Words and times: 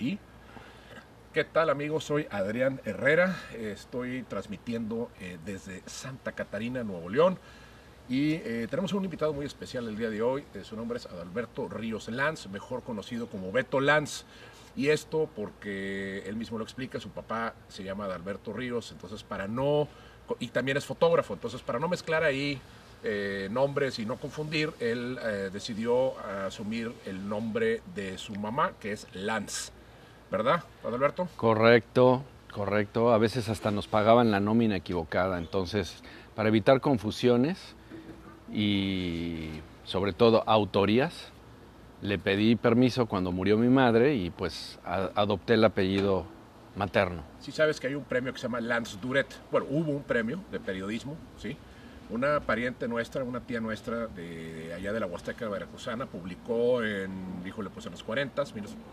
y 0.00 0.18
¿Qué 1.36 1.44
tal 1.44 1.68
amigos? 1.68 2.04
Soy 2.04 2.26
Adrián 2.30 2.80
Herrera, 2.86 3.36
estoy 3.52 4.22
transmitiendo 4.22 5.10
eh, 5.20 5.36
desde 5.44 5.82
Santa 5.84 6.32
Catarina, 6.32 6.82
Nuevo 6.82 7.10
León. 7.10 7.38
Y 8.08 8.36
eh, 8.36 8.66
tenemos 8.70 8.94
un 8.94 9.04
invitado 9.04 9.34
muy 9.34 9.44
especial 9.44 9.86
el 9.86 9.98
día 9.98 10.08
de 10.08 10.22
hoy. 10.22 10.44
Eh, 10.54 10.64
su 10.64 10.76
nombre 10.76 10.96
es 10.96 11.04
Adalberto 11.04 11.68
Ríos 11.68 12.08
Lanz, 12.08 12.48
mejor 12.48 12.82
conocido 12.82 13.26
como 13.26 13.52
Beto 13.52 13.80
Lanz. 13.80 14.24
Y 14.76 14.88
esto 14.88 15.28
porque 15.36 16.22
él 16.26 16.36
mismo 16.36 16.56
lo 16.56 16.64
explica, 16.64 16.98
su 17.00 17.10
papá 17.10 17.52
se 17.68 17.84
llama 17.84 18.06
Adalberto 18.06 18.54
Ríos, 18.54 18.90
entonces 18.92 19.22
para 19.22 19.46
no, 19.46 19.88
y 20.38 20.48
también 20.48 20.78
es 20.78 20.86
fotógrafo, 20.86 21.34
entonces 21.34 21.60
para 21.60 21.78
no 21.78 21.86
mezclar 21.86 22.24
ahí 22.24 22.58
nombres 23.50 23.98
y 23.98 24.06
no 24.06 24.16
confundir, 24.16 24.72
él 24.80 25.18
decidió 25.52 26.18
asumir 26.46 26.94
el 27.04 27.28
nombre 27.28 27.82
de 27.94 28.16
su 28.16 28.34
mamá, 28.36 28.72
que 28.80 28.92
es 28.92 29.06
Lanz. 29.12 29.70
¿Verdad, 30.30 30.64
Adalberto? 30.84 31.28
Correcto, 31.36 32.22
correcto. 32.52 33.12
A 33.12 33.18
veces 33.18 33.48
hasta 33.48 33.70
nos 33.70 33.86
pagaban 33.86 34.30
la 34.30 34.40
nómina 34.40 34.76
equivocada, 34.76 35.38
entonces 35.38 36.02
para 36.34 36.48
evitar 36.48 36.80
confusiones, 36.80 37.76
y 38.52 39.60
sobre 39.84 40.12
todo 40.12 40.42
autorías. 40.46 41.32
Le 42.02 42.18
pedí 42.18 42.56
permiso 42.56 43.06
cuando 43.06 43.32
murió 43.32 43.56
mi 43.56 43.68
madre 43.68 44.14
y 44.14 44.30
pues 44.30 44.78
adopté 44.84 45.54
el 45.54 45.64
apellido 45.64 46.26
materno. 46.76 47.22
Sí 47.40 47.52
sabes 47.52 47.80
que 47.80 47.86
hay 47.86 47.94
un 47.94 48.04
premio 48.04 48.32
que 48.32 48.38
se 48.38 48.44
llama 48.44 48.60
Lance 48.60 48.98
Duret. 49.00 49.26
Bueno, 49.50 49.66
hubo 49.70 49.92
un 49.92 50.02
premio 50.02 50.40
de 50.52 50.60
periodismo, 50.60 51.16
¿sí? 51.38 51.56
Una 52.08 52.38
pariente 52.38 52.86
nuestra, 52.86 53.24
una 53.24 53.40
tía 53.40 53.60
nuestra 53.60 54.06
de 54.06 54.72
allá 54.74 54.92
de 54.92 55.00
la 55.00 55.06
Huasteca 55.06 55.48
Veracruzana, 55.48 56.06
publicó 56.06 56.84
en, 56.84 57.42
díjole, 57.42 57.68
pues 57.68 57.86
en 57.86 57.92
los 57.92 58.04
40, 58.04 58.44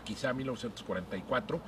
quizá 0.02 0.32
1944, 0.32 1.60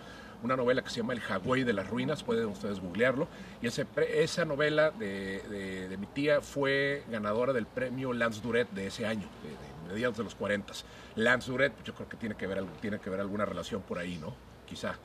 una 0.43 0.57
novela 0.57 0.83
que 0.83 0.91
se 0.91 0.97
llama 0.97 1.13
El 1.13 1.21
Jagüey 1.21 1.63
de 1.63 1.73
las 1.73 1.89
Ruinas, 1.89 2.25
pueden 2.25 2.47
ustedes 2.47 2.81
googlearlo, 2.81 3.29
y 3.63 3.69
ese, 3.69 3.87
esa 4.13 4.45
novela 4.45 4.91
de, 4.91 5.87
de, 5.89 5.97
mi 5.97 6.07
tía 6.07 6.41
fue 6.41 7.05
ganadora 7.11 7.53
del 7.53 7.67
premio 7.67 8.13
Lance 8.13 8.41
Duret 8.41 8.69
de 8.73 8.89
ese 8.89 9.07
año, 9.07 9.29
de, 9.43 9.93
mediados 9.93 10.17
de 10.17 10.25
los 10.25 10.35
40. 10.35 10.73
Lance 11.15 11.49
Duret, 11.49 11.73
yo 11.85 11.95
creo 11.95 12.09
que 12.09 12.17
tiene 12.17 12.35
que 12.35 12.49
ver, 12.49 12.65
tiene 12.81 12.99
que 12.99 13.09
ver 13.09 13.21
alguna 13.21 13.45
relación 13.45 13.83
por 13.83 13.99
ahí, 13.99 14.19
¿no? 14.21 14.35
Quizá. 14.67 14.97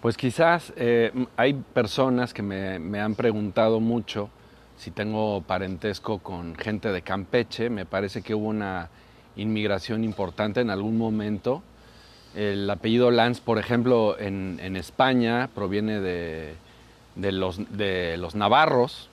Pues 0.00 0.16
quizás 0.16 0.72
eh, 0.76 1.12
hay 1.36 1.52
personas 1.52 2.32
que 2.32 2.42
me, 2.42 2.78
me 2.78 3.00
han 3.00 3.14
preguntado 3.14 3.80
mucho 3.80 4.30
si 4.84 4.90
tengo 4.90 5.40
parentesco 5.40 6.18
con 6.18 6.54
gente 6.56 6.92
de 6.92 7.00
Campeche, 7.00 7.70
me 7.70 7.86
parece 7.86 8.20
que 8.20 8.34
hubo 8.34 8.48
una 8.48 8.90
inmigración 9.34 10.04
importante 10.04 10.60
en 10.60 10.68
algún 10.68 10.98
momento 10.98 11.62
el 12.34 12.68
apellido 12.68 13.10
Lanz, 13.10 13.40
por 13.40 13.58
ejemplo, 13.58 14.18
en, 14.18 14.76
España 14.76 15.48
proviene 15.54 16.00
de, 16.00 16.54
los, 17.16 17.60
de 17.74 18.18
los 18.18 18.34
navarros. 18.34 19.08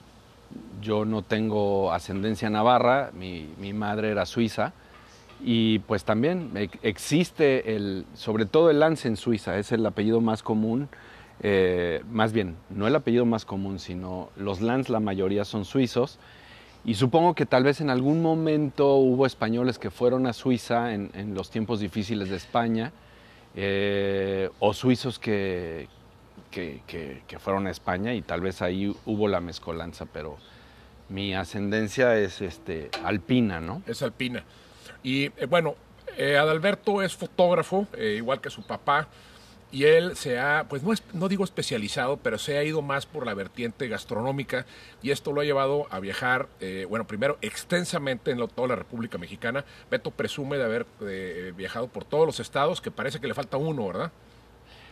Yo 0.82 1.06
no 1.06 1.22
tengo 1.22 1.94
ascendencia 1.94 2.50
navarra, 2.50 3.12
mi, 3.14 3.74
madre 3.74 4.10
era 4.10 4.26
suiza. 4.26 4.74
Y 5.42 5.80
pues 5.80 6.04
también 6.04 6.52
existe, 6.82 7.78
el, 7.78 8.06
sobre 8.14 8.46
todo 8.46 8.70
el 8.70 8.82
Lanz 8.82 9.06
en 9.06 9.16
Suiza, 9.16 9.58
es 9.58 9.72
el 9.72 9.86
apellido 9.86 10.20
más 10.20 10.44
común. 10.44 10.90
Eh, 11.44 12.04
más 12.10 12.34
bien, 12.34 12.56
no 12.70 12.88
el 12.88 12.96
apellido 12.96 13.26
más 13.26 13.46
común, 13.46 13.80
sino 13.80 14.30
los 14.36 14.62
Lanz, 14.62 14.90
la 14.90 15.00
mayoría 15.00 15.46
son 15.46 15.66
suizos. 15.66 16.20
Y 16.84 16.96
supongo 16.96 17.36
que 17.36 17.46
tal 17.46 17.64
vez 17.64 17.82
en 17.82 17.90
algún 17.90 18.22
momento 18.22 18.96
hubo 18.96 19.26
españoles 19.26 19.78
que 19.78 19.92
fueron 19.92 20.26
a 20.26 20.34
Suiza 20.34 20.94
en, 20.94 21.36
los 21.36 21.52
tiempos 21.52 21.80
difíciles 21.80 22.30
de 22.30 22.36
España 22.38 22.92
eh, 23.56 24.50
o 24.60 24.74
suizos 24.74 25.20
que, 25.20 25.88
que, 26.50 27.22
fueron 27.40 27.68
a 27.68 27.72
España 27.72 28.16
y 28.16 28.24
tal 28.24 28.42
vez 28.42 28.64
ahí 28.64 28.96
hubo 29.06 29.28
la 29.28 29.42
mezcolanza, 29.42 30.08
pero 30.08 30.38
mi 31.10 31.36
ascendencia 31.36 32.18
es 32.18 32.42
este, 32.42 32.90
alpina, 33.04 33.62
¿no? 33.62 33.84
Es 33.86 34.02
alpina. 34.02 34.44
Y 35.04 35.26
eh, 35.26 35.46
bueno, 35.48 35.76
Adalberto 36.18 37.04
es 37.04 37.16
fotógrafo, 37.16 37.88
igual 37.98 38.42
que 38.42 38.50
su 38.50 38.64
papá 38.64 39.08
y 39.72 39.86
él 39.86 40.16
se 40.18 40.38
ha, 40.40 40.66
pues 40.68 40.84
no, 40.84 40.92
es, 40.92 41.04
no 41.14 41.30
digo 41.30 41.44
especializado, 41.44 42.18
pero 42.18 42.38
se 42.38 42.58
ha 42.58 42.64
ido 42.64 42.82
más 42.82 43.06
por 43.06 43.26
la 43.26 43.34
vertiente 43.34 43.88
gastronómica 43.88 44.66
y 45.02 45.12
esto 45.12 45.32
lo 45.32 45.42
ha 45.42 45.46
llevado 45.46 45.88
a 45.90 46.00
viajar, 46.00 46.48
eh, 46.60 46.86
bueno, 46.90 47.08
primero 47.08 47.38
extensamente 47.42 48.32
en 48.32 48.48
toda 48.48 48.68
la 48.68 48.76
República 48.76 49.18
Mexicana. 49.18 49.64
Beto 49.90 50.12
presume 50.12 50.58
de 50.58 50.64
haber 50.64 50.86
eh, 51.02 51.54
viajado 51.56 51.88
por 51.88 52.04
todos 52.04 52.26
los 52.26 52.40
estados, 52.40 52.82
que 52.82 52.92
parece 52.92 53.20
que 53.20 53.28
le 53.28 53.34
falta 53.34 53.58
uno, 53.58 53.88
¿verdad? 53.88 54.12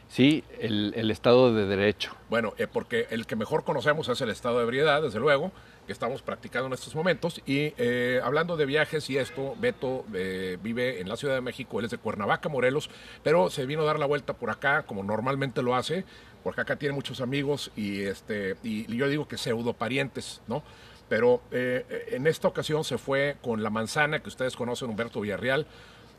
Sí, 0.09 0.43
el, 0.59 1.11
Estado 1.11 1.53
de 1.53 1.65
Derecho. 1.67 2.15
Bueno, 2.29 2.53
eh, 2.57 2.65
porque 2.65 3.05
el 3.11 3.27
que 3.27 3.35
mejor 3.35 3.63
conocemos 3.63 4.09
es 4.09 4.19
el 4.21 4.29
Estado 4.29 4.57
de 4.57 4.63
ebriedad, 4.63 5.03
desde 5.03 5.19
luego, 5.19 5.51
que 5.89 5.93
estamos 5.93 6.21
practicando 6.21 6.67
en 6.67 6.73
estos 6.73 6.93
momentos. 6.93 7.41
Y 7.47 7.73
eh, 7.79 8.21
hablando 8.23 8.55
de 8.57 8.67
viajes 8.67 9.09
y 9.09 9.17
esto, 9.17 9.55
Beto 9.59 10.05
eh, 10.13 10.59
vive 10.61 11.01
en 11.01 11.09
la 11.09 11.17
Ciudad 11.17 11.33
de 11.33 11.41
México, 11.41 11.79
él 11.79 11.85
es 11.85 11.91
de 11.91 11.97
Cuernavaca, 11.97 12.47
Morelos, 12.47 12.91
pero 13.23 13.49
se 13.49 13.65
vino 13.65 13.81
a 13.81 13.85
dar 13.85 13.97
la 13.97 14.05
vuelta 14.05 14.33
por 14.33 14.51
acá, 14.51 14.83
como 14.83 15.01
normalmente 15.01 15.63
lo 15.63 15.73
hace, 15.73 16.05
porque 16.43 16.61
acá 16.61 16.75
tiene 16.75 16.93
muchos 16.93 17.21
amigos 17.21 17.71
y, 17.75 18.01
este, 18.01 18.55
y 18.61 18.95
yo 18.95 19.09
digo 19.09 19.27
que 19.27 19.39
pseudo 19.39 19.73
parientes, 19.73 20.43
¿no? 20.47 20.61
Pero 21.09 21.41
en 21.49 22.27
esta 22.27 22.47
ocasión 22.47 22.83
se 22.83 22.99
fue 22.99 23.37
con 23.41 23.63
la 23.63 23.71
manzana 23.71 24.19
que 24.19 24.29
ustedes 24.29 24.55
conocen, 24.55 24.91
Humberto 24.91 25.21
Villarreal, 25.21 25.65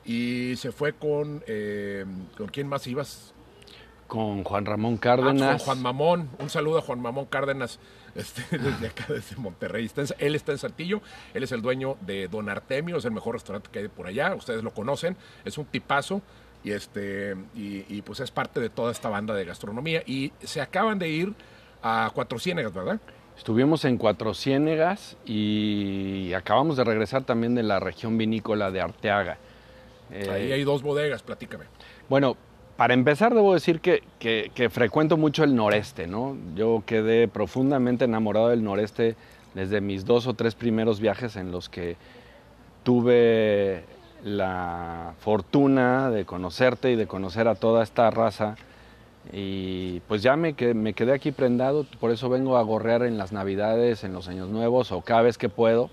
y 0.04 0.56
se 0.56 0.72
fue 0.72 0.94
con, 0.94 1.44
¿con 2.36 2.48
quién 2.48 2.66
más 2.66 2.88
ibas? 2.88 3.34
Con 4.08 4.42
Juan 4.42 4.66
Ramón 4.66 4.96
Cárdenas. 4.96 5.42
Ah, 5.42 5.56
con 5.58 5.58
Juan 5.58 5.82
Mamón. 5.82 6.30
Un 6.40 6.50
saludo 6.50 6.78
a 6.78 6.82
Juan 6.82 7.00
Mamón 7.00 7.26
Cárdenas 7.26 7.78
este, 8.14 8.58
desde 8.58 8.88
acá, 8.88 9.06
desde 9.08 9.36
Monterrey. 9.36 9.90
él 10.18 10.34
está 10.34 10.52
en 10.52 10.58
Saltillo. 10.58 11.00
Él 11.34 11.42
es 11.42 11.52
el 11.52 11.62
dueño 11.62 11.96
de 12.00 12.28
Don 12.28 12.48
Artemio. 12.48 12.96
Es 12.96 13.04
el 13.04 13.12
mejor 13.12 13.34
restaurante 13.34 13.70
que 13.72 13.80
hay 13.80 13.88
por 13.88 14.06
allá. 14.06 14.34
Ustedes 14.34 14.62
lo 14.62 14.72
conocen. 14.72 15.16
Es 15.44 15.58
un 15.58 15.66
tipazo. 15.66 16.22
Y, 16.62 16.72
este, 16.72 17.34
y, 17.54 18.02
pues 18.02 18.20
es 18.20 18.30
parte 18.30 18.60
de 18.60 18.68
toda 18.68 18.92
esta 18.92 19.08
banda 19.08 19.34
de 19.34 19.44
gastronomía. 19.44 20.02
Y 20.06 20.32
se 20.40 20.60
acaban 20.60 20.98
de 20.98 21.08
ir 21.08 21.34
a 21.82 22.10
Cuatro 22.14 22.38
Ciénegas, 22.38 22.74
¿verdad? 22.74 23.00
Estuvimos 23.36 23.86
en 23.86 23.96
Cuatro 23.96 24.34
Ciénegas 24.34 25.16
y 25.24 26.34
acabamos 26.34 26.76
de 26.76 26.84
regresar 26.84 27.24
también 27.24 27.54
de 27.54 27.62
la 27.62 27.80
región 27.80 28.18
vinícola 28.18 28.70
de 28.70 28.82
Arteaga. 28.82 29.38
Ahí 30.12 30.52
hay 30.52 30.64
dos 30.64 30.82
bodegas, 30.82 31.22
platícame. 31.22 31.64
Bueno, 32.08 32.36
para 32.80 32.94
empezar, 32.94 33.34
debo 33.34 33.52
decir 33.52 33.82
que, 33.82 34.70
frecuento 34.70 35.18
mucho 35.18 35.44
el 35.44 35.54
noreste, 35.54 36.06
¿no? 36.06 36.34
Yo 36.54 36.82
quedé 36.86 37.28
profundamente 37.28 38.06
enamorado 38.06 38.48
del 38.48 38.64
noreste 38.64 39.16
desde 39.52 39.82
mis 39.82 40.06
dos 40.06 40.26
o 40.26 40.32
tres 40.32 40.54
primeros 40.54 40.98
viajes 40.98 41.36
en 41.36 41.52
los 41.52 41.68
que 41.68 41.98
tuve 42.82 43.84
la 44.24 45.12
fortuna 45.18 46.08
de 46.08 46.24
conocerte 46.24 46.90
y 46.90 46.96
de 46.96 47.06
conocer 47.06 47.48
a 47.48 47.54
toda 47.54 47.82
esta 47.82 48.10
raza. 48.10 48.56
Y 49.30 50.00
pues 50.08 50.22
ya 50.22 50.36
me, 50.36 50.54
me 50.72 50.94
quedé 50.94 51.12
aquí 51.12 51.32
prendado, 51.32 51.84
por 52.00 52.10
eso 52.10 52.30
vengo 52.30 52.56
a 52.56 52.62
gorrear 52.62 53.02
en 53.02 53.18
las 53.18 53.30
navidades, 53.30 54.04
en 54.04 54.14
los 54.14 54.26
años 54.26 54.48
nuevos 54.48 54.90
o 54.90 55.02
cada 55.02 55.20
vez 55.20 55.36
que 55.36 55.50
puedo 55.50 55.90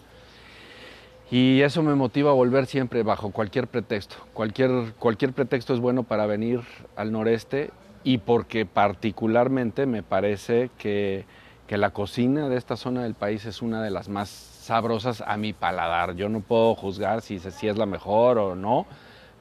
y 1.29 1.61
eso 1.61 1.83
me 1.83 1.93
motiva 1.95 2.31
a 2.31 2.33
volver 2.33 2.67
siempre 2.67 3.03
bajo 3.03 3.31
cualquier 3.31 3.67
pretexto. 3.67 4.15
Cualquier, 4.33 4.93
cualquier 4.97 5.33
pretexto 5.33 5.73
es 5.73 5.79
bueno 5.79 6.03
para 6.03 6.25
venir 6.25 6.61
al 6.95 7.11
noreste 7.11 7.71
y 8.03 8.19
porque 8.19 8.65
particularmente 8.65 9.85
me 9.85 10.03
parece 10.03 10.69
que, 10.77 11.25
que, 11.67 11.77
la 11.77 11.89
cocina 11.89 12.47
de 12.47 12.55
esta 12.55 12.77
zona 12.77 13.03
del 13.03 13.13
país 13.13 13.45
es 13.45 13.61
una 13.61 13.83
de 13.83 13.89
las 13.89 14.07
más 14.07 14.29
sabrosas 14.29 15.21
a 15.25 15.35
mi 15.35 15.51
paladar. 15.51 16.15
Yo 16.15 16.29
no 16.29 16.39
puedo 16.39 16.75
juzgar 16.75 17.21
si, 17.21 17.39
si 17.39 17.67
es 17.67 17.77
la 17.77 17.85
mejor 17.85 18.37
o 18.37 18.55
no, 18.55 18.85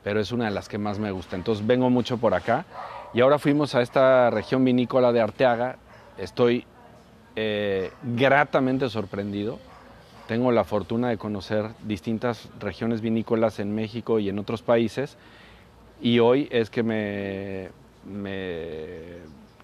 pero 0.03 0.19
es 0.19 0.33
una 0.33 0.47
de 0.47 0.51
las 0.51 0.69
que 0.69 0.79
más 0.79 0.99
me 0.99 1.13
gusta. 1.13 1.37
Entonces 1.37 1.65
vengo 1.65 1.89
mucho 1.89 2.19
por 2.19 2.35
acá 2.35 2.65
y 3.15 3.21
ahora 3.21 3.39
fuimos 3.39 3.77
a 3.77 3.83
esta 3.83 4.31
región 4.31 4.65
vinícola 4.65 5.13
de 5.13 5.21
Arteaga. 5.21 5.77
Estoy 6.19 6.65
eh, 7.37 7.93
gratamente 8.03 8.89
sorprendido 8.89 9.61
tengo 10.27 10.53
la 10.53 10.65
fortuna 10.65 11.09
de 11.09 11.19
conocer 11.19 11.71
distintas 11.87 12.49
regiones 12.59 13.01
vinícolas 13.01 13.59
en 13.61 13.75
México 13.75 14.19
y 14.19 14.29
en 14.29 14.39
otros 14.39 14.63
países 14.63 15.17
y 16.01 16.19
hoy 16.19 16.49
es 16.51 16.71
que 16.71 16.83
me, 16.83 17.69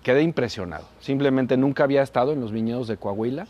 quedé 0.02 0.22
impresionado. 0.22 0.86
Simplemente 1.00 1.56
nunca 1.56 1.84
había 1.84 2.02
estado 2.02 2.32
en 2.32 2.40
los 2.40 2.52
viñedos 2.52 2.88
de 2.88 2.96
Coahuila. 2.96 3.46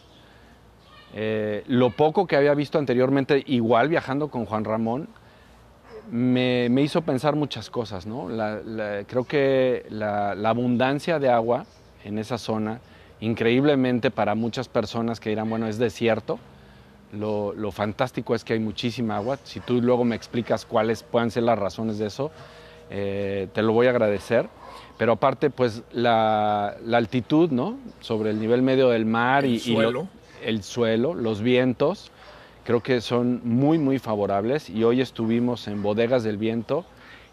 Eh, 1.14 1.62
lo 1.67 1.91
poco 1.91 2.26
que 2.26 2.37
había 2.37 2.55
visto 2.55 2.79
anteriormente, 2.79 3.43
igual 3.47 3.88
viajando 3.88 4.29
con 4.29 4.47
Juan 4.47 4.65
Ramón, 4.65 5.08
me, 6.11 6.69
hizo 6.82 7.03
pensar 7.03 7.37
muchas 7.37 7.70
cosas. 7.70 8.06
creo 9.06 9.25
que 9.25 9.87
la 9.91 10.49
abundancia 10.49 11.19
de 11.19 11.29
agua 11.29 11.67
en 12.05 12.19
esa 12.19 12.38
zona, 12.38 12.81
increíblemente 13.20 14.11
para 14.11 14.35
muchas 14.35 14.69
personas 14.69 15.20
que 15.20 15.31
dirán, 15.31 15.49
bueno, 15.49 15.69
es 15.69 15.79
desierto, 15.79 16.41
lo, 17.12 17.70
fantástico 17.73 18.35
es 18.35 18.43
que 18.44 18.55
hay 18.55 18.59
muchísima 18.59 19.17
agua. 19.17 19.38
Si 19.44 19.61
tú 19.61 19.81
luego 19.81 20.05
me 20.05 20.17
explicas 20.17 20.64
cuáles 20.67 21.03
puedan 21.03 21.31
ser 21.31 21.43
las 21.44 21.59
razones 21.59 21.99
de 21.99 22.06
eso, 22.06 22.31
eh, 22.91 23.49
te 23.53 23.62
lo 23.62 23.73
voy 23.73 23.87
a 23.87 23.91
agradecer. 23.91 24.49
pero 24.99 25.12
aparte 25.12 25.50
pues 25.50 25.82
la, 25.93 26.76
la 26.85 26.99
altitud, 26.99 27.50
¿no? 27.50 27.76
Sobre 28.00 28.31
el 28.31 28.38
nivel 28.41 28.62
medio 28.62 28.88
del 28.91 29.05
mar 29.06 29.44
El 29.44 29.53
y, 29.53 29.55
y 29.64 29.69
lo- 29.70 29.75
suelo. 29.82 30.09
el 30.44 30.62
suelo, 30.62 31.14
los 31.14 31.41
vientos, 31.43 32.11
creo 32.64 32.82
que 32.82 33.00
son 33.00 33.41
muy, 33.44 33.79
muy 33.79 33.99
favorables. 33.99 34.69
Y 34.70 34.85
hoy 34.85 35.00
estuvimos 35.00 35.67
en 35.69 35.82
Bodegas 35.82 36.23
del 36.25 36.37
Viento 36.37 36.85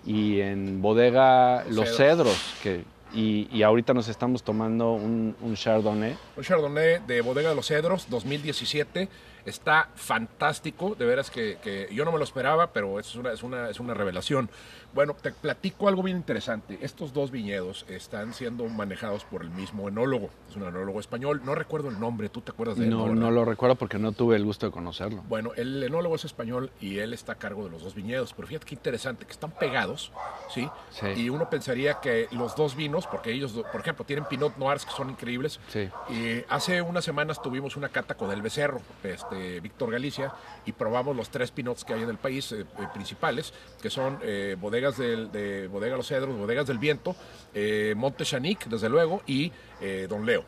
y 0.05 0.39
en 0.41 0.81
Bodega 0.81 1.63
Los 1.65 1.75
Los 1.75 1.97
Cedros. 1.97 2.33
Cedros, 2.33 2.55
que, 2.63 2.83
y, 3.13 3.47
y 3.51 3.63
ahorita 3.63 3.93
nos 3.93 4.07
estamos 4.07 4.43
tomando 4.43 4.93
un, 4.93 5.35
un 5.41 5.55
Chardonnay. 5.55 6.15
Un 6.37 6.43
Chardonnay 6.43 6.99
de 7.05 7.21
Bodega 7.21 7.49
de 7.49 7.55
los 7.55 7.67
Cedros 7.67 8.07
2017. 8.09 9.09
Está 9.49 9.89
fantástico, 9.95 10.95
de 10.95 11.05
veras 11.05 11.31
que, 11.31 11.57
que 11.63 11.89
yo 11.91 12.05
no 12.05 12.11
me 12.11 12.17
lo 12.17 12.23
esperaba, 12.23 12.71
pero 12.71 12.99
es 12.99 13.15
una, 13.15 13.33
es, 13.33 13.43
una, 13.43 13.69
es 13.69 13.79
una 13.79 13.93
revelación. 13.93 14.49
Bueno, 14.93 15.15
te 15.21 15.31
platico 15.31 15.87
algo 15.87 16.01
bien 16.01 16.17
interesante. 16.17 16.79
Estos 16.81 17.13
dos 17.13 17.29
viñedos 17.29 17.85
están 17.89 18.33
siendo 18.33 18.65
manejados 18.65 19.23
por 19.23 19.43
el 19.43 19.49
mismo 19.51 19.87
enólogo. 19.87 20.29
Es 20.49 20.55
un 20.55 20.63
enólogo 20.63 20.99
español. 20.99 21.41
No 21.45 21.53
recuerdo 21.53 21.89
el 21.89 21.99
nombre, 21.99 22.29
¿tú 22.29 22.41
te 22.41 22.51
acuerdas 22.51 22.77
de 22.77 22.85
él? 22.85 22.89
No, 22.89 23.13
no 23.13 23.29
lo 23.29 23.45
recuerdo 23.45 23.75
porque 23.75 23.99
no 23.99 24.13
tuve 24.13 24.35
el 24.35 24.45
gusto 24.45 24.65
de 24.65 24.71
conocerlo. 24.71 25.23
Bueno, 25.27 25.51
el 25.55 25.83
enólogo 25.83 26.15
es 26.15 26.25
español 26.25 26.71
y 26.81 26.99
él 26.99 27.13
está 27.13 27.33
a 27.33 27.35
cargo 27.35 27.65
de 27.65 27.69
los 27.69 27.83
dos 27.83 27.93
viñedos, 27.93 28.33
pero 28.33 28.47
fíjate 28.47 28.65
qué 28.65 28.75
interesante, 28.75 29.25
que 29.25 29.31
están 29.31 29.51
pegados, 29.51 30.11
¿sí? 30.53 30.67
Sí. 30.91 31.07
Y 31.15 31.29
uno 31.29 31.49
pensaría 31.49 31.99
que 31.99 32.27
los 32.31 32.55
dos 32.55 32.75
vinos, 32.75 33.05
porque 33.05 33.31
ellos, 33.31 33.53
por 33.71 33.81
ejemplo, 33.81 34.05
tienen 34.05 34.25
Pinot 34.25 34.57
Noirs 34.57 34.85
que 34.85 34.91
son 34.91 35.11
increíbles. 35.11 35.59
Sí. 35.67 35.89
Y 36.09 36.43
hace 36.49 36.81
unas 36.81 37.05
semanas 37.05 37.41
tuvimos 37.41 37.75
una 37.77 37.89
cata 37.89 38.15
con 38.15 38.31
el 38.31 38.41
Becerro, 38.41 38.81
este, 39.03 39.38
Víctor 39.62 39.91
Galicia, 39.91 40.33
y 40.65 40.71
probamos 40.71 41.15
los 41.15 41.30
tres 41.30 41.51
Pinots 41.51 41.83
que 41.83 41.94
hay 41.94 42.03
en 42.03 42.09
el 42.09 42.18
país, 42.18 42.51
eh, 42.51 42.62
eh, 42.62 42.88
principales, 42.94 43.53
que 43.81 43.89
son 43.89 44.19
eh, 44.21 44.56
bodegas 44.59 44.97
del, 44.97 45.31
de 45.31 45.68
Bodega 45.68 45.97
Los 45.97 46.07
Cedros, 46.07 46.38
bodegas 46.38 46.68
del 46.68 46.77
Viento, 46.77 47.15
eh, 47.53 47.94
Monte 47.95 48.24
Chanic, 48.25 48.65
desde 48.65 48.89
luego, 48.89 49.21
y 49.25 49.51
eh, 49.81 50.07
Don 50.09 50.25
Leo. 50.25 50.44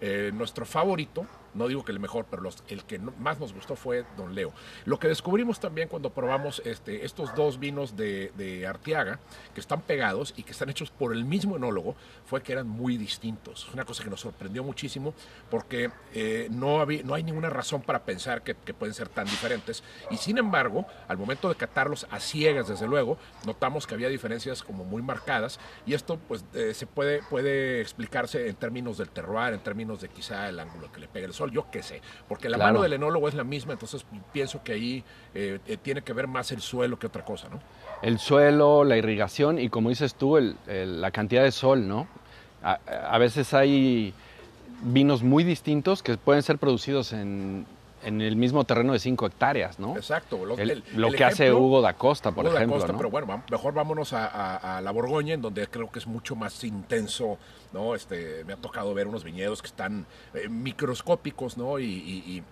Eh, 0.00 0.30
nuestro 0.34 0.66
favorito, 0.66 1.26
no 1.56 1.68
digo 1.68 1.84
que 1.84 1.92
el 1.92 2.00
mejor, 2.00 2.26
pero 2.30 2.42
los- 2.42 2.62
el 2.68 2.84
que 2.84 2.98
más 2.98 3.38
nos 3.40 3.52
gustó 3.52 3.76
fue 3.76 4.04
Don 4.16 4.34
Leo. 4.34 4.52
Lo 4.84 4.98
que 4.98 5.08
descubrimos 5.08 5.58
también 5.60 5.88
cuando 5.88 6.10
probamos 6.10 6.62
este, 6.64 7.04
estos 7.04 7.34
dos 7.34 7.58
vinos 7.58 7.96
de, 7.96 8.32
de 8.36 8.66
Arteaga, 8.66 9.18
que 9.54 9.60
están 9.60 9.80
pegados 9.82 10.34
y 10.36 10.42
que 10.42 10.52
están 10.52 10.68
hechos 10.70 10.90
por 10.90 11.12
el 11.12 11.24
mismo 11.24 11.56
enólogo, 11.56 11.96
fue 12.26 12.42
que 12.42 12.52
eran 12.52 12.68
muy 12.68 12.96
distintos. 12.96 13.68
Una 13.72 13.84
cosa 13.84 14.04
que 14.04 14.10
nos 14.10 14.20
sorprendió 14.20 14.62
muchísimo 14.62 15.14
porque 15.50 15.90
eh, 16.14 16.48
no, 16.50 16.80
había, 16.80 17.02
no 17.02 17.14
hay 17.14 17.22
ninguna 17.22 17.50
razón 17.50 17.82
para 17.82 18.04
pensar 18.04 18.42
que, 18.42 18.54
que 18.54 18.74
pueden 18.74 18.94
ser 18.94 19.08
tan 19.08 19.24
diferentes. 19.26 19.82
Y 20.10 20.16
sin 20.16 20.38
embargo, 20.38 20.86
al 21.08 21.16
momento 21.18 21.48
de 21.48 21.54
catarlos 21.54 22.06
a 22.10 22.20
ciegas, 22.20 22.68
desde 22.68 22.86
luego, 22.86 23.18
notamos 23.46 23.86
que 23.86 23.94
había 23.94 24.08
diferencias 24.08 24.62
como 24.62 24.84
muy 24.84 25.02
marcadas 25.02 25.58
y 25.86 25.94
esto 25.94 26.18
pues 26.28 26.44
eh, 26.54 26.74
se 26.74 26.86
puede, 26.86 27.22
puede 27.30 27.80
explicarse 27.80 28.48
en 28.48 28.56
términos 28.56 28.98
del 28.98 29.08
terroir, 29.08 29.54
en 29.54 29.60
términos 29.60 30.00
de 30.00 30.08
quizá 30.08 30.48
el 30.48 30.58
ángulo 30.60 30.90
que 30.92 31.00
le 31.00 31.08
pega 31.08 31.26
el 31.26 31.32
sol, 31.32 31.45
yo 31.48 31.66
qué 31.70 31.82
sé, 31.82 32.00
porque 32.28 32.48
la 32.48 32.56
Claro. 32.56 32.72
mano 32.72 32.82
del 32.82 32.92
enólogo 32.94 33.28
es 33.28 33.34
la 33.34 33.44
misma, 33.44 33.72
entonces 33.74 34.04
pienso 34.32 34.62
que 34.62 34.72
ahí 34.72 35.04
eh, 35.34 35.58
eh, 35.66 35.76
tiene 35.76 36.02
que 36.02 36.12
ver 36.12 36.26
más 36.28 36.50
el 36.52 36.60
suelo 36.60 36.98
que 36.98 37.06
otra 37.06 37.24
cosa, 37.24 37.48
¿no? 37.48 37.60
El 38.02 38.18
suelo, 38.18 38.84
la 38.84 38.96
irrigación 38.96 39.58
y 39.58 39.68
como 39.68 39.88
dices 39.88 40.14
tú, 40.14 40.36
el- 40.36 40.56
el- 40.66 41.00
la 41.00 41.10
cantidad 41.10 41.42
de 41.42 41.52
sol, 41.52 41.86
¿no? 41.88 42.06
A, 42.62 42.78
a 43.10 43.18
veces 43.18 43.54
hay 43.54 44.12
vinos 44.82 45.22
muy 45.22 45.44
distintos 45.44 46.02
que 46.02 46.16
pueden 46.18 46.42
ser 46.42 46.58
producidos 46.58 47.12
en, 47.12 47.66
en 48.06 48.20
el 48.20 48.36
mismo 48.36 48.64
terreno 48.64 48.92
de 48.92 48.98
5 48.98 49.26
hectáreas, 49.26 49.78
¿no? 49.78 49.96
Exacto. 49.96 50.44
Lo, 50.46 50.56
El- 50.56 50.70
el- 50.70 50.84
lo 50.94 51.08
el 51.08 51.16
que 51.16 51.24
hace 51.24 51.52
Hugo 51.52 51.80
da 51.82 51.94
Costa, 51.94 52.30
por 52.32 52.44
Hugo 52.44 52.52
da 52.54 52.60
ejemplo, 52.60 52.76
Costa, 52.78 52.92
¿no? 52.92 52.98
pero 52.98 53.10
bueno, 53.10 53.42
mejor 53.50 53.74
vámonos 53.74 54.12
a, 54.12 54.26
a- 54.26 54.78
a 54.78 54.80
la 54.80 54.90
Borgoña, 54.92 55.34
en 55.34 55.42
donde 55.42 55.66
creo 55.66 55.90
que 55.90 55.98
es 55.98 56.06
mucho 56.06 56.36
más 56.36 56.62
intenso, 56.64 57.38
¿no? 57.72 57.94
Este, 57.94 58.44
me 58.44 58.52
ha 58.52 58.56
tocado 58.56 58.94
ver 58.94 59.06
unos 59.08 59.24
viñedos 59.24 59.60
que 59.60 59.68
están 59.68 60.06
eh, 60.34 60.48
microscópicos, 60.48 61.56
¿no? 61.58 61.78
Y, 61.78 61.84
y- 61.84 62.32
y 62.36 62.42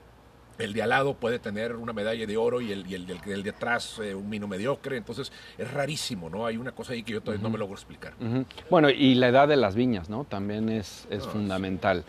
el 0.56 0.73
de 0.73 0.83
al 0.83 0.91
lado 0.91 1.15
puede 1.15 1.41
tener 1.41 1.75
una 1.75 1.93
medalla 1.93 2.27
de 2.27 2.37
oro 2.37 2.61
y 2.61 2.71
el, 2.71 2.87
y 2.87 2.95
el, 2.95 3.06
del- 3.06 3.21
el 3.27 3.43
de 3.43 3.51
atrás 3.51 3.99
eh, 4.03 4.15
un 4.15 4.31
vino 4.31 4.47
mediocre, 4.47 4.97
entonces 4.97 5.33
es 5.59 5.71
rarísimo, 5.73 6.31
¿no? 6.31 6.47
Hay 6.47 6.56
una 6.56 6.73
cosa 6.73 6.93
ahí 6.93 7.03
que 7.03 7.12
yo 7.12 7.21
todavía 7.21 7.43
no 7.43 7.51
me 7.51 7.59
logro 7.59 7.75
explicar. 7.75 8.12
Bueno, 8.71 8.89
y 8.91 9.15
la 9.17 9.29
edad 9.29 9.49
de 9.49 9.56
las 9.56 9.75
viñas, 9.75 10.09
¿no? 10.09 10.25
También 10.25 10.69
es, 10.69 11.06
es 11.11 11.27
Ah, 11.27 11.31
fundamental. 11.31 12.05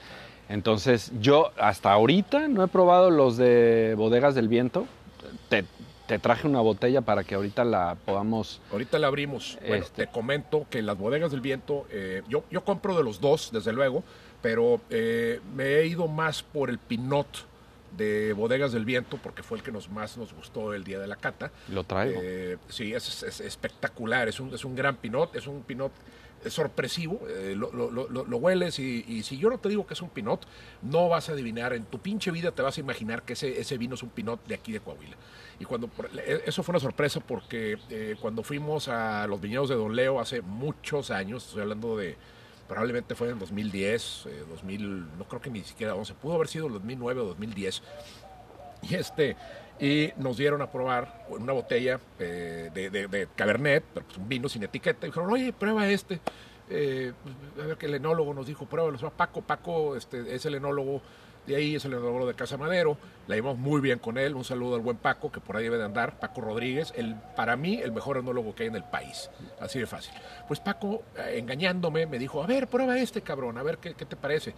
Entonces, 0.50 1.12
yo 1.20 1.52
hasta 1.58 1.92
ahorita 1.92 2.48
no 2.48 2.64
he 2.64 2.68
probado 2.68 3.10
los 3.10 3.38
de 3.38 3.96
Bodegas 3.98 4.36
del 4.36 4.48
Viento. 4.48 4.86
Te, 5.50 5.66
te 6.08 6.20
traje 6.20 6.48
una 6.48 6.62
botella 6.62 7.02
para 7.02 7.24
que 7.24 7.36
ahorita 7.36 7.64
la 7.64 7.98
podamos... 8.06 8.62
Ahorita 8.72 9.00
la 9.00 9.08
abrimos. 9.08 9.58
Bueno, 9.68 9.84
Este. 9.84 10.06
te 10.06 10.12
comento 10.12 10.66
que 10.70 10.82
las 10.84 10.98
bodegas 10.98 11.32
del 11.32 11.42
viento, 11.42 11.88
eh, 11.90 12.22
yo, 12.30 12.44
yo 12.52 12.64
compro 12.64 12.96
de 12.96 13.04
los 13.04 13.20
dos, 13.20 13.50
desde 13.52 13.74
luego, 13.74 14.04
pero 14.44 14.80
eh, 14.92 15.40
me 15.56 15.64
he 15.78 15.88
ido 15.88 16.08
más 16.08 16.44
por 16.44 16.70
el 16.70 16.78
Pinot 16.78 17.28
de 17.98 18.34
bodegas 18.34 18.72
del 18.74 18.86
viento, 18.86 19.18
porque 19.24 19.42
fue 19.42 19.58
el 19.58 19.64
que 19.64 19.72
nos 19.72 19.90
más 19.90 20.18
nos 20.18 20.34
gustó 20.34 20.74
el 20.74 20.84
día 20.84 21.00
de 21.00 21.08
la 21.08 21.16
cata. 21.16 21.50
Lo 21.70 21.84
traigo. 21.86 22.20
Eh, 22.22 22.58
sí, 22.68 22.94
es, 22.94 23.24
es 23.24 23.40
espectacular, 23.40 24.28
es 24.28 24.40
un, 24.40 24.54
es 24.54 24.64
un 24.66 24.76
gran 24.76 24.98
Pinot, 24.98 25.36
es 25.36 25.48
un 25.48 25.64
Pinot 25.64 25.92
eh, 26.44 26.50
sorpresivo, 26.50 27.22
eh, 27.30 27.54
lo, 27.56 27.72
lo- 27.72 27.90
lo- 27.90 28.38
hueles 28.38 28.78
y, 28.80 29.24
si 29.24 29.38
yo 29.38 29.50
no 29.50 29.58
te 29.58 29.70
digo 29.70 29.88
que 29.88 29.94
es 29.94 30.02
un 30.02 30.10
Pinot, 30.10 30.46
no 30.82 31.10
vas 31.10 31.30
a 31.30 31.32
adivinar, 31.34 31.74
en 31.74 31.86
tu 31.86 32.00
pinche 32.00 32.32
vida 32.32 32.52
te 32.52 32.62
vas 32.62 32.78
a 32.78 32.80
imaginar 32.82 33.24
que 33.24 33.34
ese, 33.34 33.60
ese 33.60 33.78
vino 33.78 33.96
es 33.96 34.04
un 34.04 34.10
Pinot 34.10 34.46
de 34.46 34.56
aquí 34.56 34.72
de 34.72 34.80
Coahuila. 34.80 35.16
Y 35.60 35.66
cuando 35.66 35.90
eh, 36.18 36.42
eso 36.46 36.64
fue 36.64 36.74
una 36.74 36.80
sorpresa 36.80 37.20
porque 37.22 37.78
eh, 37.90 38.16
cuando 38.20 38.44
fuimos 38.44 38.88
a 38.90 39.26
los 39.28 39.40
viñedos 39.40 39.70
de 39.70 39.76
Don 39.76 39.96
Leo 39.96 40.20
hace 40.20 40.42
muchos 40.42 41.12
años, 41.12 41.46
estoy 41.48 41.62
hablando 41.62 41.96
de 41.98 42.18
probablemente 42.68 43.14
fue 43.16 43.30
en 43.30 43.40
2010, 43.40 44.26
eh, 44.26 44.44
2000, 44.50 45.18
no 45.18 45.24
creo 45.28 45.40
que 45.42 45.50
ni 45.50 45.62
siquiera 45.64 45.96
11, 45.96 46.14
pudo 46.16 46.34
haber 46.36 46.48
sido 46.48 46.68
2009 46.68 47.22
o 47.22 47.26
2010. 47.26 47.82
Y 48.90 48.96
este, 48.96 49.36
y 49.80 50.12
nos 50.18 50.38
dieron 50.38 50.62
a 50.62 50.72
probar 50.72 51.26
una 51.30 51.54
botella 51.54 52.00
eh, 52.20 52.70
de, 52.74 52.90
de- 52.90 53.28
Cabernet, 53.36 53.84
pues 53.94 54.06
un 54.18 54.30
vino 54.30 54.48
sin 54.50 54.64
etiqueta. 54.64 55.06
Y 55.06 55.10
dijeron, 55.10 55.32
oye, 55.32 55.52
prueba 55.54 55.88
este. 55.90 56.20
Eh, 56.70 57.14
pues, 57.24 57.36
a 57.66 57.68
ver 57.68 57.78
que 57.78 57.86
el 57.86 57.96
enólogo 57.96 58.34
nos 58.34 58.48
dijo, 58.48 58.66
pruébalo. 58.66 58.98
Paco, 59.12 59.42
Paco 59.42 59.96
este, 59.96 60.34
es 60.34 60.46
el 60.46 60.56
enólogo 60.56 61.02
de 61.48 61.56
ahí, 61.56 61.76
es 61.76 61.86
el 61.86 61.94
enólogo 61.94 62.28
de 62.28 62.34
Casa 62.34 62.58
Madero. 62.58 62.98
La 63.28 63.36
llevamos 63.36 63.58
muy 63.58 63.82
bien 63.82 64.00
con 64.00 64.18
él. 64.18 64.36
Un 64.36 64.44
saludo 64.44 64.76
al 64.76 64.82
buen 64.82 64.98
Paco, 64.98 65.32
que 65.32 65.40
por 65.40 65.58
ahí 65.58 65.64
debe 65.64 65.78
de 65.78 65.86
andar. 65.86 66.20
Paco 66.20 66.42
Rodríguez, 66.42 66.94
el, 66.96 67.16
para 67.36 67.56
mí, 67.56 67.80
el 67.82 67.92
mejor 67.92 68.18
enólogo 68.18 68.54
que 68.54 68.64
hay 68.64 68.70
en 68.70 68.76
el 68.76 68.84
país. 68.84 69.30
Así 69.60 69.80
de 69.80 69.88
fácil. 69.88 70.14
Pues 70.48 70.60
Paco, 70.60 71.04
eh, 71.18 71.38
engañándome, 71.38 72.06
me 72.06 72.20
dijo, 72.20 72.44
a 72.44 72.48
ver, 72.48 72.68
prueba 72.68 72.98
este 72.98 73.22
cabrón, 73.22 73.58
a 73.58 73.64
ver 73.64 73.80
qué, 73.80 73.96
qué 73.96 74.06
te 74.06 74.16
parece. 74.16 74.54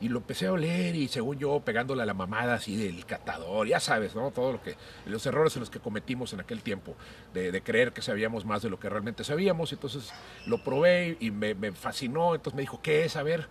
Y 0.00 0.08
lo 0.08 0.18
empecé 0.18 0.46
a 0.46 0.52
oler 0.52 0.94
y 0.94 1.08
según 1.08 1.38
yo, 1.38 1.60
pegándole 1.60 2.02
a 2.02 2.06
la 2.06 2.14
mamada 2.14 2.54
así 2.54 2.76
del 2.76 3.04
catador, 3.06 3.66
ya 3.66 3.80
sabes, 3.80 4.14
¿no? 4.14 4.30
Todo 4.30 4.52
lo 4.52 4.62
que, 4.62 4.76
los 5.06 5.24
errores 5.26 5.54
en 5.56 5.60
los 5.60 5.70
que 5.70 5.80
cometimos 5.80 6.32
en 6.32 6.40
aquel 6.40 6.62
tiempo, 6.62 6.96
de, 7.34 7.52
de 7.52 7.62
creer 7.62 7.92
que 7.92 8.02
sabíamos 8.02 8.44
más 8.44 8.62
de 8.62 8.70
lo 8.70 8.78
que 8.78 8.88
realmente 8.88 9.24
sabíamos. 9.24 9.72
Entonces 9.72 10.12
lo 10.46 10.62
probé 10.62 11.16
y 11.20 11.30
me, 11.30 11.54
me 11.54 11.72
fascinó. 11.72 12.34
Entonces 12.34 12.56
me 12.56 12.62
dijo, 12.62 12.80
¿qué 12.82 13.04
es? 13.04 13.16
A 13.16 13.22
ver, 13.22 13.46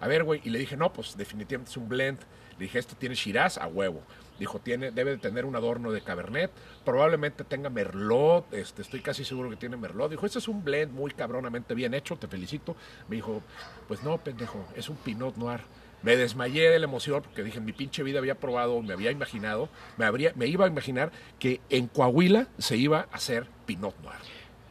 a 0.00 0.08
ver, 0.08 0.24
güey. 0.24 0.40
Y 0.44 0.50
le 0.50 0.58
dije, 0.58 0.76
no, 0.76 0.92
pues 0.92 1.16
definitivamente 1.16 1.70
es 1.70 1.76
un 1.76 1.88
blend. 1.88 2.18
Le 2.58 2.64
dije, 2.64 2.78
esto 2.78 2.96
tiene 2.96 3.14
Shiraz 3.14 3.58
a 3.58 3.66
huevo. 3.66 4.02
Dijo, 4.38 4.60
tiene, 4.60 4.90
debe 4.92 5.12
de 5.12 5.18
tener 5.18 5.44
un 5.44 5.56
adorno 5.56 5.90
de 5.90 6.00
Cabernet. 6.00 6.50
Probablemente 6.84 7.44
tenga 7.44 7.70
Merlot. 7.70 8.52
Este, 8.52 8.82
estoy 8.82 9.00
casi 9.00 9.24
seguro 9.24 9.50
que 9.50 9.56
tiene 9.56 9.76
Merlot. 9.76 10.10
Dijo, 10.10 10.26
este 10.26 10.38
es 10.38 10.48
un 10.48 10.62
blend 10.62 10.92
muy 10.92 11.10
cabronamente 11.10 11.74
bien 11.74 11.94
hecho. 11.94 12.16
Te 12.16 12.28
felicito. 12.28 12.76
Me 13.08 13.16
dijo, 13.16 13.42
pues 13.88 14.02
no, 14.02 14.18
pendejo. 14.18 14.64
Es 14.76 14.88
un 14.88 14.96
Pinot 14.96 15.36
Noir. 15.36 15.60
Me 16.02 16.16
desmayé 16.16 16.70
de 16.70 16.78
la 16.78 16.84
emoción 16.84 17.22
porque 17.22 17.42
dije, 17.42 17.58
en 17.58 17.64
mi 17.64 17.72
pinche 17.72 18.04
vida 18.04 18.20
había 18.20 18.36
probado, 18.36 18.80
me 18.82 18.92
había 18.92 19.10
imaginado, 19.10 19.68
me, 19.96 20.04
habría, 20.04 20.32
me 20.36 20.46
iba 20.46 20.64
a 20.64 20.68
imaginar 20.68 21.10
que 21.40 21.60
en 21.70 21.88
Coahuila 21.88 22.46
se 22.58 22.76
iba 22.76 23.08
a 23.10 23.16
hacer 23.16 23.48
Pinot 23.66 23.98
Noir. 24.00 24.18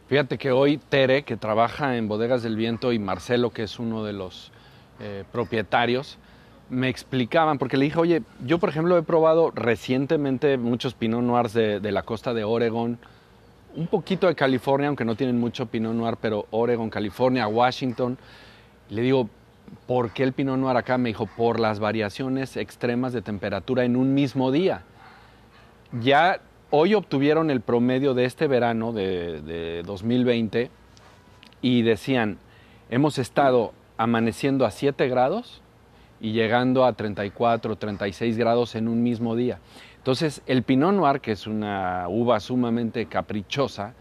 Fíjate 0.08 0.38
que 0.38 0.52
hoy 0.52 0.78
Tere, 0.78 1.24
que 1.24 1.36
trabaja 1.36 1.98
en 1.98 2.08
Bodegas 2.08 2.44
del 2.44 2.56
Viento, 2.56 2.94
y 2.94 3.00
Marcelo, 3.00 3.50
que 3.50 3.64
es 3.64 3.78
uno 3.78 4.06
de 4.06 4.14
los 4.14 4.54
eh, 5.00 5.24
propietarios, 5.32 6.18
me 6.70 6.90
explicaban, 6.90 7.58
porque 7.58 7.78
le 7.78 7.86
dije, 7.86 8.00
oye, 8.00 8.24
yo 8.46 8.60
por 8.60 8.70
ejemplo 8.70 8.98
he 8.98 9.04
probado 9.04 9.52
recientemente 9.52 10.58
muchos 10.58 10.94
Pinot 10.94 11.22
Noirs 11.22 11.54
de, 11.54 11.92
la 11.92 12.04
costa 12.04 12.34
de 12.34 12.44
Oregon, 12.44 12.98
un 13.76 13.88
poquito 13.88 14.28
de 14.28 14.36
California, 14.36 14.88
aunque 14.88 15.06
no 15.06 15.16
tienen 15.16 15.40
mucho 15.40 15.68
Pinot 15.68 15.94
Noir, 15.94 16.18
pero 16.20 16.48
Oregon, 16.52 16.90
California, 16.90 17.48
Washington. 17.48 18.18
Le 18.90 19.02
digo, 19.02 19.30
¿por 19.86 20.12
qué 20.12 20.24
el 20.24 20.34
Pinot 20.34 20.58
Noir 20.58 20.76
acá? 20.78 20.98
Me 20.98 21.10
dijo, 21.10 21.28
por 21.28 21.60
las 21.60 21.80
variaciones 21.80 22.58
extremas 22.58 23.14
de 23.14 23.22
temperatura 23.22 23.86
en 23.86 23.96
un 23.96 24.14
mismo 24.14 24.52
día. 24.52 24.82
Ya 26.02 26.42
hoy 26.72 26.96
obtuvieron 26.96 27.52
el 27.52 27.62
promedio 27.62 28.14
de 28.14 28.26
este 28.26 28.48
verano 28.48 28.94
de, 28.94 29.42
de 29.42 29.84
2020 29.84 30.72
y 31.62 31.82
decían, 31.84 32.40
hemos 32.90 33.20
estado 33.20 33.74
amaneciendo 33.98 34.66
a 34.66 34.72
7 34.72 35.08
grados 35.08 35.62
y 36.20 36.32
llegando 36.32 36.86
a 36.86 36.94
34, 36.94 37.76
36 37.76 38.38
grados 38.38 38.76
en 38.76 38.88
un 38.88 39.04
mismo 39.04 39.36
día. 39.36 39.60
Entonces, 39.98 40.42
el 40.48 40.64
Pinot 40.64 40.94
Noir, 40.94 41.20
que 41.22 41.34
es 41.34 41.48
una 41.48 42.06
uva 42.08 42.40
sumamente 42.40 43.06
caprichosa, 43.08 43.94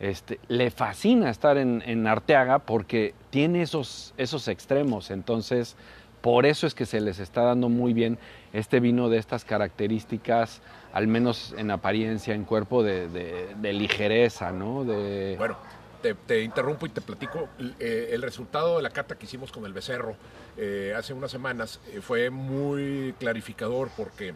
este, 0.00 0.40
le 0.48 0.70
fascina 0.70 1.28
estar 1.28 1.58
en, 1.58 1.82
en 1.84 2.06
Arteaga 2.06 2.58
porque 2.60 3.12
tiene 3.28 3.60
esos, 3.62 4.14
esos 4.16 4.48
extremos. 4.48 5.10
Entonces, 5.10 5.76
por 6.22 6.46
eso 6.46 6.66
es 6.66 6.74
que 6.74 6.86
se 6.86 7.00
les 7.00 7.18
está 7.18 7.42
dando 7.42 7.68
muy 7.68 7.92
bien 7.92 8.18
este 8.52 8.80
vino 8.80 9.08
de 9.10 9.18
estas 9.18 9.44
características, 9.44 10.62
al 10.92 11.06
menos 11.06 11.54
en 11.58 11.70
apariencia, 11.70 12.34
en 12.34 12.44
cuerpo, 12.44 12.82
de, 12.82 13.08
de- 13.08 13.54
de 13.60 13.72
ligereza, 13.72 14.52
¿no? 14.52 14.84
De, 14.84 15.34
Bueno, 15.38 15.56
te, 16.02 16.14
te 16.14 16.42
interrumpo 16.42 16.86
y 16.86 16.90
te 16.90 17.00
platico. 17.00 17.48
Eh, 17.78 18.10
el 18.12 18.22
resultado 18.22 18.76
de 18.76 18.82
la 18.82 18.90
cata 18.90 19.16
que 19.16 19.26
hicimos 19.26 19.52
con 19.52 19.64
el 19.66 19.72
becerro 19.72 20.16
eh, 20.56 20.94
hace 20.96 21.12
unas 21.12 21.30
semanas 21.30 21.80
eh, 21.92 22.00
fue 22.00 22.30
muy 22.30 23.14
clarificador 23.18 23.90
porque 23.96 24.34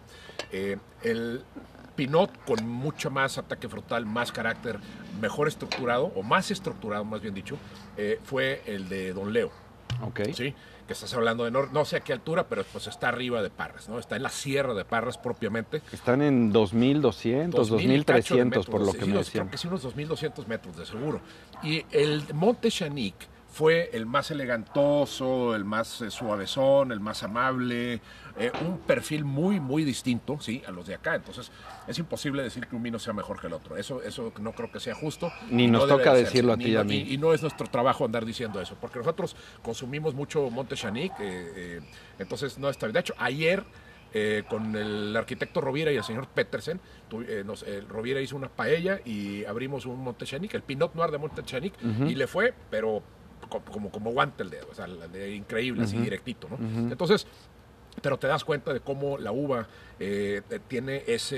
eh, 0.53 0.79
el 1.03 1.43
Pinot 1.97 2.31
con 2.45 2.67
mucho 2.67 3.11
más 3.11 3.39
ataque 3.39 3.69
frutal, 3.69 4.05
más 4.07 4.33
carácter, 4.33 4.79
mejor 5.21 5.49
estructurado, 5.49 6.07
o 6.17 6.23
más 6.23 6.51
estructurado, 6.51 7.05
más 7.05 7.21
bien 7.21 7.35
dicho, 7.35 7.57
eh, 7.97 8.19
fue 8.25 8.63
el 8.67 8.89
de 8.89 9.13
Don 9.13 9.33
Leo. 9.33 9.51
ok. 10.03 10.21
¿sí? 10.35 10.55
Que 10.87 10.93
estás 10.93 11.15
hablando 11.15 11.45
de 11.45 11.51
no, 11.51 11.67
no 11.67 11.85
sé 11.85 11.97
a 11.97 12.01
qué 12.01 12.13
altura, 12.13 12.47
pero 12.49 12.65
pues 12.65 12.87
está 12.87 13.09
arriba 13.09 13.43
de 13.43 13.51
Parras, 13.51 13.89
¿no? 13.89 13.99
Está 13.99 14.17
en 14.17 14.23
la 14.23 14.29
sierra 14.29 14.75
de 14.75 14.85
Parras 14.85 15.17
propiamente. 15.17 15.83
Están 15.93 16.21
en 16.23 16.53
2200, 16.53 17.69
2000 17.69 18.01
y 18.01 18.05
cacho 18.05 18.35
de 18.35 18.45
2300, 18.45 18.67
por 18.67 18.81
lo 18.83 18.93
que 18.93 19.07
me 19.07 19.19
decían. 19.19 19.47
Creo 19.47 19.51
que 19.51 19.59
sí, 19.59 19.67
unos 19.69 19.83
2200 19.83 20.47
metros 20.47 20.77
de 20.77 20.87
seguro. 20.87 21.21
Y 21.63 21.85
el 21.91 22.23
Monte 22.35 22.71
Chanic 22.71 23.15
fue 23.55 23.91
el 23.93 24.05
más 24.05 24.33
elegantoso, 24.33 25.55
el 25.55 25.65
más 25.65 26.01
eh, 26.01 26.11
suavezón, 26.11 26.91
el 26.91 26.99
más 26.99 27.23
amable, 27.23 28.01
eh, 28.37 28.51
un 28.67 28.79
perfil 28.79 29.25
muy, 29.25 29.61
muy 29.61 29.85
distinto, 29.85 30.39
¿sí? 30.41 30.61
A 30.67 30.73
los 30.73 30.89
de 30.89 30.95
acá. 30.97 31.15
Entonces, 31.15 31.53
es 31.87 31.97
imposible 32.01 32.43
decir 32.43 32.67
que 32.67 32.75
un 32.75 32.83
vino 32.83 32.99
sea 32.99 33.13
mejor 33.13 33.41
que 33.41 33.47
el 33.47 33.53
otro. 33.53 33.77
Eso, 33.77 34.03
eso 34.03 34.33
no 34.41 34.53
creo 34.53 34.73
que 34.73 34.81
sea 34.81 34.97
justo. 34.97 35.31
Ni 35.51 35.69
nos 35.69 35.83
toca 35.99 36.13
de 36.15 36.25
decirlo 36.25 36.53
a 36.53 36.57
ti 36.57 36.65
y 36.65 36.77
a 36.77 36.85
mí. 36.85 36.97
Y, 37.09 37.15
y 37.15 37.19
no 37.19 37.33
es 37.33 37.43
nuestro 37.43 37.69
trabajo 37.69 38.05
andar 38.05 38.25
diciendo 38.25 38.61
eso, 38.61 38.77
porque 38.81 38.99
nosotros 38.99 39.37
consumimos 39.63 40.15
mucho 40.15 40.51
Monte 40.51 40.75
Chanic, 40.75 41.13
eh, 41.21 41.53
eh, 41.55 41.81
entonces 42.19 42.59
no 42.59 42.69
está 42.69 42.87
bien. 42.87 42.95
De 42.95 43.01
hecho, 43.01 43.15
ayer 43.19 43.63
eh, 44.17 44.43
con 44.49 44.75
el 44.77 45.17
arquitecto 45.17 45.61
Rovira 45.61 45.91
y 45.93 45.97
el 45.97 46.05
señor 46.05 46.27
Petersen, 46.29 46.81
tu- 47.09 47.23
eh, 47.23 47.43
nos- 47.45 47.65
hizo 48.23 48.37
una 48.37 48.49
paella 48.49 49.01
y 49.05 49.45
abrimos 49.45 49.87
un 49.87 50.03
Montechanic, 50.03 50.55
el 50.55 50.63
Pinot 50.63 50.95
Noir 50.95 51.11
de 51.13 51.19
Montechanic, 51.19 51.75
y 52.09 52.15
le 52.15 52.27
fue, 52.29 52.53
pero 52.71 53.03
como, 53.49 53.91
como 53.91 54.11
guante 54.13 54.43
el 54.43 54.51
dedo, 54.51 54.69
o 54.71 54.75
sea, 54.75 54.87
de- 54.87 55.35
increíble, 55.35 55.85
así 55.85 55.97
directito, 55.99 56.49
¿no? 56.49 56.57
Entonces, 56.91 57.27
pero 58.03 58.19
te 58.19 58.27
das 58.27 58.45
cuenta 58.45 58.73
de 58.73 58.81
cómo 58.81 59.19
la 59.19 59.31
uva 59.31 59.69
eh, 60.01 60.43
eh, 60.51 60.59
tiene 60.67 61.05
ese, 61.07 61.37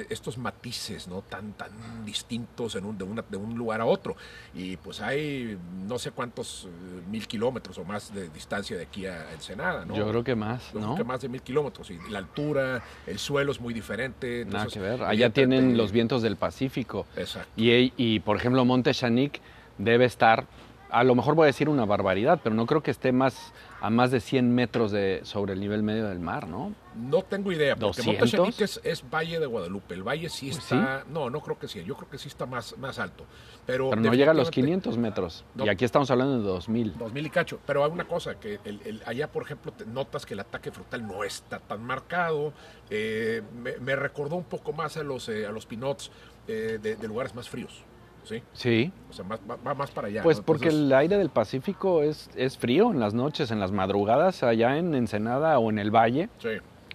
eh, 0.00 0.06
estos 0.10 0.36
matices 0.38 1.06
no 1.06 1.22
tan 1.22 1.52
tan 1.52 1.70
distintos 2.04 2.74
en 2.74 2.84
un, 2.84 2.98
de, 2.98 3.04
una- 3.04 3.24
de 3.28 3.36
un 3.36 3.54
lugar 3.54 3.80
a 3.80 3.84
otro 3.84 4.16
y 4.52 4.76
pues 4.76 5.00
hay 5.00 5.56
no 5.86 5.96
sé 6.00 6.10
cuántos 6.10 6.64
eh, 6.66 7.02
mil 7.08 7.28
kilómetros 7.28 7.78
o 7.78 7.84
más 7.84 8.12
de 8.12 8.28
distancia 8.30 8.76
de 8.76 8.82
aquí 8.82 9.06
a 9.06 9.32
Ensenada 9.34 9.84
¿no? 9.84 9.94
Yo 9.94 10.08
creo 10.08 10.24
que 10.24 10.34
más, 10.34 10.72
Yo 10.72 10.80
¿no? 10.80 10.86
creo 10.86 10.96
que 10.96 11.04
más 11.04 11.20
de 11.20 11.28
mil 11.28 11.42
kilómetros 11.42 11.88
y 11.92 11.98
la 12.10 12.18
altura 12.18 12.82
el 13.06 13.20
suelo 13.20 13.52
es 13.52 13.60
muy 13.60 13.72
diferente 13.72 14.44
Nada 14.46 14.64
entonces, 14.64 14.72
que 14.72 14.80
ver. 14.80 15.04
Allá 15.04 15.30
tienen 15.30 15.76
los 15.76 15.92
vientos 15.92 16.22
del 16.22 16.34
Pacífico. 16.36 17.06
exacto 17.16 17.52
Y, 17.56 17.92
y, 17.96 18.18
por 18.18 18.36
ejemplo, 18.36 18.64
Monte 18.64 18.92
Chanic 18.92 19.40
debe 19.78 20.04
estar, 20.06 20.46
a 20.94 21.04
lo 21.04 21.14
mejor 21.14 21.34
voy 21.34 21.44
a 21.44 21.46
decir 21.46 21.68
una 21.68 21.84
barbaridad, 21.84 22.40
pero 22.42 22.54
no 22.54 22.66
creo 22.66 22.82
que 22.82 22.90
esté 22.90 23.10
más 23.12 23.52
a 23.80 23.90
más 23.90 24.10
de 24.10 24.20
100 24.20 24.54
metros 24.54 24.92
de, 24.92 25.20
sobre 25.24 25.52
el 25.52 25.60
nivel 25.60 25.82
medio 25.82 26.08
del 26.08 26.18
mar, 26.20 26.48
¿no? 26.48 26.72
No 26.96 27.22
tengo 27.22 27.52
idea, 27.52 27.74
porque 27.74 28.02
200. 28.02 28.32
Montechanic 28.34 28.60
es, 28.60 28.80
es 28.84 29.04
Valle 29.10 29.40
de 29.40 29.46
Guadalupe. 29.46 29.92
El 29.94 30.02
valle 30.02 30.28
sí 30.30 30.46
Pues 30.50 30.62
está. 30.62 31.04
No, 31.10 31.28
no 31.28 31.40
creo 31.40 31.58
que 31.58 31.68
sí. 31.68 31.82
Yo 31.84 31.94
creo 31.96 32.08
que 32.08 32.16
sí 32.16 32.28
está 32.28 32.46
más, 32.46 32.78
más 32.78 32.98
alto. 32.98 33.26
Pero, 33.66 33.90
Pero 33.90 34.00
no 34.02 34.14
llega 34.14 34.30
a 34.30 34.34
los 34.34 34.46
definitivamente- 34.46 34.90
500 34.90 34.98
metros. 34.98 35.44
No. 35.54 35.66
Y 35.66 35.68
aquí 35.68 35.84
estamos 35.84 36.10
hablando 36.10 36.38
de 36.38 36.44
2000. 36.44 36.96
2000 36.96 37.26
y 37.26 37.30
cacho. 37.30 37.58
Pero 37.66 37.84
hay 37.84 37.90
una 37.90 38.04
cosa, 38.06 38.38
que 38.38 38.58
el- 38.64 38.80
el- 38.84 39.02
allá, 39.04 39.30
por 39.30 39.42
ejemplo, 39.42 39.72
te 39.72 39.84
notas 39.84 40.24
que 40.24 40.34
el 40.34 40.40
ataque 40.40 40.70
frutal 40.70 41.06
no 41.06 41.24
está 41.24 41.58
tan 41.58 41.82
marcado. 41.84 42.52
Eh, 42.88 43.42
me, 43.60 43.76
me 43.78 43.96
recordó 43.96 44.36
un 44.36 44.44
poco 44.44 44.72
más 44.72 44.96
a 44.96 45.02
los, 45.02 45.28
eh, 45.28 45.44
a 45.46 45.50
los 45.52 45.66
pinots 45.66 46.10
eh, 46.46 46.78
de, 46.80 46.96
de 46.96 47.08
lugares 47.08 47.34
más 47.34 47.48
fríos. 47.48 47.82
¿Sí? 48.24 48.42
Sí. 48.52 48.92
O 49.10 49.12
sea, 49.12 49.24
más- 49.24 49.40
va, 49.48 49.56
va 49.56 49.74
más 49.74 49.90
para 49.90 50.08
allá. 50.08 50.22
Pues 50.22 50.38
¿no? 50.38 50.44
porque 50.44 50.64
Entonces, 50.66 50.86
el 50.86 50.92
aire 50.94 51.18
del 51.18 51.30
Pacífico 51.30 52.02
es, 52.02 52.30
es 52.36 52.56
frío 52.58 52.90
en 52.90 52.98
las 53.00 53.14
noches, 53.14 53.50
en 53.50 53.60
las 53.60 53.70
madrugadas, 53.70 54.42
allá 54.42 54.76
en 54.78 54.94
Ensenada 54.94 55.58
o 55.58 55.70
en 55.70 55.78
el 55.78 55.90
valle, 55.90 56.28
Sí. 56.38 56.48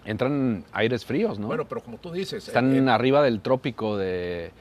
entran 0.06 0.66
aires 0.72 1.06
fríos, 1.06 1.40
¿no? 1.40 1.48
Bueno, 1.48 1.66
pero 1.68 1.82
como 1.82 1.98
tú 1.98 2.12
dices. 2.12 2.48
Están 2.48 2.74
eh, 2.76 2.80
eh, 2.84 2.90
arriba 2.90 3.22
del 3.22 3.42
trópico 3.42 3.96
de 3.98 4.52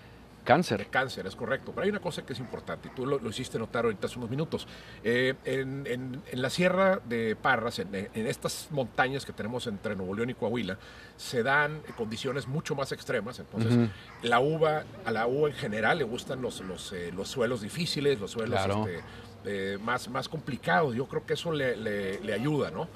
de 0.48 0.54
cáncer. 0.54 0.86
cáncer, 0.88 1.26
es 1.26 1.36
correcto. 1.36 1.72
Pero 1.74 1.84
hay 1.84 1.90
una 1.90 2.00
cosa 2.00 2.24
que 2.24 2.32
es 2.32 2.38
importante, 2.40 2.88
y 2.88 2.96
tú 2.96 3.04
lo, 3.06 3.18
lo 3.18 3.28
hiciste 3.30 3.58
notar 3.58 3.84
ahorita 3.84 4.06
hace 4.06 4.16
unos 4.18 4.30
minutos. 4.30 4.66
Eh, 5.04 5.34
en, 5.44 5.86
en- 5.86 6.22
en 6.30 6.42
la 6.42 6.50
sierra 6.50 7.00
de 7.08 7.36
Parras, 7.36 7.78
en, 7.78 7.94
en 7.94 8.26
estas 8.26 8.68
montañas 8.70 9.24
que 9.26 9.32
tenemos 9.32 9.66
entre 9.66 9.94
Nuevo 9.94 10.14
León 10.14 10.30
y 10.30 10.34
Coahuila, 10.34 10.78
se 11.16 11.42
dan 11.42 11.80
condiciones 11.96 12.46
mucho 12.48 12.74
más 12.74 12.92
extremas. 12.92 13.38
Entonces, 13.38 13.90
la 14.22 14.40
uva, 14.40 14.84
a 15.04 15.10
la 15.10 15.26
uva 15.26 15.48
en 15.48 15.54
general 15.54 15.98
le 15.98 16.04
gustan 16.04 16.40
los, 16.40 16.60
los, 16.62 16.92
eh, 16.92 17.12
los 17.14 17.28
suelos 17.28 17.60
difíciles, 17.60 18.18
los 18.20 18.30
suelos 18.30 18.58
Claro. 18.64 18.86
este, 18.86 19.04
eh, 19.44 19.78
más, 19.78 20.08
más 20.08 20.28
complicados. 20.28 20.94
Yo 20.94 21.06
creo 21.06 21.24
que 21.26 21.34
eso 21.34 21.52
le, 21.52 21.76
le- 21.76 22.20
le 22.20 22.32
ayuda, 22.34 22.70
¿no? 22.70 22.88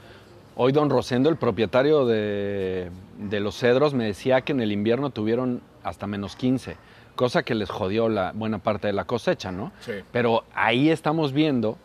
Hoy 0.55 0.71
don 0.73 0.91
Rosendo, 0.91 1.31
el 1.31 1.37
propietario 1.37 2.05
de, 2.05 2.91
de 3.19 3.41
los 3.41 3.57
cedros, 3.57 3.95
me 3.95 4.05
decía 4.05 4.43
que 4.43 4.53
en 4.53 4.61
el 4.61 4.71
invierno 4.71 5.09
tuvieron 5.09 5.63
hasta 5.83 6.07
menos 6.07 6.37
15, 6.37 6.77
cosa 7.17 7.43
que 7.43 7.55
les 7.55 7.71
jodió 7.71 8.09
la 8.09 8.33
buena 8.33 8.59
parte 8.59 8.87
de 8.89 8.93
la 8.93 9.05
cosecha, 9.05 9.53
¿no? 9.53 9.73
Sí. 9.81 9.93
Pero 10.13 10.45
ahí 10.55 10.91
estamos 10.91 11.33
viendo 11.33 11.77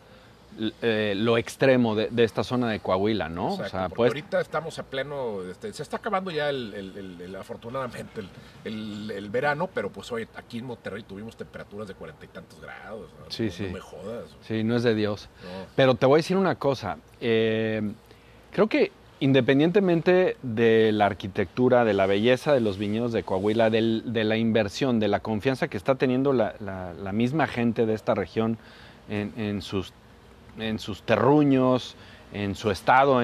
eh, 0.82 1.12
lo 1.16 1.38
extremo 1.38 1.94
de, 1.94 2.08
de 2.10 2.24
esta 2.24 2.42
zona 2.42 2.68
de 2.70 2.80
Coahuila, 2.80 3.28
¿no? 3.28 3.50
Exacto, 3.50 3.66
o 3.66 3.70
sea, 3.78 3.88
pues 3.90 4.08
ahorita 4.10 4.40
estamos 4.40 4.76
a 4.80 4.82
pleno, 4.82 5.42
este, 5.48 5.72
se 5.72 5.82
está 5.84 5.98
acabando 5.98 6.32
ya 6.32 6.48
el, 6.50 6.74
el- 6.74 6.98
el- 6.98 7.20
el- 7.20 7.36
afortunadamente 7.36 8.22
el, 8.64 9.28
verano, 9.30 9.68
pero 9.72 9.90
pues 9.90 10.10
hoy 10.10 10.26
aquí 10.34 10.58
en 10.58 10.64
Monterrey 10.66 11.04
tuvimos 11.04 11.36
temperaturas 11.36 11.86
de 11.86 11.94
cuarenta 11.94 12.24
y 12.24 12.28
tantos 12.28 12.60
grados. 12.60 13.08
¿no? 13.20 13.30
Sí, 13.30 13.44
No- 13.46 13.50
sí. 13.52 13.66
No 13.66 13.72
me 13.74 13.80
jodas. 13.80 14.24
sí, 14.40 14.64
no 14.64 14.74
es 14.76 14.82
de 14.82 14.94
Dios. 14.96 15.28
No. 15.44 15.66
Pero 15.76 15.94
te 15.94 16.06
voy 16.06 16.16
a 16.16 16.18
decir 16.18 16.36
una 16.36 16.56
cosa. 16.56 16.96
eh, 17.20 17.92
creo 18.50 18.66
que 18.66 18.90
independientemente 19.20 20.36
de 20.42 20.92
la 20.92 21.06
arquitectura, 21.06 21.84
de 21.84 21.94
la 21.94 22.06
belleza 22.06 22.52
de 22.52 22.60
los 22.60 22.78
viñedos 22.78 23.12
de 23.12 23.22
Coahuila, 23.22 23.70
de 23.70 24.24
la 24.24 24.36
inversión, 24.36 25.00
de 25.00 25.08
la 25.08 25.20
confianza 25.20 25.68
que 25.68 25.76
está 25.76 25.96
teniendo 25.96 26.32
la, 26.32 27.10
misma 27.12 27.46
gente 27.46 27.86
de 27.86 27.94
esta 27.94 28.14
región 28.14 28.58
en, 29.08 29.62
sus, 29.62 29.92
terruños, 31.04 31.96
en 32.32 32.54
su 32.54 32.70
estado 32.70 33.22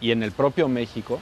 y 0.00 0.10
en 0.10 0.22
el 0.22 0.32
propio 0.32 0.68
México, 0.68 1.20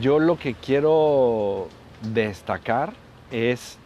yo 0.00 0.18
lo 0.18 0.38
que 0.38 0.54
quiero 0.54 1.68
destacar 2.12 2.92
es 3.30 3.78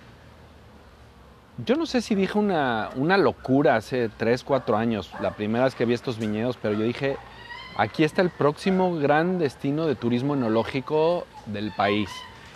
yo 1.64 1.76
no 1.76 1.86
sé 1.86 2.00
si 2.00 2.14
dije 2.14 2.38
una, 2.38 2.90
una 2.96 3.18
locura 3.18 3.76
hace 3.76 4.08
3, 4.08 4.42
4 4.42 4.76
años, 4.76 5.10
la 5.20 5.32
primera 5.32 5.64
vez 5.64 5.74
que 5.74 5.84
vi 5.84 5.92
estos 5.92 6.18
viñedos, 6.18 6.56
pero 6.60 6.74
yo 6.74 6.82
dije, 6.82 7.16
aquí 7.76 8.04
está 8.04 8.22
el 8.22 8.30
próximo 8.30 8.94
gran 8.96 9.38
destino 9.38 9.86
de 9.86 9.94
turismo 9.94 10.34
enológico 10.34 11.26
del 11.46 11.72
país 11.72 12.10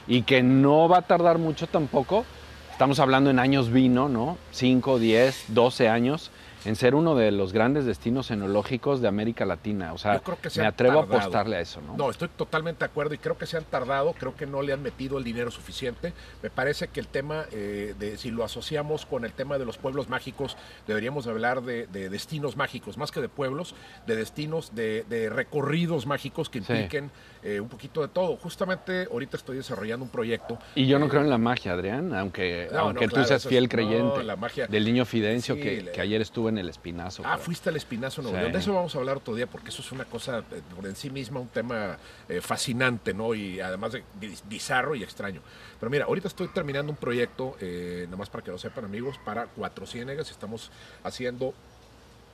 y 0.06 0.22
que 0.22 0.42
no 0.42 0.88
va 0.88 0.98
a 0.98 1.02
tardar 1.02 1.38
mucho 1.38 1.66
tampoco. 1.66 2.24
Estamos 2.72 3.00
hablando 3.00 3.30
en 3.30 3.38
años 3.38 3.72
vino, 3.72 4.08
¿no? 4.08 4.36
5, 4.52 4.98
10, 4.98 5.44
12 5.48 5.88
años 5.88 6.30
en 6.66 6.76
ser 6.76 6.94
uno 6.94 7.14
de 7.14 7.30
los 7.30 7.52
grandes 7.52 7.84
destinos 7.86 8.30
enológicos 8.30 9.00
de 9.00 9.08
América 9.08 9.46
Latina. 9.46 9.92
O 9.92 9.98
sea, 9.98 10.14
Yo 10.14 10.22
creo 10.22 10.38
que 10.40 10.50
se 10.50 10.60
me 10.60 10.66
atrevo 10.66 11.00
a 11.00 11.02
apostarle 11.04 11.56
a 11.56 11.60
eso, 11.60 11.80
¿no? 11.80 11.96
No, 11.96 12.10
estoy 12.10 12.28
totalmente 12.28 12.80
de 12.80 12.86
acuerdo 12.86 13.14
y 13.14 13.18
creo 13.18 13.38
que 13.38 13.46
se 13.46 13.56
han 13.56 13.64
tardado, 13.64 14.12
creo 14.14 14.34
que 14.34 14.46
no 14.46 14.62
le 14.62 14.72
han 14.72 14.82
metido 14.82 15.18
el 15.18 15.24
dinero 15.24 15.50
suficiente. 15.50 16.12
Me 16.42 16.50
parece 16.50 16.88
que 16.88 17.00
el 17.00 17.06
tema, 17.08 17.44
eh, 17.52 17.94
de 17.98 18.18
si 18.18 18.30
lo 18.30 18.44
asociamos 18.44 19.06
con 19.06 19.24
el 19.24 19.32
tema 19.32 19.58
de 19.58 19.64
los 19.64 19.78
pueblos 19.78 20.08
mágicos, 20.08 20.56
deberíamos 20.86 21.26
hablar 21.26 21.62
de, 21.62 21.86
de 21.86 22.08
destinos 22.08 22.56
mágicos, 22.56 22.98
más 22.98 23.12
que 23.12 23.20
de 23.20 23.28
pueblos, 23.28 23.74
de 24.06 24.16
destinos, 24.16 24.74
de, 24.74 25.04
de 25.08 25.30
recorridos 25.30 26.06
mágicos 26.06 26.48
que 26.50 26.60
Sí. 26.60 26.72
impliquen 26.72 27.10
eh, 27.42 27.60
un 27.60 27.68
poquito 27.68 28.00
de 28.00 28.08
todo. 28.08 28.36
Justamente 28.38 29.06
ahorita 29.10 29.36
estoy 29.36 29.56
desarrollando 29.58 30.04
un 30.04 30.10
proyecto. 30.10 30.58
Y 30.74 30.86
yo 30.88 30.98
no 30.98 31.06
eh, 31.06 31.08
creo 31.08 31.20
en 31.22 31.30
la 31.30 31.38
magia, 31.38 31.74
Adrián, 31.74 32.12
aunque, 32.14 32.68
No, 32.72 32.78
aunque 32.80 33.04
no, 33.04 33.10
tú 33.10 33.14
claro, 33.14 33.28
seas 33.28 33.46
fiel 33.46 33.64
no, 33.64 33.68
creyente 33.70 34.24
la 34.24 34.34
magia- 34.36 34.66
del 34.66 34.84
niño 34.84 35.04
Fidencio 35.04 35.54
Sí, 35.54 35.60
que, 35.60 35.82
le- 35.82 35.92
que 35.92 36.00
ayer 36.00 36.20
estuvo 36.20 36.48
en 36.48 36.55
el 36.58 36.68
Espinazo. 36.68 37.22
Ah, 37.24 37.32
pero- 37.34 37.44
fuiste 37.44 37.68
al 37.68 37.76
Espinazo 37.76 38.22
Nuevo 38.22 38.36
Sí. 38.36 38.40
León. 38.42 38.52
De 38.52 38.58
eso 38.58 38.72
vamos 38.74 38.94
a 38.94 38.98
hablar 38.98 39.16
otro 39.16 39.34
día 39.34 39.46
porque 39.46 39.68
eso 39.70 39.82
es 39.82 39.92
una 39.92 40.04
cosa 40.04 40.38
eh, 40.52 40.62
por 40.74 40.86
en 40.86 40.96
sí 40.96 41.10
misma, 41.10 41.40
un 41.40 41.48
tema 41.48 41.96
eh, 42.28 42.40
fascinante, 42.40 43.14
¿no? 43.14 43.34
Y 43.34 43.60
además 43.60 43.92
de 43.92 44.02
biz- 44.20 44.42
bizarro 44.48 44.94
y 44.94 45.02
extraño. 45.02 45.40
Pero 45.80 45.90
mira, 45.90 46.04
ahorita 46.06 46.28
estoy 46.28 46.48
terminando 46.48 46.90
un 46.90 46.96
proyecto, 46.96 47.56
eh, 47.60 48.02
nada 48.06 48.16
más 48.16 48.30
para 48.30 48.44
que 48.44 48.50
lo 48.50 48.58
sepan 48.58 48.84
amigos, 48.84 49.16
para 49.24 49.46
Cuatro 49.46 49.86
Ciénegas. 49.86 50.30
Estamos 50.30 50.70
haciendo 51.04 51.54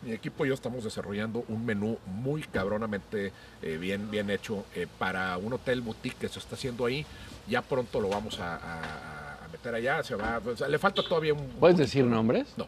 mi 0.03 0.13
equipo 0.13 0.45
y 0.45 0.49
yo 0.49 0.55
estamos 0.55 0.83
desarrollando 0.83 1.45
un 1.47 1.65
menú 1.65 1.97
muy 2.07 2.43
cabronamente 2.43 3.33
eh, 3.63 3.77
bien, 3.81 4.11
bien 4.11 4.31
hecho 4.31 4.65
eh, 4.75 4.89
para 4.99 5.37
un 5.39 5.53
hotel 5.53 5.81
boutique 5.81 6.17
que 6.19 6.29
se 6.29 6.41
está 6.41 6.57
haciendo 6.57 6.85
ahí. 6.87 7.07
Ya 7.49 7.63
pronto 7.63 8.01
lo 8.01 8.09
vamos 8.09 8.41
a, 8.41 8.57
a- 8.57 9.45
a 9.45 9.49
meter 9.53 9.75
allá, 9.75 10.03
se 10.03 10.15
va, 10.17 10.41
o 10.45 10.57
sea, 10.57 10.67
le 10.69 10.79
falta 10.79 11.03
todavía 11.03 11.35
un... 11.35 11.47
¿Puedes 11.61 11.77
decir 11.77 12.05
¿no? 12.05 12.17
nombres? 12.17 12.49
No, 12.57 12.65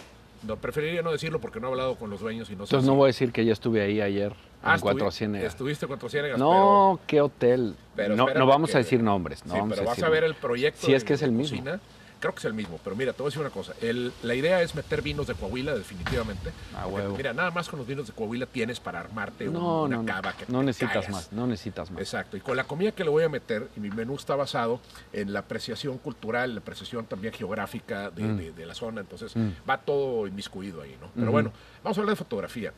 no, 0.46 0.56
preferiría 0.56 1.02
no 1.02 1.12
decirlo 1.12 1.40
porque 1.40 1.60
no 1.60 1.68
he 1.68 1.70
hablado 1.70 1.96
con 1.96 2.10
los 2.10 2.20
dueños 2.20 2.48
y 2.50 2.52
no 2.56 2.66
sé 2.66 2.74
Entonces 2.74 2.84
si- 2.84 2.90
no 2.90 2.96
voy 2.96 3.04
a 3.04 3.06
decir 3.08 3.32
que 3.32 3.44
ya 3.44 3.52
estuve 3.52 3.80
ahí 3.82 4.00
ayer 4.00 4.32
Ah, 4.62 4.74
en 4.76 4.80
Cuatro 4.80 5.08
estuvi- 5.08 5.12
Ciénegas. 5.12 5.52
Estuviste 5.52 5.84
en 5.84 5.88
Cuatro 5.88 6.08
Ciénegas, 6.08 6.38
No, 6.38 6.98
qué 7.06 7.20
hotel. 7.20 7.74
pero 7.94 8.16
no, 8.16 8.32
no 8.32 8.46
vamos 8.46 8.70
que- 8.70 8.76
a 8.76 8.80
decir 8.80 9.02
nombres. 9.02 9.44
No 9.44 9.52
sí, 9.52 9.58
vamos 9.60 9.76
pero 9.76 9.88
a 9.88 9.92
vas 9.92 10.02
a 10.02 10.08
ver 10.08 10.24
el 10.24 10.34
proyecto 10.34 10.80
Si 10.86 10.92
de, 10.92 10.96
es 10.96 11.04
que 11.04 11.14
es 11.14 11.22
el 11.22 11.32
mismo. 11.32 11.58
cocina. 11.58 11.80
Creo 12.24 12.32
que 12.34 12.38
es 12.38 12.44
el 12.46 12.54
mismo, 12.54 12.80
pero 12.82 12.96
mira, 12.96 13.12
te 13.12 13.18
voy 13.18 13.26
a 13.26 13.28
decir 13.28 13.40
una 13.42 13.50
cosa. 13.50 13.74
El- 13.82 14.10
la 14.22 14.34
idea 14.34 14.62
es 14.62 14.74
meter 14.74 15.02
vinos 15.02 15.26
de 15.26 15.34
Coahuila, 15.34 15.74
definitivamente. 15.74 16.52
Ah, 16.74 16.86
Porque. 16.90 17.06
Mira, 17.18 17.34
nada 17.34 17.50
más 17.50 17.68
con 17.68 17.78
los 17.78 17.86
vinos 17.86 18.06
de 18.06 18.14
Coahuila 18.14 18.46
tienes 18.46 18.80
para 18.80 18.98
armarte 19.00 19.44
No, 19.44 19.82
una 19.82 19.96
no, 19.96 20.02
no. 20.04 20.06
cava 20.10 20.32
que 20.34 20.46
No 20.48 20.60
te 20.60 20.64
necesitas 20.64 20.94
cagas. 21.04 21.10
más. 21.10 21.32
No 21.32 21.46
necesitas 21.46 21.90
más. 21.90 22.00
Exacto, 22.00 22.38
y 22.38 22.40
con 22.40 22.56
la 22.56 22.64
comida 22.64 22.92
que 22.92 23.04
le 23.04 23.10
voy 23.10 23.24
a 23.24 23.28
meter, 23.28 23.68
y 23.76 23.80
mi 23.80 23.90
menú 23.90 24.14
está 24.14 24.36
basado 24.36 24.80
en 25.12 25.34
la 25.34 25.40
apreciación 25.40 25.98
cultural, 25.98 26.54
la 26.54 26.60
apreciación 26.60 27.04
también 27.04 27.34
geográfica 27.34 28.08
de, 28.08 28.22
Mm. 28.22 28.36
de- 28.38 28.52
de 28.52 28.64
la 28.64 28.74
zona, 28.74 29.02
entonces 29.02 29.36
Mm. 29.36 29.50
va 29.68 29.76
todo 29.82 30.26
inmiscuido 30.26 30.80
ahí, 30.80 30.96
¿no? 31.02 31.10
Pero 31.14 31.30
bueno, 31.30 31.52
vamos 31.82 31.98
a 31.98 32.00
hablar 32.00 32.16
de 32.16 32.24
fotografía. 32.24 32.72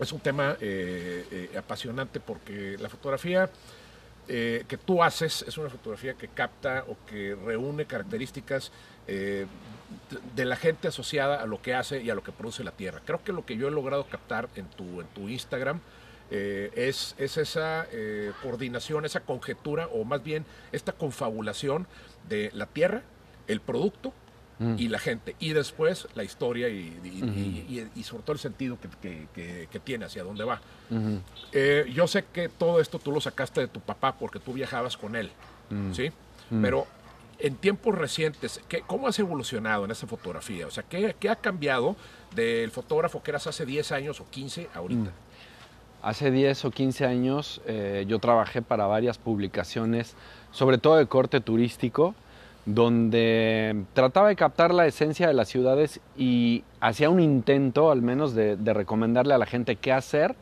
Es 0.00 0.10
un 0.12 0.20
tema 0.20 0.56
eh, 0.62 1.26
eh, 1.30 1.58
apasionante 1.58 2.20
porque 2.20 2.78
la 2.80 2.88
fotografía 2.88 3.50
eh, 4.28 4.64
que 4.68 4.76
tú 4.78 5.02
haces 5.02 5.44
es 5.46 5.58
una 5.58 5.68
fotografía 5.68 6.14
que 6.14 6.28
capta 6.28 6.84
o 6.88 6.96
que 7.06 7.34
reúne 7.34 7.86
características 7.86 8.70
eh, 9.08 9.46
de- 10.36 10.44
la 10.44 10.56
gente 10.56 10.88
asociada 10.88 11.42
a 11.42 11.46
lo 11.46 11.60
que 11.60 11.74
hace 11.74 12.00
y 12.02 12.10
a 12.10 12.14
lo 12.14 12.22
que 12.22 12.32
produce 12.32 12.62
la 12.64 12.70
tierra. 12.72 13.00
Creo 13.04 13.22
que 13.24 13.32
lo 13.32 13.44
que 13.44 13.56
yo 13.56 13.68
he 13.68 13.70
logrado 13.70 14.06
captar 14.06 14.48
en 14.56 14.66
tu, 14.66 15.00
en 15.00 15.06
tu 15.08 15.28
Instagram 15.28 15.80
eh, 16.30 16.70
es, 16.76 17.14
es 17.18 17.36
esa 17.36 17.86
eh, 17.92 18.32
coordinación, 18.42 19.04
esa 19.04 19.20
conjetura 19.20 19.88
o 19.88 20.04
más 20.04 20.22
bien 20.22 20.44
esta 20.70 20.92
confabulación 20.92 21.86
de 22.28 22.50
la 22.54 22.66
tierra, 22.66 23.02
el 23.48 23.60
producto 23.60 24.14
Mm. 24.62 24.74
y 24.78 24.88
la 24.88 24.98
gente. 24.98 25.34
Y 25.40 25.52
después 25.54 26.06
la 26.14 26.22
historia 26.24 26.68
y, 26.68 26.96
y- 27.04 27.08
y- 27.24 27.78
y- 27.94 28.00
y 28.00 28.02
sobre 28.04 28.22
todo 28.22 28.34
el 28.34 28.38
sentido 28.38 28.78
que, 28.80 28.88
que- 29.00 29.26
que- 29.34 29.68
que 29.70 29.80
tiene, 29.80 30.04
hacia 30.04 30.22
dónde 30.22 30.44
va. 30.44 30.60
Eh, 31.52 31.90
yo 31.94 32.06
sé 32.06 32.24
que 32.32 32.48
todo 32.48 32.80
esto 32.80 32.98
tú 32.98 33.12
lo 33.12 33.20
sacaste 33.20 33.60
de 33.62 33.68
tu 33.68 33.80
papá 33.80 34.14
porque 34.18 34.38
tú 34.38 34.52
viajabas 34.52 34.96
con 34.96 35.16
él, 35.16 35.30
Mm. 35.70 35.92
¿sí? 35.92 36.10
Mm. 36.50 36.62
Pero 36.62 36.86
en 37.38 37.56
tiempos 37.56 37.96
recientes, 37.98 38.60
¿qué, 38.68 38.82
¿cómo 38.86 39.08
has 39.08 39.18
evolucionado 39.18 39.84
en 39.84 39.90
esa 39.90 40.06
fotografía? 40.06 40.66
O 40.66 40.70
sea, 40.70 40.84
¿qué, 40.84 41.16
qué 41.18 41.28
ha 41.28 41.36
cambiado 41.36 41.96
del 42.34 42.70
fotógrafo 42.70 43.22
que 43.22 43.30
eras 43.32 43.46
hace 43.46 43.66
10 43.66 43.90
años 43.92 44.20
o 44.20 44.26
15 44.30 44.68
ahorita? 44.74 45.10
Mm. 45.10 45.14
Hace 46.02 46.30
10 46.30 46.64
o 46.64 46.70
15 46.70 47.04
años 47.06 47.60
eh, 47.66 48.04
yo 48.08 48.18
trabajé 48.18 48.60
para 48.60 48.86
varias 48.86 49.18
publicaciones, 49.18 50.14
sobre 50.50 50.78
todo 50.78 50.96
de 50.96 51.06
corte 51.06 51.40
turístico, 51.40 52.14
donde 52.64 53.84
trataba 53.92 54.28
de 54.28 54.36
captar 54.36 54.72
la 54.72 54.86
esencia 54.86 55.26
de 55.26 55.34
las 55.34 55.48
ciudades 55.48 56.00
y 56.16 56.62
hacía 56.80 57.10
un 57.10 57.20
intento 57.20 57.90
al 57.90 58.02
menos 58.02 58.34
de, 58.34 58.56
recomendarle 58.56 59.34
a 59.34 59.38
la 59.38 59.46
gente 59.46 59.76
qué 59.76 59.92
hacer 59.92 60.36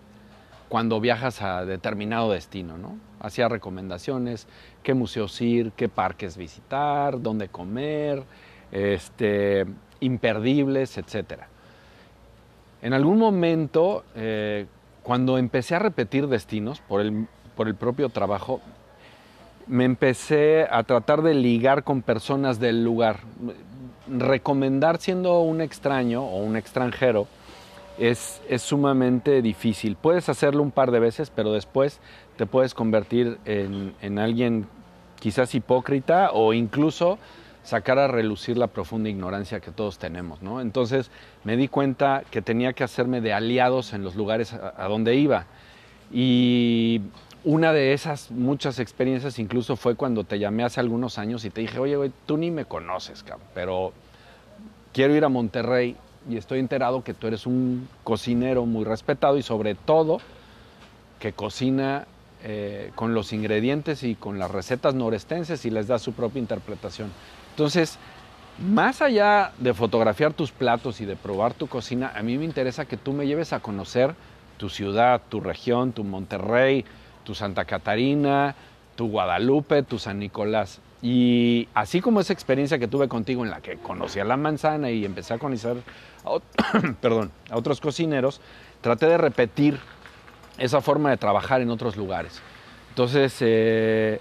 cuando 0.68 1.00
viajas 1.00 1.42
a 1.42 1.64
determinado 1.64 2.30
destino, 2.30 2.78
¿no? 2.78 2.96
Hacía 3.20 3.48
recomendaciones, 3.48 4.46
qué 4.82 4.94
museos 4.94 5.40
ir, 5.40 5.72
qué 5.72 5.88
parques 5.88 6.36
visitar, 6.36 7.20
dónde 7.20 7.48
comer, 7.48 8.22
este, 8.70 9.66
imperdibles, 9.98 10.96
etcétera. 10.96 11.48
En 12.82 12.92
algún 12.92 13.18
momento, 13.18 14.04
eh, 14.14 14.66
cuando 15.02 15.38
empecé 15.38 15.74
a 15.74 15.80
repetir 15.80 16.28
destinos 16.28 16.80
por 16.80 17.00
el, 17.00 17.26
por 17.56 17.66
el 17.66 17.74
propio 17.74 18.08
trabajo, 18.08 18.60
me 19.70 19.84
empecé 19.84 20.66
a 20.68 20.82
tratar 20.82 21.22
de 21.22 21.32
ligar 21.32 21.84
con 21.84 22.02
personas 22.02 22.58
del 22.58 22.82
lugar. 22.82 23.20
Recomendar 24.08 24.98
siendo 24.98 25.40
un 25.40 25.60
extraño 25.60 26.24
o 26.24 26.42
un 26.42 26.56
extranjero 26.56 27.28
es, 27.96 28.42
es 28.48 28.62
sumamente 28.62 29.42
difícil. 29.42 29.94
Puedes 29.94 30.28
hacerlo 30.28 30.64
un 30.64 30.72
par 30.72 30.90
de 30.90 30.98
veces, 30.98 31.30
pero 31.30 31.52
después 31.52 32.00
te 32.36 32.46
puedes 32.46 32.74
convertir 32.74 33.38
en, 33.44 33.94
en 34.02 34.18
alguien 34.18 34.66
quizás 35.20 35.54
hipócrita 35.54 36.30
o 36.32 36.52
incluso 36.52 37.20
sacar 37.62 38.00
a 38.00 38.08
relucir 38.08 38.58
la 38.58 38.66
profunda 38.66 39.08
ignorancia 39.08 39.60
que 39.60 39.70
todos 39.70 39.98
tenemos, 39.98 40.42
¿no? 40.42 40.60
Entonces 40.60 41.12
me 41.44 41.56
di 41.56 41.68
cuenta 41.68 42.24
que 42.32 42.42
tenía 42.42 42.72
que 42.72 42.82
hacerme 42.82 43.20
de 43.20 43.34
aliados 43.34 43.92
en 43.92 44.02
los 44.02 44.16
lugares 44.16 44.52
a, 44.52 44.74
a 44.76 44.88
donde 44.88 45.14
iba. 45.14 45.46
Y 46.10 47.02
una 47.44 47.72
de 47.72 47.92
esas 47.92 48.30
muchas 48.30 48.78
experiencias 48.78 49.38
incluso 49.38 49.76
fue 49.76 49.94
cuando 49.94 50.24
te 50.24 50.38
llamé 50.38 50.64
hace 50.64 50.80
algunos 50.80 51.18
años 51.18 51.44
y 51.44 51.50
te 51.50 51.62
dije, 51.62 51.78
oye, 51.78 51.96
güey, 51.96 52.12
tú 52.26 52.36
ni 52.36 52.50
me 52.50 52.64
conoces, 52.64 53.22
cabrón, 53.22 53.46
pero 53.54 53.92
quiero 54.92 55.14
ir 55.14 55.24
a 55.24 55.28
Monterrey 55.28 55.96
y 56.28 56.36
estoy 56.36 56.58
enterado 56.58 57.02
que 57.02 57.14
tú 57.14 57.26
eres 57.26 57.46
un 57.46 57.88
cocinero 58.04 58.66
muy 58.66 58.84
respetado 58.84 59.38
y 59.38 59.42
sobre 59.42 59.74
todo 59.74 60.18
que 61.18 61.32
cocina 61.32 62.06
eh, 62.42 62.90
con 62.94 63.14
los 63.14 63.32
ingredientes 63.32 64.02
y 64.02 64.14
con 64.14 64.38
las 64.38 64.50
recetas 64.50 64.94
norestenses 64.94 65.64
y 65.64 65.70
les 65.70 65.86
da 65.88 65.98
su 65.98 66.12
propia 66.12 66.40
interpretación. 66.40 67.10
Entonces, 67.50 67.98
más 68.58 69.00
allá 69.02 69.52
de 69.58 69.72
fotografiar 69.74 70.32
tus 70.32 70.50
platos 70.50 71.00
y 71.00 71.06
de 71.06 71.16
probar 71.16 71.54
tu 71.54 71.66
cocina, 71.66 72.12
a 72.14 72.22
mí 72.22 72.36
me 72.36 72.44
interesa 72.44 72.84
que 72.84 72.96
tú 72.96 73.12
me 73.12 73.26
lleves 73.26 73.52
a 73.52 73.60
conocer 73.60 74.14
tu 74.56 74.68
ciudad, 74.68 75.22
tu 75.28 75.40
región, 75.40 75.92
tu 75.92 76.04
Monterrey, 76.04 76.84
tu 77.30 77.36
Santa 77.36 77.64
Catarina, 77.64 78.56
tu 78.96 79.08
Guadalupe, 79.08 79.84
tu 79.84 80.00
San 80.00 80.18
Nicolás. 80.18 80.80
Y 81.00 81.68
así 81.74 82.00
como 82.00 82.18
esa 82.18 82.32
experiencia 82.32 82.80
que 82.80 82.88
tuve 82.88 83.06
contigo 83.06 83.44
en 83.44 83.50
la 83.50 83.60
que 83.60 83.76
conocí 83.76 84.18
a 84.18 84.24
la 84.24 84.36
manzana 84.36 84.90
y 84.90 85.04
empecé 85.04 85.34
a 85.34 85.38
conocer 85.38 85.76
a, 86.24 86.40
perdón, 87.00 87.30
a 87.48 87.56
otros 87.56 87.80
cocineros, 87.80 88.40
traté 88.80 89.06
de 89.06 89.16
repetir 89.16 89.78
esa 90.58 90.80
forma 90.80 91.10
de 91.10 91.18
trabajar 91.18 91.60
en 91.60 91.70
otros 91.70 91.96
lugares. 91.96 92.42
Entonces, 92.88 93.36
eh, 93.38 94.20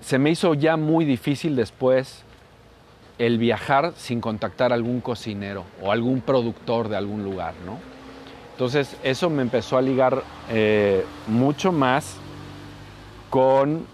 se 0.00 0.20
me 0.20 0.30
hizo 0.30 0.54
ya 0.54 0.76
muy 0.76 1.04
difícil 1.04 1.56
después 1.56 2.22
el 3.18 3.38
viajar 3.38 3.94
sin 3.96 4.20
contactar 4.20 4.70
a 4.70 4.76
algún 4.76 5.00
cocinero 5.00 5.64
o 5.82 5.90
algún 5.90 6.20
productor 6.20 6.88
de 6.88 6.96
algún 6.96 7.24
lugar, 7.24 7.54
¿no? 7.66 7.97
Entonces, 8.58 8.96
eso 9.04 9.30
me 9.30 9.42
empezó 9.42 9.78
a 9.78 9.82
ligar 9.82 10.24
eh, 10.50 11.04
mucho 11.28 11.70
más 11.70 12.16
con 13.30 13.86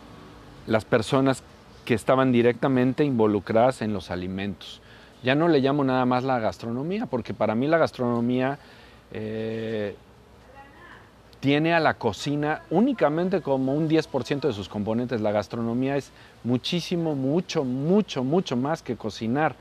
las 0.67 0.87
personas 0.87 1.43
que 1.85 1.93
estaban 1.93 2.33
directamente 2.33 3.05
involucradas 3.05 3.83
en 3.83 3.93
los 3.93 4.11
alimentos. 4.11 4.81
Ya 5.23 5.35
no 5.35 5.49
le 5.49 5.61
llamo 5.61 5.85
nada 5.85 6.07
más 6.07 6.25
la 6.25 6.39
gastronomía, 6.39 7.05
porque 7.05 7.35
para 7.35 7.55
mí 7.55 7.67
la 7.67 7.77
gastronomía 7.77 8.59
eh, 9.13 9.97
tiene 11.41 11.75
a 11.75 11.81
la 11.81 11.99
cocina 11.99 12.63
únicamente 12.71 13.43
como 13.43 13.75
un 13.75 13.87
10% 13.87 14.47
de 14.47 14.55
sus 14.55 14.71
componentes. 14.71 15.21
La 15.21 15.31
gastronomía 15.31 15.99
es 15.99 16.11
muchísimo, 16.43 17.15
mucho, 17.15 17.65
mucho, 17.65 18.25
mucho 18.25 18.57
más 18.57 18.81
que 18.81 18.97
cocinar. 18.97 19.57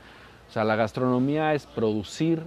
O 0.48 0.52
sea, 0.54 0.64
la 0.64 0.76
gastronomía 0.76 1.52
es 1.52 1.66
producir, 1.66 2.42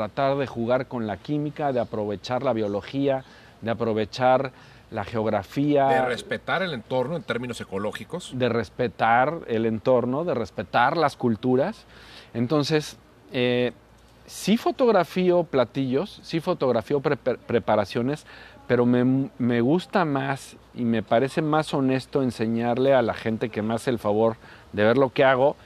tratar 0.00 0.36
de 0.36 0.46
jugar 0.46 0.86
con 0.88 1.06
la 1.06 1.16
química, 1.16 1.72
de 1.72 1.80
aprovechar 1.80 2.42
la 2.42 2.52
biología, 2.52 3.24
de 3.62 3.70
aprovechar 3.70 4.52
la 4.90 5.04
geografía. 5.04 5.86
De 5.88 6.04
respetar 6.04 6.62
el 6.62 6.74
entorno 6.74 7.16
en 7.16 7.22
términos 7.22 7.58
ecológicos. 7.62 8.30
de 8.34 8.50
respetar 8.50 9.40
el 9.48 9.64
entorno, 9.64 10.24
de 10.24 10.34
respetar 10.34 10.98
las 10.98 11.16
culturas. 11.16 11.86
Entonces, 12.34 12.98
eh, 13.32 13.72
sí 14.26 14.58
fotografío 14.58 15.44
platillos, 15.44 16.20
sí 16.22 16.40
fotografío 16.40 17.00
pre- 17.00 17.16
preparaciones, 17.16 18.26
pero 18.68 18.84
me, 18.84 19.30
me 19.38 19.62
gusta 19.62 20.04
más 20.04 20.56
y 20.74 20.84
me 20.84 21.02
parece 21.02 21.40
más 21.40 21.72
honesto 21.72 22.22
enseñarle 22.22 22.92
a 22.92 23.00
la 23.00 23.14
gente 23.14 23.48
que 23.48 23.62
me 23.62 23.72
hace 23.74 23.88
el 23.88 23.98
favor 23.98 24.36
de 24.74 24.84
ver 24.84 24.98
lo 24.98 25.08
que 25.10 25.24
hago, 25.24 25.56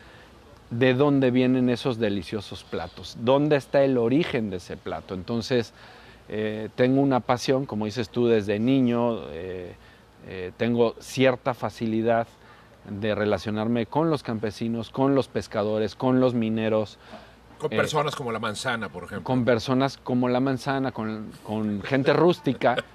de 0.70 0.94
dónde 0.94 1.30
vienen 1.30 1.68
esos 1.68 1.98
deliciosos 1.98 2.64
platos, 2.64 3.16
dónde 3.20 3.56
está 3.56 3.82
el 3.82 3.98
origen 3.98 4.50
de 4.50 4.56
ese 4.58 4.76
plato. 4.76 5.14
Entonces, 5.14 5.72
eh, 6.28 6.68
tengo 6.76 7.00
una 7.00 7.20
pasión, 7.20 7.66
como 7.66 7.86
dices 7.86 8.08
tú, 8.08 8.26
desde 8.26 8.58
niño, 8.60 9.18
eh, 9.30 9.74
eh, 10.28 10.52
tengo 10.56 10.94
cierta 11.00 11.54
facilidad 11.54 12.28
de 12.88 13.14
relacionarme 13.14 13.86
con 13.86 14.10
los 14.10 14.22
campesinos, 14.22 14.90
con 14.90 15.14
los 15.14 15.28
pescadores, 15.28 15.94
con 15.94 16.20
los 16.20 16.34
mineros, 16.34 16.98
Con 17.58 17.72
Eh, 17.72 17.76
personas 17.76 18.16
como 18.16 18.32
la 18.32 18.38
manzana, 18.38 18.88
por 18.88 19.04
ejemplo. 19.04 19.22
con 19.24 19.44
personas 19.44 19.98
como 19.98 20.30
la 20.30 20.40
manzana, 20.40 20.92
con, 20.92 21.30
con 21.42 21.82
gente 21.82 22.14
rústica 22.14 22.76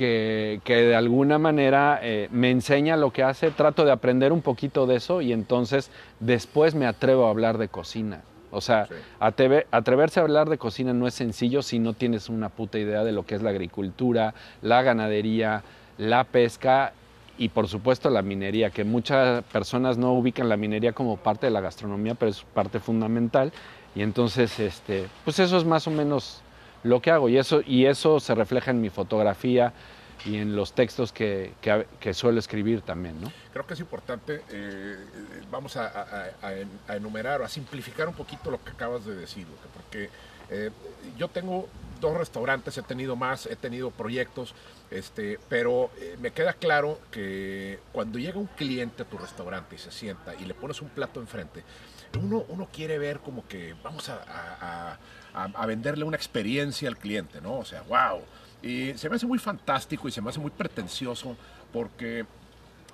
que, 0.00 0.62
que 0.64 0.76
de 0.76 0.96
alguna 0.96 1.38
manera 1.38 2.00
eh, 2.02 2.28
me 2.32 2.50
enseña 2.50 2.96
lo 2.96 3.10
que 3.12 3.22
hace, 3.22 3.50
trato 3.50 3.84
de 3.84 3.92
aprender 3.92 4.32
un 4.32 4.40
poquito 4.40 4.86
de 4.86 4.96
eso 4.96 5.20
y 5.20 5.34
entonces 5.34 5.90
después 6.20 6.74
me 6.74 6.86
atrevo 6.86 7.26
a 7.26 7.30
hablar 7.30 7.58
de 7.58 7.68
cocina. 7.68 8.22
O 8.50 8.62
sea, 8.62 8.86
Sí. 8.86 8.94
atreverse 9.20 10.18
a 10.18 10.22
hablar 10.22 10.48
de 10.48 10.56
cocina 10.56 10.94
no 10.94 11.06
es 11.06 11.12
sencillo 11.12 11.60
si 11.60 11.78
no 11.78 11.92
tienes 11.92 12.30
una 12.30 12.48
puta 12.48 12.78
idea 12.78 13.04
de 13.04 13.12
lo 13.12 13.26
que 13.26 13.34
es 13.34 13.42
la 13.42 13.50
agricultura, 13.50 14.32
la 14.62 14.80
ganadería, 14.80 15.62
la 15.98 16.24
pesca 16.24 16.94
y 17.36 17.50
por 17.50 17.68
supuesto 17.68 18.08
la 18.08 18.22
minería, 18.22 18.70
que 18.70 18.84
muchas 18.84 19.44
personas 19.52 19.98
no 19.98 20.14
ubican 20.14 20.48
la 20.48 20.56
minería 20.56 20.92
como 20.94 21.18
parte 21.18 21.44
de 21.46 21.52
la 21.52 21.60
gastronomía, 21.60 22.14
pero 22.14 22.30
es 22.30 22.42
parte 22.54 22.80
fundamental. 22.80 23.52
Y 23.94 24.00
entonces, 24.00 24.58
este, 24.60 25.08
pues 25.26 25.38
eso 25.40 25.58
es 25.58 25.64
más 25.66 25.86
o 25.86 25.90
menos 25.90 26.40
lo 26.82 27.00
que 27.00 27.10
hago 27.10 27.28
y 27.28 27.38
eso, 27.38 27.62
y 27.66 27.86
eso 27.86 28.20
se 28.20 28.34
refleja 28.34 28.70
en 28.70 28.80
mi 28.80 28.90
fotografía 28.90 29.72
y 30.24 30.36
en 30.36 30.54
los 30.54 30.74
textos 30.74 31.12
que, 31.12 31.54
que, 32.00 32.14
suelo 32.14 32.38
escribir 32.38 32.82
también. 32.82 33.20
¿no? 33.20 33.32
Creo 33.52 33.66
que 33.66 33.74
es 33.74 33.80
importante, 33.80 34.42
eh, 34.50 34.96
vamos 35.50 35.76
a, 35.76 36.30
enumerar 36.88 37.40
o 37.40 37.44
a 37.44 37.48
simplificar 37.48 38.08
un 38.08 38.14
poquito 38.14 38.50
lo 38.50 38.62
que 38.62 38.70
acabas 38.70 39.04
de 39.06 39.14
decir, 39.16 39.46
porque 39.74 40.10
eh, 40.50 40.70
yo 41.16 41.28
tengo 41.28 41.68
dos 42.00 42.16
restaurantes, 42.16 42.76
he 42.78 42.82
tenido 42.82 43.16
más, 43.16 43.46
he 43.46 43.56
tenido 43.56 43.90
proyectos, 43.90 44.54
este, 44.90 45.38
pero 45.48 45.90
eh, 45.98 46.16
me 46.20 46.32
queda 46.32 46.52
claro 46.54 46.98
que 47.10 47.78
cuando 47.92 48.18
llega 48.18 48.38
un 48.38 48.46
cliente 48.46 49.02
a 49.02 49.06
tu 49.06 49.18
restaurante 49.18 49.76
y 49.76 49.78
se 49.78 49.92
sienta 49.92 50.34
y 50.34 50.44
le 50.44 50.54
pones 50.54 50.80
un 50.82 50.88
plato 50.88 51.20
enfrente, 51.20 51.62
uno, 52.18 52.44
uno 52.48 52.68
quiere 52.72 52.98
ver 52.98 53.20
como 53.20 53.46
que 53.46 53.74
vamos 53.84 54.08
a, 54.08 54.98
venderle 55.66 56.04
una 56.04 56.16
experiencia 56.16 56.88
al 56.88 56.96
cliente, 56.96 57.40
¿no? 57.40 57.58
O 57.58 57.64
sea, 57.64 57.82
wow. 57.82 58.20
Y 58.62 58.92
se 58.94 59.08
me 59.08 59.16
hace 59.16 59.26
muy 59.26 59.38
fantástico 59.38 60.08
y 60.08 60.10
se 60.10 60.20
me 60.20 60.30
hace 60.30 60.40
muy 60.40 60.50
pretencioso 60.50 61.36
porque 61.72 62.26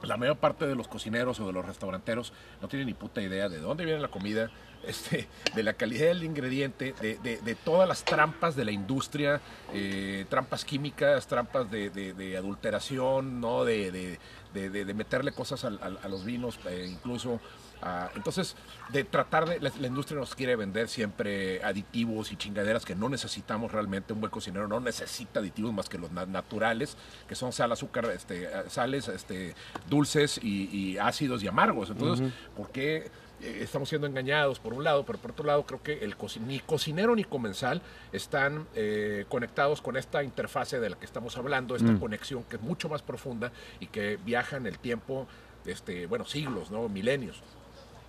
la 0.03 0.17
mayor 0.17 0.37
parte 0.37 0.67
de 0.67 0.75
los 0.75 0.89
cocineros 0.89 1.41
o 1.41 1.47
de 1.47 1.53
los 1.53 1.65
restauranteros 1.65 2.33
no 2.61 2.69
tienen 2.69 2.87
ni 2.87 2.95
puta 2.95 3.21
idea 3.23 3.49
de 3.49 3.59
dónde 3.59 3.85
viene 3.85 4.01
la 4.01 4.09
comida, 4.09 4.51
este, 4.87 5.27
de 5.55 5.63
la 5.63 5.73
calidad 5.73 6.07
del 6.07 6.23
ingrediente, 6.23 6.95
de, 7.01 7.57
todas 7.65 7.89
las 7.89 8.05
trampas 8.05 8.55
de 8.55 8.65
la 8.65 8.71
industria, 8.71 9.41
eh, 9.73 10.27
trampas 10.29 10.65
químicas, 10.65 11.27
trampas 11.27 11.71
de, 11.71 12.37
adulteración, 12.39 13.41
¿no? 13.41 13.65
de, 13.65 14.19
meterle 14.95 15.33
cosas 15.33 15.65
a, 15.65 16.09
los 16.09 16.25
vinos, 16.25 16.59
eh, 16.67 16.87
incluso. 16.89 17.41
Entonces, 18.15 18.57
de 18.91 19.05
tratar 19.05 19.49
de. 19.49 19.61
La, 19.61 19.87
industria 19.87 20.19
nos 20.19 20.35
quiere 20.35 20.57
vender 20.57 20.89
siempre 20.89 21.63
aditivos 21.63 22.33
y 22.33 22.37
chingaderas 22.37 22.85
que 22.85 22.95
no 22.95 23.09
necesitamos 23.09 23.73
realmente. 23.73 24.13
Un 24.13 24.21
buen 24.21 24.31
cocinero 24.31 24.69
no 24.69 24.81
necesita 24.81 25.41
aditivos 25.41 25.73
más 25.73 25.89
que 25.89 25.99
los 25.99 26.11
naturales, 26.11 26.97
que 27.29 27.35
son 27.35 27.53
sal, 27.53 27.73
azúcar, 27.73 28.07
este, 28.07 28.49
sales, 28.69 29.09
este, 29.09 29.55
dulces 29.89 30.39
y, 30.43 30.99
ácidos 30.99 31.43
y 31.43 31.49
amargos. 31.49 31.91
Entonces, 31.91 32.33
¿por 32.57 32.71
qué? 32.71 33.11
Eh, 33.41 33.59
estamos 33.61 33.91
siendo 33.91 34.07
engañados 34.07 34.59
por 34.59 34.73
un 34.73 34.83
lado, 34.83 35.05
pero 35.05 35.19
por 35.19 35.33
otro 35.33 35.45
lado 35.45 35.67
creo 35.67 35.83
que 35.83 36.05
el 36.05 36.17
ni 36.47 36.59
cocinero 36.61 37.15
ni 37.15 37.25
comensal 37.25 37.83
están 38.13 38.67
eh, 38.75 39.27
conectados 39.29 39.83
con 39.83 39.97
esta 39.97 40.23
interfase 40.23 40.81
de 40.81 40.91
la 40.91 40.97
que 40.97 41.05
estamos 41.05 41.37
hablando, 41.37 41.77
esta 41.77 41.93
mm. 41.93 42.01
conexión 42.01 42.45
que 42.45 42.57
es 42.57 42.63
mucho 42.63 42.89
más 42.89 43.03
profunda 43.03 43.53
y 43.79 43.89
que 43.89 44.17
viaja 44.25 44.57
en 44.57 44.67
el 44.67 44.79
tiempo, 44.79 45.27
este, 45.67 46.07
bueno, 46.07 46.25
siglos, 46.25 46.71
¿no? 46.71 46.89
milenios. 46.89 47.43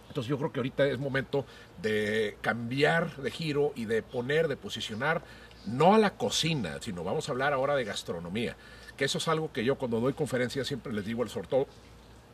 Entonces 0.08 0.30
yo 0.30 0.38
creo 0.38 0.52
que 0.52 0.60
ahorita 0.60 0.86
es 0.88 1.00
momento 1.00 1.46
de 1.82 2.38
cambiar 2.42 3.16
de 3.18 3.32
giro 3.32 3.74
y 3.76 3.86
de 3.86 4.02
poner, 4.04 4.48
de 4.48 4.58
posicionar, 4.58 5.22
no 5.66 5.94
a 5.94 5.98
la 5.98 6.12
cocina, 6.12 6.78
sino 6.82 7.04
vamos 7.04 7.28
a 7.28 7.32
hablar 7.32 7.54
ahora 7.54 7.76
de 7.76 7.84
gastronomía, 7.84 8.56
que 8.96 9.06
eso 9.06 9.18
es 9.18 9.28
algo 9.28 9.52
que 9.52 9.66
yo 9.66 9.76
cuando 9.76 10.00
doy 10.00 10.14
conferencias 10.14 10.68
siempre 10.68 10.94
les 10.94 11.06
digo, 11.06 11.28
sobre 11.28 11.48
todo 11.48 11.68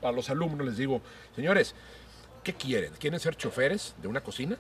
a 0.02 0.12
los 0.12 0.30
alumnos 0.30 0.66
les 0.66 0.78
digo, 0.78 1.02
señores, 1.36 1.76
¿Qué 2.44 2.54
quieren? 2.54 2.92
¿Quieren 3.00 3.20
ser 3.22 3.38
choferes 3.38 3.96
de 4.02 4.10
una 4.10 4.22
cocina? 4.22 4.58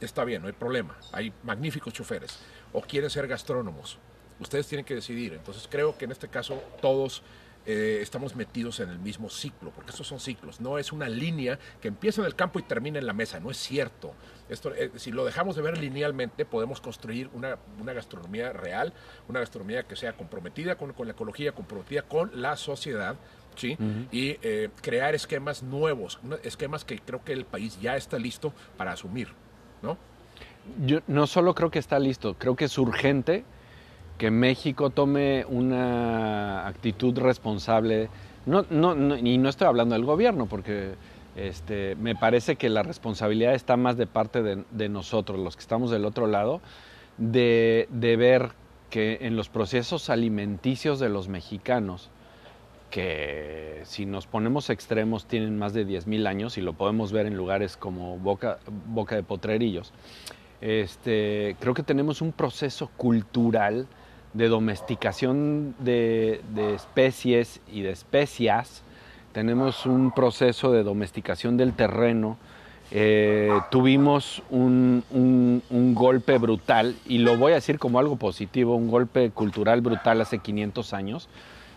Está 0.00 0.24
bien, 0.24 0.42
no 0.42 0.48
hay 0.48 0.52
problema. 0.52 0.98
Hay 1.12 1.32
magníficos 1.42 1.94
choferes. 1.94 2.38
¿O 2.74 2.82
quieren 2.82 3.08
ser 3.08 3.26
gastrónomos? 3.26 3.98
Ustedes 4.38 4.66
tienen 4.66 4.84
que 4.84 4.94
decidir. 4.94 5.32
Entonces 5.32 5.66
creo 5.70 5.96
que 5.96 6.04
en 6.04 6.12
este 6.12 6.28
caso 6.28 6.62
todos 6.82 7.22
eh, 7.64 8.00
estamos 8.02 8.34
metidos 8.34 8.80
en 8.80 8.88
el 8.88 8.98
mismo 8.98 9.30
ciclo, 9.30 9.70
porque 9.70 9.90
estos 9.90 10.06
son 10.06 10.18
ciclos, 10.18 10.60
no 10.60 10.78
es 10.78 10.92
una 10.92 11.08
línea 11.08 11.58
que 11.80 11.88
empieza 11.88 12.20
en 12.20 12.26
el 12.26 12.34
campo 12.34 12.58
y 12.58 12.62
termina 12.62 12.98
en 12.98 13.06
la 13.06 13.12
mesa, 13.12 13.38
no 13.38 13.50
es 13.50 13.56
cierto. 13.56 14.14
Esto, 14.48 14.74
eh, 14.74 14.90
si 14.96 15.12
lo 15.12 15.24
dejamos 15.24 15.54
de 15.56 15.62
ver 15.62 15.78
linealmente, 15.78 16.44
podemos 16.44 16.80
construir 16.80 17.30
una, 17.32 17.58
gastronomía 17.92 18.52
real, 18.52 18.92
una 19.28 19.40
gastronomía 19.40 19.84
que 19.84 19.96
sea 19.96 20.16
comprometida 20.16 20.76
con, 20.76 20.92
con 20.92 21.06
la 21.06 21.12
ecología, 21.12 21.52
comprometida 21.52 22.02
con 22.02 22.30
la 22.40 22.56
sociedad, 22.56 23.16
¿sí? 23.56 23.76
Y 24.10 24.38
eh, 24.42 24.70
crear 24.80 25.14
esquemas 25.14 25.62
nuevos, 25.62 26.18
esquemas 26.42 26.84
que 26.84 26.98
creo 26.98 27.24
que 27.24 27.32
el 27.32 27.44
país 27.44 27.80
ya 27.80 27.96
está 27.96 28.18
listo 28.18 28.52
para 28.76 28.92
asumir, 28.92 29.28
¿no? 29.82 29.96
Yo 30.84 31.00
no 31.06 31.26
solo 31.26 31.54
creo 31.54 31.70
que 31.70 31.78
está 31.78 31.98
listo, 31.98 32.34
creo 32.34 32.56
que 32.56 32.66
es 32.66 32.78
urgente 32.78 33.44
que 34.18 34.30
México 34.30 34.90
tome 34.90 35.44
una 35.48 36.66
actitud 36.66 37.18
responsable, 37.18 38.08
no, 38.46 38.64
no, 38.70 39.16
y 39.16 39.38
no 39.38 39.48
estoy 39.48 39.66
hablando 39.66 39.94
del 39.94 40.04
gobierno, 40.04 40.46
porque 40.46 40.94
este, 41.36 41.96
me 41.96 42.14
parece 42.14 42.56
que 42.56 42.68
la 42.68 42.82
responsabilidad 42.82 43.54
está 43.54 43.76
más 43.76 43.96
de 43.96 44.06
parte 44.06 44.42
de, 44.42 44.88
nosotros, 44.88 45.38
los 45.38 45.56
que 45.56 45.60
estamos 45.60 45.90
del 45.90 46.04
otro 46.04 46.26
lado, 46.26 46.60
de, 47.18 47.88
de 47.90 48.16
ver 48.16 48.52
que 48.90 49.18
en 49.22 49.36
los 49.36 49.48
procesos 49.48 50.10
alimenticios 50.10 51.00
de 51.00 51.08
los 51.08 51.28
mexicanos, 51.28 52.10
que 52.90 53.80
si 53.84 54.04
nos 54.04 54.26
ponemos 54.26 54.68
extremos 54.68 55.24
tienen 55.24 55.58
más 55.58 55.72
de 55.72 55.86
10.000 55.86 56.26
años 56.28 56.58
y 56.58 56.60
lo 56.60 56.74
podemos 56.74 57.10
ver 57.10 57.24
en 57.24 57.34
lugares 57.38 57.78
como 57.78 58.18
Boca, 58.18 58.58
Boca 58.86 59.16
de 59.16 59.22
Potrerillos. 59.22 59.94
Este, 60.60 61.56
creo 61.58 61.72
que 61.72 61.82
tenemos 61.82 62.20
un 62.20 62.32
proceso 62.32 62.90
cultural 62.98 63.88
de 64.32 64.48
domesticación 64.48 65.74
de, 65.78 66.40
especies 66.74 67.60
y 67.70 67.82
de 67.82 67.90
especias. 67.90 68.82
Tenemos 69.32 69.86
un 69.86 70.12
proceso 70.12 70.72
de 70.72 70.82
domesticación 70.82 71.56
del 71.56 71.72
terreno. 71.74 72.38
Eh, 72.90 73.50
tuvimos 73.70 74.42
un, 74.50 75.02
un, 75.10 75.94
golpe 75.94 76.36
brutal, 76.38 76.94
y 77.06 77.18
lo 77.18 77.38
voy 77.38 77.52
a 77.52 77.56
decir 77.56 77.78
como 77.78 77.98
algo 77.98 78.16
positivo, 78.16 78.76
un 78.76 78.90
golpe 78.90 79.30
cultural 79.30 79.80
brutal 79.80 80.20
hace 80.20 80.40
500 80.40 80.92
años, 80.92 81.28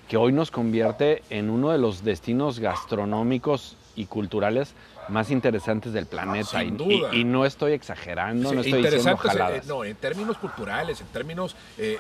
que 0.10 0.18
hoy 0.18 0.34
nos 0.34 0.52
convierte 0.52 1.24
en 1.30 1.50
uno 1.50 1.72
de 1.72 1.78
los 1.78 2.04
destinos 2.04 2.60
gastronómicos 2.60 3.78
y 3.96 4.06
culturales 4.06 4.76
más 5.10 5.32
interesantes 5.32 5.94
del 5.94 6.06
planeta. 6.06 6.64
y, 6.64 7.24
no 7.24 7.46
estoy 7.46 7.74
exagerando, 7.74 8.54
no 8.54 8.62
estoy 8.62 8.84
diciendo 8.84 9.18
jaladas. 9.18 9.66
Eh, 9.66 9.68
no, 9.68 9.84
en 9.84 9.96
términos 9.96 10.38
culturales, 10.38 11.02
en 11.02 11.08
términos 11.08 11.56
eh, 11.78 11.98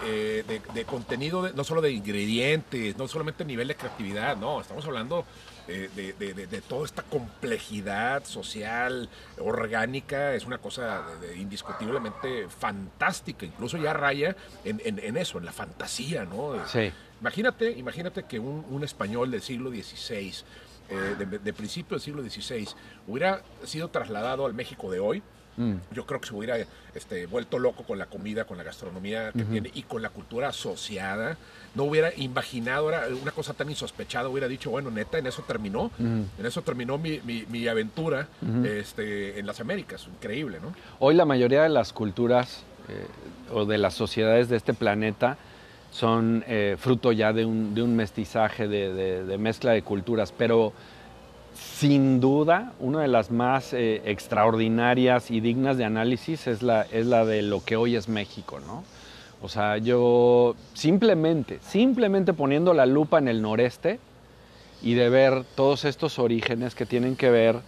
eh, 0.48 0.62
de, 0.74 0.86
contenido, 0.86 1.50
no 1.54 1.63
solo 1.63 1.82
de 1.82 1.91
ingredientes, 1.91 2.98
no 2.98 3.08
solamente 3.08 3.46
nivel 3.46 3.68
de 3.68 3.76
creatividad, 3.76 4.38
no, 4.38 4.62
estamos 4.62 4.86
hablando 4.86 5.26
de, 5.68 6.62
toda 6.68 6.86
esta 6.86 7.02
complejidad 7.02 8.24
social, 8.26 9.10
orgánica, 9.39 10.36
es 10.36 10.46
una 10.46 10.60
cosa 10.60 11.04
indiscutiblemente 11.36 12.48
fantástica, 12.50 13.46
incluso 13.46 13.78
ya 13.78 13.94
raya 13.94 14.36
en, 14.63 14.80
en, 14.86 15.18
eso, 15.18 15.39
en 15.39 15.46
la 15.46 15.52
fantasía, 15.52 16.26
¿no? 16.26 16.54
Sí. 16.68 16.91
Imagínate, 17.22 17.72
imagínate 17.72 18.24
que 18.24 18.39
un, 18.39 18.84
español 18.84 19.32
del 19.32 19.41
siglo 19.41 19.72
XVI, 19.72 20.34
eh, 20.89 21.15
de, 21.43 21.54
principio 21.54 21.95
del 21.95 22.02
siglo 22.02 22.21
XVI, 22.24 22.67
hubiera 23.08 23.41
sido 23.63 23.88
trasladado 23.89 24.45
al 24.45 24.54
México 24.54 24.91
de 24.91 25.00
hoy. 25.00 25.24
Mm. 25.58 25.76
Yo 25.93 26.06
creo 26.06 26.19
que 26.19 26.28
se 26.28 26.36
hubiera 26.36 26.58
este, 26.93 27.28
vuelto 27.28 27.60
loco 27.60 27.84
con 27.84 27.98
la 27.98 28.08
comida, 28.08 28.45
con 28.45 28.58
la 28.58 28.63
gastronomía 28.63 29.32
que 29.32 29.45
tiene 29.45 29.71
y 29.74 29.84
con 29.84 30.02
la 30.02 30.10
cultura 30.10 30.50
asociada. 30.50 31.38
No 31.76 31.84
hubiera 31.84 32.13
imaginado 32.15 32.91
una 33.21 33.32
cosa 33.32 33.54
tan 33.54 33.69
insospechada, 33.69 34.28
hubiera 34.28 34.50
dicho, 34.50 34.69
bueno, 34.69 34.91
neta, 34.91 35.17
en 35.17 35.28
eso 35.28 35.43
terminó. 35.43 35.91
En 35.98 36.45
eso 36.45 36.62
terminó 36.62 36.98
mi, 36.98 37.67
aventura 37.67 38.28
este, 38.65 39.39
en 39.39 39.48
las 39.48 39.62
Américas. 39.62 40.08
Increíble, 40.08 40.60
¿no? 40.62 40.74
Hoy 41.00 41.15
la 41.15 41.26
mayoría 41.26 41.63
de 41.63 41.69
las 41.69 41.93
culturas 41.93 42.63
eh, 42.89 43.08
o 43.52 43.65
de 43.65 43.78
las 43.78 43.93
sociedades 43.93 44.50
de 44.50 44.58
este 44.58 44.74
planeta 44.74 45.38
son 45.96 46.44
eh, 46.48 46.76
fruto 46.78 47.14
ya 47.14 47.32
de 47.32 47.46
un, 47.46 47.74
de 47.74 47.82
un 47.82 47.96
mestizaje, 47.96 48.68
de, 48.68 49.38
mezcla 49.38 49.72
de 49.72 49.82
culturas, 49.82 50.34
pero 50.38 50.74
sin 51.54 52.20
duda 52.20 52.74
una 52.82 53.00
de 53.00 53.08
las 53.08 53.32
más 53.32 53.72
eh, 53.72 54.02
extraordinarias 54.04 55.32
y 55.32 55.40
dignas 55.40 55.78
de 55.78 55.86
análisis 55.86 56.48
es 56.48 56.62
la, 56.62 56.82
es 56.92 57.06
la 57.06 57.24
de 57.24 57.44
lo 57.44 57.64
que 57.64 57.78
hoy 57.78 57.96
es 57.96 58.10
México, 58.10 58.60
¿no? 58.60 58.84
O 59.42 59.48
sea, 59.48 59.78
yo 59.78 60.56
simplemente, 60.74 61.60
simplemente 61.62 62.34
poniendo 62.34 62.74
la 62.74 62.86
lupa 62.86 63.20
en 63.20 63.30
el 63.30 63.42
noreste 63.42 64.00
y 64.82 64.96
de 64.96 65.10
ver 65.10 65.46
todos 65.56 65.86
estos 65.86 66.20
orígenes 66.20 66.76
que 66.76 66.86
tienen 66.86 67.16
que 67.16 67.30
ver 67.30 67.62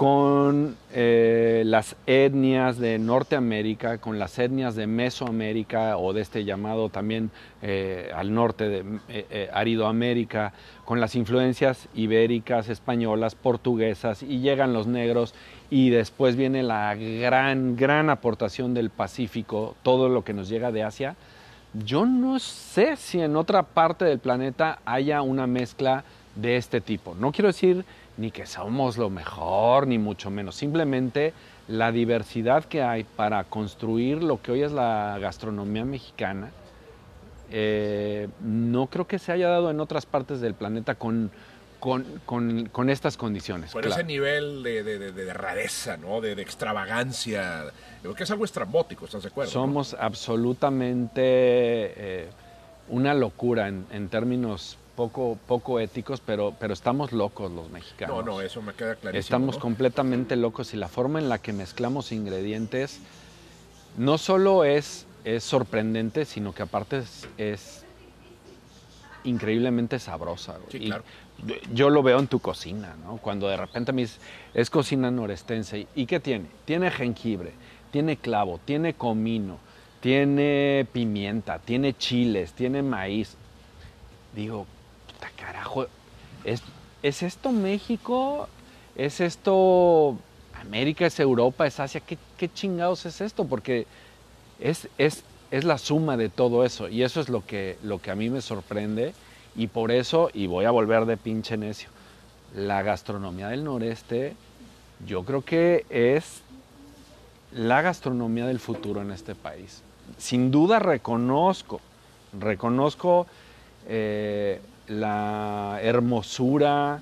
con 0.00 0.78
eh, 0.94 1.62
las 1.66 1.94
etnias 2.06 2.78
de 2.78 2.98
Norteamérica, 2.98 3.98
con 3.98 4.18
las 4.18 4.38
etnias 4.38 4.74
de 4.74 4.86
Mesoamérica 4.86 5.98
o 5.98 6.14
de 6.14 6.22
este 6.22 6.46
llamado 6.46 6.88
también 6.88 7.30
eh, 7.60 8.10
al 8.14 8.32
norte 8.32 8.70
de 8.70 8.98
eh, 9.10 9.50
Aridoamérica, 9.52 10.54
con 10.86 11.00
las 11.00 11.16
influencias 11.16 11.86
ibéricas, 11.94 12.70
españolas, 12.70 13.34
portuguesas, 13.34 14.22
y 14.22 14.40
llegan 14.40 14.72
los 14.72 14.86
negros 14.86 15.34
y 15.68 15.90
después 15.90 16.34
viene 16.34 16.62
la 16.62 16.94
gran, 16.94 17.76
gran 17.76 18.08
aportación 18.08 18.72
del 18.72 18.88
Pacífico, 18.88 19.76
todo 19.82 20.08
lo 20.08 20.24
que 20.24 20.32
nos 20.32 20.48
llega 20.48 20.72
de 20.72 20.82
Asia. 20.82 21.14
Yo 21.74 22.06
no 22.06 22.38
sé 22.38 22.96
si 22.96 23.20
en 23.20 23.36
otra 23.36 23.64
parte 23.64 24.06
del 24.06 24.18
planeta 24.18 24.78
haya 24.86 25.20
una 25.20 25.46
mezcla 25.46 26.04
de 26.36 26.56
este 26.56 26.80
tipo. 26.80 27.14
No 27.14 27.32
quiero 27.32 27.48
decir 27.48 27.84
ni 28.20 28.30
que 28.30 28.44
somos 28.44 28.98
lo 28.98 29.08
mejor, 29.08 29.86
ni 29.86 29.98
mucho 29.98 30.30
menos. 30.30 30.54
Simplemente 30.54 31.32
la 31.68 31.90
diversidad 31.90 32.64
que 32.66 32.82
hay 32.82 33.04
para 33.04 33.44
construir 33.44 34.22
lo 34.22 34.42
que 34.42 34.52
hoy 34.52 34.62
es 34.62 34.72
la 34.72 35.16
gastronomía 35.18 35.86
mexicana, 35.86 36.50
eh, 37.50 38.28
no 38.40 38.88
creo 38.88 39.06
que 39.06 39.18
se 39.18 39.32
haya 39.32 39.48
dado 39.48 39.70
en 39.70 39.80
otras 39.80 40.04
partes 40.04 40.42
del 40.42 40.52
planeta 40.52 40.96
con, 40.96 41.30
con, 41.78 42.90
estas 42.90 43.16
condiciones. 43.16 43.72
Con 43.72 43.86
ese 43.86 44.04
nivel 44.04 44.62
de, 44.62 45.32
rareza, 45.32 45.96
¿no? 45.96 46.20
de, 46.20 46.32
extravagancia, 46.32 47.64
que 48.14 48.22
es 48.22 48.30
algo 48.30 48.44
estrambótico, 48.44 49.06
¿estás 49.06 49.22
de 49.22 49.28
acuerdo? 49.28 49.50
Somos 49.50 49.96
absolutamente 49.98 51.22
eh, 51.24 52.28
una 52.90 53.14
locura 53.14 53.68
en, 53.68 53.86
en 53.90 54.10
términos 54.10 54.76
poco, 54.96 55.38
poco 55.46 55.80
éticos, 55.80 56.20
pero, 56.20 56.54
pero 56.58 56.72
estamos 56.72 57.12
locos 57.12 57.50
los 57.50 57.70
mexicanos. 57.70 58.16
No, 58.16 58.22
no, 58.22 58.40
eso 58.40 58.62
me 58.62 58.74
queda 58.74 58.96
clarísimo. 58.96 59.20
Estamos 59.20 59.58
completamente 59.58 60.36
locos 60.36 60.74
y 60.74 60.76
la 60.76 60.88
forma 60.88 61.18
en 61.18 61.28
la 61.28 61.38
que 61.38 61.52
mezclamos 61.52 62.12
ingredientes 62.12 63.00
no 63.96 64.18
solo 64.18 64.64
es, 64.64 65.06
es 65.24 65.44
sorprendente, 65.44 66.24
sino 66.24 66.54
que 66.54 66.62
aparte 66.62 67.02
es, 67.38 67.84
increíblemente 69.24 69.98
sabrosa. 69.98 70.58
Sí, 70.70 70.80
claro. 70.80 71.04
Yo 71.72 71.90
lo 71.90 72.02
veo 72.02 72.18
en 72.18 72.26
tu 72.26 72.40
cocina, 72.40 72.96
¿no? 73.04 73.16
Cuando 73.18 73.48
de 73.48 73.56
repente 73.56 73.92
me 73.92 74.06
es 74.54 74.70
cocina 74.70 75.10
norestense. 75.10 75.86
¿Y 75.94 76.06
qué 76.06 76.20
tiene? 76.20 76.46
Tiene 76.64 76.90
jengibre, 76.90 77.52
tiene 77.90 78.16
clavo, 78.16 78.60
tiene 78.64 78.94
comino, 78.94 79.58
tiene 80.00 80.86
pimienta, 80.92 81.58
tiene 81.58 81.96
chiles, 81.96 82.52
tiene 82.52 82.82
maíz. 82.82 83.36
Digo, 84.34 84.66
carajo, 85.28 85.86
¿es, 86.44 86.62
¿es 87.02 87.22
esto 87.22 87.52
México? 87.52 88.48
¿Es 88.96 89.20
esto 89.20 90.16
América? 90.60 91.06
¿Es 91.06 91.20
Europa? 91.20 91.66
¿Es 91.66 91.80
Asia? 91.80 92.00
¿Qué, 92.00 92.52
chingados 92.52 93.06
es 93.06 93.20
esto? 93.20 93.44
Porque 93.44 93.86
es, 94.58 94.88
es, 94.98 95.24
es, 95.50 95.64
la 95.64 95.78
suma 95.78 96.16
de 96.16 96.28
todo 96.28 96.64
eso 96.64 96.88
y 96.88 97.02
eso 97.02 97.20
es 97.20 97.28
lo 97.28 97.44
que, 97.44 97.78
lo 97.82 98.00
que 98.00 98.10
a 98.10 98.14
mí 98.14 98.30
me 98.30 98.40
sorprende 98.40 99.14
y 99.56 99.66
por 99.66 99.90
eso, 99.90 100.30
y 100.32 100.46
voy 100.46 100.64
a 100.64 100.70
volver 100.70 101.06
de 101.06 101.16
pinche 101.16 101.56
necio, 101.56 101.88
la 102.54 102.82
gastronomía 102.82 103.48
del 103.48 103.64
noreste 103.64 104.34
yo 105.06 105.24
creo 105.24 105.42
que 105.42 105.86
es 105.88 106.42
la 107.52 107.82
gastronomía 107.82 108.46
del 108.46 108.60
futuro 108.60 109.02
en 109.02 109.10
este 109.10 109.34
país. 109.34 109.82
Sin 110.18 110.50
duda 110.50 110.78
reconozco, 110.78 111.80
reconozco 112.38 113.26
eh, 113.88 114.60
la 114.90 115.78
hermosura, 115.82 117.00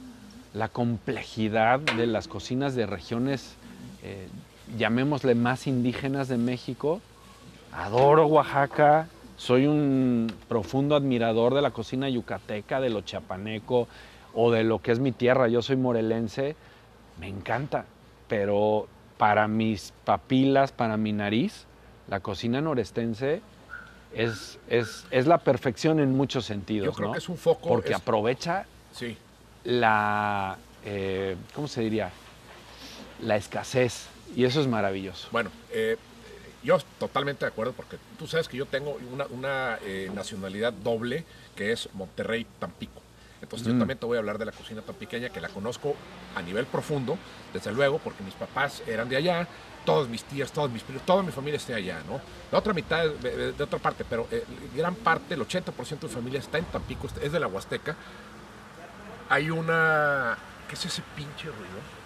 la 0.52 0.68
complejidad 0.68 1.80
de 1.80 2.06
las 2.06 2.28
cocinas 2.28 2.74
de 2.74 2.84
regiones, 2.84 3.56
eh, 4.02 4.28
llamémosle 4.76 5.34
más 5.34 5.66
indígenas 5.66 6.28
de 6.28 6.36
México. 6.36 7.00
Adoro 7.72 8.26
Oaxaca, 8.26 9.08
soy 9.38 9.66
un 9.66 10.30
profundo 10.48 10.96
admirador 10.96 11.54
de 11.54 11.62
la 11.62 11.70
cocina 11.70 12.10
yucateca, 12.10 12.80
de 12.80 12.90
lo 12.90 13.00
chapaneco 13.00 13.88
o 14.34 14.50
de 14.50 14.64
lo 14.64 14.82
que 14.82 14.92
es 14.92 14.98
mi 14.98 15.12
tierra. 15.12 15.48
Yo 15.48 15.62
soy 15.62 15.76
morelense, 15.76 16.56
me 17.18 17.28
encanta, 17.28 17.86
pero 18.28 18.86
para 19.16 19.48
mis 19.48 19.94
papilas, 20.04 20.72
para 20.72 20.98
mi 20.98 21.12
nariz, 21.12 21.64
la 22.08 22.20
cocina 22.20 22.60
norestense 22.60 23.40
es, 24.14 24.58
es, 24.68 25.04
es, 25.10 25.26
la 25.26 25.38
perfección 25.38 26.00
en 26.00 26.16
muchos 26.16 26.44
sentidos. 26.44 26.86
Yo 26.86 26.92
creo 26.92 27.12
que 27.12 27.18
es 27.18 27.28
un 27.28 27.36
foco. 27.36 27.68
Porque 27.68 27.94
aprovecha 27.94 28.66
sí. 28.92 29.16
la, 29.64 30.56
eh, 30.84 31.36
¿cómo 31.54 31.68
se 31.68 31.82
diría? 31.82 32.10
La 33.22 33.36
escasez. 33.36 34.06
Y 34.36 34.44
eso 34.44 34.60
es 34.60 34.66
maravilloso. 34.66 35.28
Bueno, 35.32 35.50
eh, 35.72 35.96
yo 36.62 36.78
totalmente 36.98 37.44
de 37.44 37.50
acuerdo 37.50 37.72
porque 37.72 37.96
tú 38.18 38.26
sabes 38.26 38.48
que 38.48 38.56
yo 38.56 38.66
tengo 38.66 38.98
una, 39.12 39.26
una 39.26 39.78
eh, 39.84 40.10
nacionalidad 40.14 40.72
doble 40.72 41.24
que 41.56 41.72
es 41.72 41.88
Monterrey-Tampico. 41.94 43.02
Entonces 43.40 43.68
yo 43.68 43.74
mm. 43.74 43.78
también 43.78 43.98
te 43.98 44.06
voy 44.06 44.16
a 44.16 44.20
hablar 44.20 44.38
de 44.38 44.44
la 44.44 44.52
cocina 44.52 44.82
tan 44.82 44.96
pequeña 44.96 45.28
que 45.30 45.40
la 45.40 45.48
conozco 45.48 45.94
a 46.34 46.42
nivel 46.42 46.66
profundo, 46.66 47.16
desde 47.52 47.72
luego, 47.72 47.98
porque 47.98 48.22
mis 48.22 48.34
papás 48.34 48.82
eran 48.86 49.08
de 49.08 49.16
allá, 49.16 49.46
todas 49.84 50.08
mis 50.08 50.24
tías, 50.24 50.52
todos 50.52 50.70
mis 50.70 50.82
primos, 50.82 51.04
toda 51.04 51.22
mi 51.22 51.32
familia 51.32 51.56
está 51.56 51.74
allá, 51.74 52.00
¿no? 52.06 52.20
La 52.50 52.58
otra 52.58 52.72
mitad 52.72 53.04
de, 53.04 53.52
de, 53.52 53.62
otra 53.62 53.78
parte, 53.78 54.04
pero 54.08 54.26
eh, 54.30 54.44
gran 54.76 54.94
parte, 54.94 55.34
el 55.34 55.40
80% 55.40 56.00
de 56.00 56.08
familia 56.08 56.40
está 56.40 56.58
en 56.58 56.64
Tampico, 56.66 57.08
es 57.20 57.32
de 57.32 57.40
la 57.40 57.46
Huasteca. 57.46 57.96
Hay 59.28 59.50
una... 59.50 60.36
¿Qué 60.68 60.74
es 60.74 60.84
ese 60.84 61.02
pinche 61.16 61.46
ruido? 61.46 61.98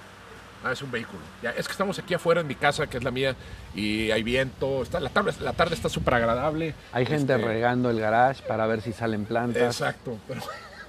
Ah, 0.65 0.73
es 0.73 0.83
un 0.83 0.91
vehículo. 0.91 1.21
Ya, 1.43 1.51
es 1.51 1.67
que 1.67 1.73
estamos 1.73 1.99
aquí 1.99 2.15
afuera 2.15 2.41
en 2.41 2.47
mi 2.47 2.55
casa, 2.55 2.87
que 2.87 2.97
es 2.97 3.03
la 3.03 3.11
mía, 3.11 3.35
y 3.75 4.13
hay 4.13 4.23
viento. 4.23 4.83
Está, 4.83 5.01
la, 5.01 5.11
tarde, 5.11 5.33
la 5.41 5.53
tarde 5.53 5.75
está 5.75 5.89
súper 5.89 6.15
agradable. 6.15 6.75
Hay 6.93 7.05
gente 7.05 7.35
este 7.35 7.45
regando 7.45 7.91
el 7.91 7.99
garage 7.99 8.43
para 8.47 8.67
ver 8.67 8.81
si 8.81 8.93
salen 8.93 9.25
plantas. 9.25 9.81
Exacto. 9.81 10.19
Pero... 10.29 10.41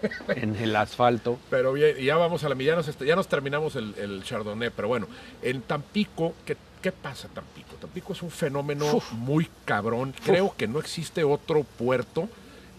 en 0.35 0.55
el 0.57 0.75
asfalto. 0.75 1.39
Pero 1.49 1.73
bien, 1.73 1.97
ya 1.97 2.15
vamos 2.15 2.43
a 2.43 2.49
la 2.49 2.55
ya 2.55 2.75
nos, 2.75 2.97
ya 2.99 3.15
nos 3.15 3.27
terminamos 3.27 3.75
el, 3.75 3.95
el 3.97 4.23
Chardonnay, 4.23 4.69
pero 4.69 4.87
bueno, 4.87 5.07
en 5.41 5.61
Tampico, 5.61 6.33
¿qué, 6.45 6.57
¿qué 6.83 6.91
pasa 6.91 7.29
Tampico? 7.29 7.75
Tampico 7.77 8.11
es 8.11 8.21
un 8.21 8.29
fenómeno 8.29 8.85
muy 9.13 9.49
cabrón. 9.63 10.13
Creo 10.25 10.53
que 10.55 10.67
no 10.67 10.79
existe 10.79 11.23
otro 11.23 11.63
puerto 11.63 12.27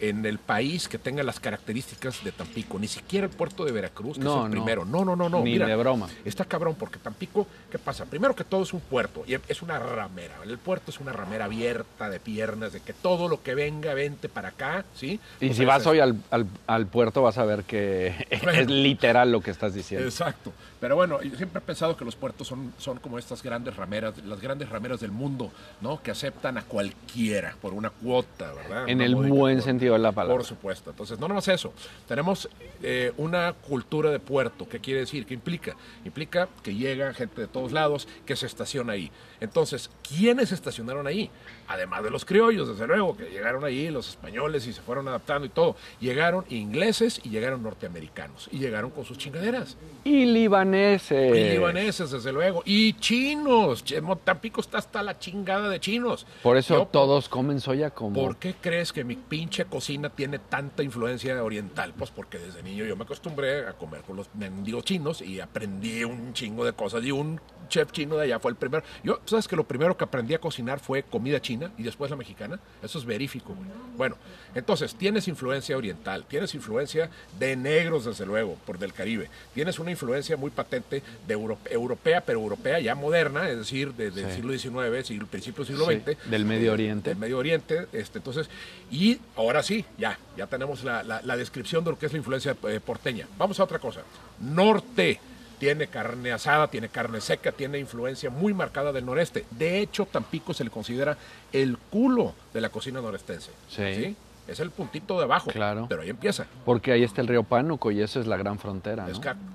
en 0.01 0.27
el 0.27 0.39
país 0.39 0.89
que 0.89 0.99
tenga 0.99 1.23
las 1.23 1.41
características 1.41 2.23
de 2.23 2.33
Tampico, 2.33 2.79
ni 2.79 2.87
siquiera 2.87 3.27
el 3.27 3.33
puerto 3.33 3.65
de 3.65 3.73
Veracruz, 3.73 4.19
que 4.19 4.25
es 4.27 4.45
el 4.45 4.51
primero. 4.51 4.85
No, 4.85 5.05
no, 5.05 5.17
no, 5.17 5.29
no. 5.31 5.39
Ni 5.39 5.53
Mira, 5.53 5.67
de 5.67 5.77
broma. 5.77 6.09
Está 6.25 6.45
cabrón, 6.45 6.77
porque 6.79 6.99
Tampico, 6.99 7.47
¿qué 7.71 7.79
pasa? 7.79 8.05
Primero 8.05 8.35
que 8.35 8.45
todo 8.45 8.63
es 8.63 8.75
un 8.75 8.81
puerto, 8.81 9.25
y 9.27 9.35
es 9.49 9.63
una 9.63 9.79
ramera. 9.79 10.35
El 10.45 10.59
puerto 10.59 10.91
es 10.91 11.01
una 11.01 11.13
ramera 11.13 11.47
abierta 11.47 12.11
de 12.11 12.21
piernas, 12.21 12.73
de 12.73 12.81
que 12.81 12.93
todo 12.93 13.29
lo 13.29 13.43
que 13.43 13.55
venga, 13.55 13.95
vente 13.95 14.29
para 14.29 14.49
acá, 14.49 14.85
¿sí? 14.95 15.19
Y 15.41 15.55
si 15.55 15.65
vas 15.65 15.87
hoy 15.87 16.01
al, 16.01 16.17
al, 16.67 16.87
puerto 16.87 17.23
vas 17.23 17.39
a 17.39 17.45
ver 17.45 17.65
que 17.65 18.27
es 18.31 18.69
literal 18.69 19.33
lo 19.33 19.41
que 19.41 19.51
estás 19.51 19.73
diciendo. 19.73 20.07
Exacto. 20.07 20.53
Pero 20.85 20.97
bueno, 20.97 21.23
yo 21.23 21.35
siempre 21.39 21.61
he 21.61 21.63
pensado 21.63 21.97
que 21.97 22.05
los 22.05 22.15
puertos 22.15 22.47
son, 22.47 22.75
son 22.77 22.99
como 22.99 23.19
estas 23.19 23.43
grandes 23.43 23.75
rameras, 23.75 24.23
las 24.23 24.39
grandes 24.39 24.69
rameras 24.69 25.01
del 25.01 25.13
mundo, 25.13 25.51
¿no? 25.81 26.03
Que 26.03 26.11
aceptan 26.11 26.59
a 26.59 26.63
cualquiera 26.63 27.57
por 27.63 27.73
una 27.73 27.89
cuota, 27.89 28.53
¿verdad? 28.53 28.87
En 28.87 29.01
el 29.01 29.17
buen 29.17 29.63
sentido 29.63 29.95
de 29.95 30.01
la 30.01 30.13
palabra. 30.13 30.37
Por 30.37 30.45
supuesto. 30.45 30.91
Entonces, 30.91 31.19
no 31.19 31.27
nomás 31.27 31.49
eso. 31.49 31.73
Tenemos 32.07 32.51
eh, 32.83 33.15
una 33.17 33.55
cultura 33.55 34.11
de 34.11 34.19
puerto. 34.21 34.69
¿Qué 34.69 34.79
quiere 34.79 35.01
decir? 35.01 35.25
¿Qué 35.25 35.33
implica? 35.33 35.75
Implica 36.05 36.51
que 36.63 36.75
llega 36.75 37.15
gente 37.15 37.41
de 37.41 37.47
todos 37.47 37.73
lados, 37.73 38.07
que 38.27 38.37
se 38.37 38.45
estaciona 38.45 38.93
ahí. 38.93 39.11
Entonces, 39.41 39.91
¿quiénes 40.07 40.51
se 40.51 40.55
estacionaron 40.55 41.07
ahí? 41.07 41.31
Además 41.67 42.03
de 42.05 42.11
los 42.11 42.27
criollos, 42.27 42.69
desde 42.69 42.87
luego, 42.87 43.17
que 43.17 43.31
llegaron 43.31 43.65
ahí, 43.65 43.89
los 43.89 44.11
españoles 44.11 44.67
y 44.67 44.75
se 44.75 44.83
fueron 44.83 45.09
adaptando 45.09 45.47
y 45.47 45.51
todo. 45.51 45.77
Llegaron 45.99 46.45
ingleses 46.51 47.23
y 47.25 47.31
llegaron 47.31 47.63
norteamericanos. 47.63 48.51
Y 48.53 48.59
llegaron 48.59 48.91
con 48.91 49.07
sus 49.07 49.17
chingaderas. 49.17 49.79
Y 50.05 50.27
libaneses 50.27 50.74
y 50.75 51.51
libaneses, 51.51 52.11
desde 52.11 52.33
luego. 52.33 52.63
Y 52.65 52.95
chinos. 52.95 53.85
Tampico 54.25 54.61
está 54.61 54.79
hasta 54.79 55.03
la 55.03 55.19
chingada 55.19 55.69
de 55.69 55.81
chinos. 55.81 56.27
Por 56.43 56.57
eso 56.57 56.89
todos 56.91 57.29
comen 57.29 57.61
soya 57.61 57.91
como. 57.91 58.21
¿Por 58.21 58.37
qué 58.37 58.55
crees 58.61 58.93
que 58.93 59.05
mi 59.05 59.17
pinche 59.17 59.65
cocina 59.65 60.11
tiene 60.11 60.39
tanta 60.39 60.83
influencia 60.83 61.43
oriental? 61.43 61.95
Pues 61.97 62.11
porque 62.11 62.39
desde 62.39 62.63
niño 62.63 62.85
yo 62.85 62.97
me 62.97 63.05
acostumbré 63.05 63.67
a 63.67 63.73
comer 63.75 64.03
con 64.03 64.17
los 64.17 64.29
mendigos 64.35 64.85
chinos 64.85 65.23
y 65.23 65.41
aprendí 65.41 66.05
un 66.05 66.33
chingo 66.33 66.65
de 66.65 66.73
cosas. 66.73 67.05
Y 67.05 67.11
un 67.11 67.41
chef 67.69 67.93
chino 67.93 68.17
de 68.17 68.25
allá 68.25 68.39
fue 68.39 68.51
el 68.51 68.57
primero. 68.57 68.85
Yo, 69.03 69.21
¿sabes 69.25 69.49
que 69.49 69.57
lo 69.57 69.65
primero 69.65 69.97
que 69.97 70.05
aprendí 70.05 70.35
a 70.35 70.41
cocinar 70.41 70.81
fue 70.81 71.03
comida 71.03 71.41
china 71.41 71.73
y 71.79 71.83
después 71.83 72.11
la 72.11 72.17
mexicana? 72.17 72.61
Eso 72.83 72.99
es 72.99 73.05
verífico, 73.05 73.55
Bueno, 73.97 74.17
entonces, 74.55 74.95
tienes 74.95 75.29
influencia 75.29 75.77
oriental, 75.77 76.25
tienes 76.27 76.55
influencia 76.55 77.11
de 77.39 77.57
negros, 77.57 78.05
desde 78.05 78.27
luego, 78.27 78.57
por 78.67 78.79
del 78.79 78.93
Caribe. 78.93 79.29
Tienes 79.55 79.79
una 79.79 79.91
influencia 79.91 80.37
muy 80.37 80.51
patente 80.55 81.03
de 81.27 81.35
europea, 81.71 82.23
pero 82.23 82.41
europea 82.41 82.81
ya 82.81 82.95
moderna, 82.95 83.49
es 83.49 83.59
decir, 83.59 83.93
desde 83.95 84.23
el 84.23 84.33
siglo 84.33 84.53
XIX, 84.53 85.07
siglo, 85.07 85.27
principio 85.27 85.65
del 85.65 85.77
siglo 85.77 85.87
XX. 85.87 86.31
Del 86.31 86.45
Medio 86.45 86.73
Oriente. 86.73 87.11
Del 87.11 87.19
Medio 87.19 87.39
Oriente, 87.39 87.87
este, 87.93 88.19
entonces, 88.19 88.49
y 88.91 89.19
ahora 89.37 89.63
sí, 89.63 89.85
ya, 89.99 90.19
ya 90.37 90.47
tenemos 90.47 90.85
la, 90.85 91.03
la 91.03 91.37
descripción 91.37 91.85
de 91.85 91.91
lo 91.91 91.99
que 91.99 92.07
es 92.07 92.13
la 92.13 92.19
influencia 92.19 92.57
eh, 92.69 92.81
porteña. 92.85 93.27
Vamos 93.37 93.61
a 93.61 93.65
otra 93.65 93.79
cosa. 93.79 94.01
Norte 94.41 95.21
tiene 95.59 95.87
carne 95.87 96.33
asada, 96.33 96.69
tiene 96.69 96.89
carne 96.89 97.21
seca, 97.21 97.53
tiene 97.53 97.79
influencia 97.79 98.31
muy 98.31 98.53
marcada 98.53 98.93
del 98.93 99.07
noreste. 99.07 99.45
De 99.51 99.81
hecho, 99.81 100.07
Tampico 100.07 100.53
se 100.53 100.65
le 100.65 100.71
considera 100.71 101.17
el 101.53 101.79
culo 101.79 102.35
de 102.53 102.61
la 102.61 102.69
cocina 102.69 103.01
norestense. 103.01 103.51
Sí. 103.69 104.17
Es 104.47 104.61
el 104.61 104.71
puntito 104.71 105.17
de 105.17 105.25
abajo. 105.25 105.51
Claro. 105.51 105.87
Pero 105.89 106.03
ahí 106.03 106.11
empieza. 106.11 106.47
Porque 106.67 106.93
ahí 106.93 107.03
está 107.03 107.23
el 107.23 107.29
río 107.29 107.45
Pánuco 107.45 107.91
y 107.91 108.03
eso 108.03 108.21
es 108.21 108.27
la 108.27 108.37
gran 108.37 108.59
frontera. 108.59 109.07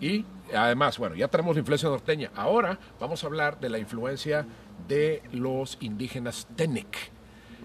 y 0.01 0.25
además, 0.55 0.97
bueno, 0.97 1.15
ya 1.15 1.27
tenemos 1.27 1.55
la 1.55 1.59
influencia 1.59 1.89
norteña. 1.89 2.31
Ahora 2.35 2.79
vamos 2.99 3.23
a 3.23 3.27
hablar 3.27 3.59
de 3.59 3.69
la 3.69 3.79
influencia 3.79 4.45
de 4.87 5.21
los 5.31 5.77
indígenas 5.81 6.47
Tenec. 6.55 7.11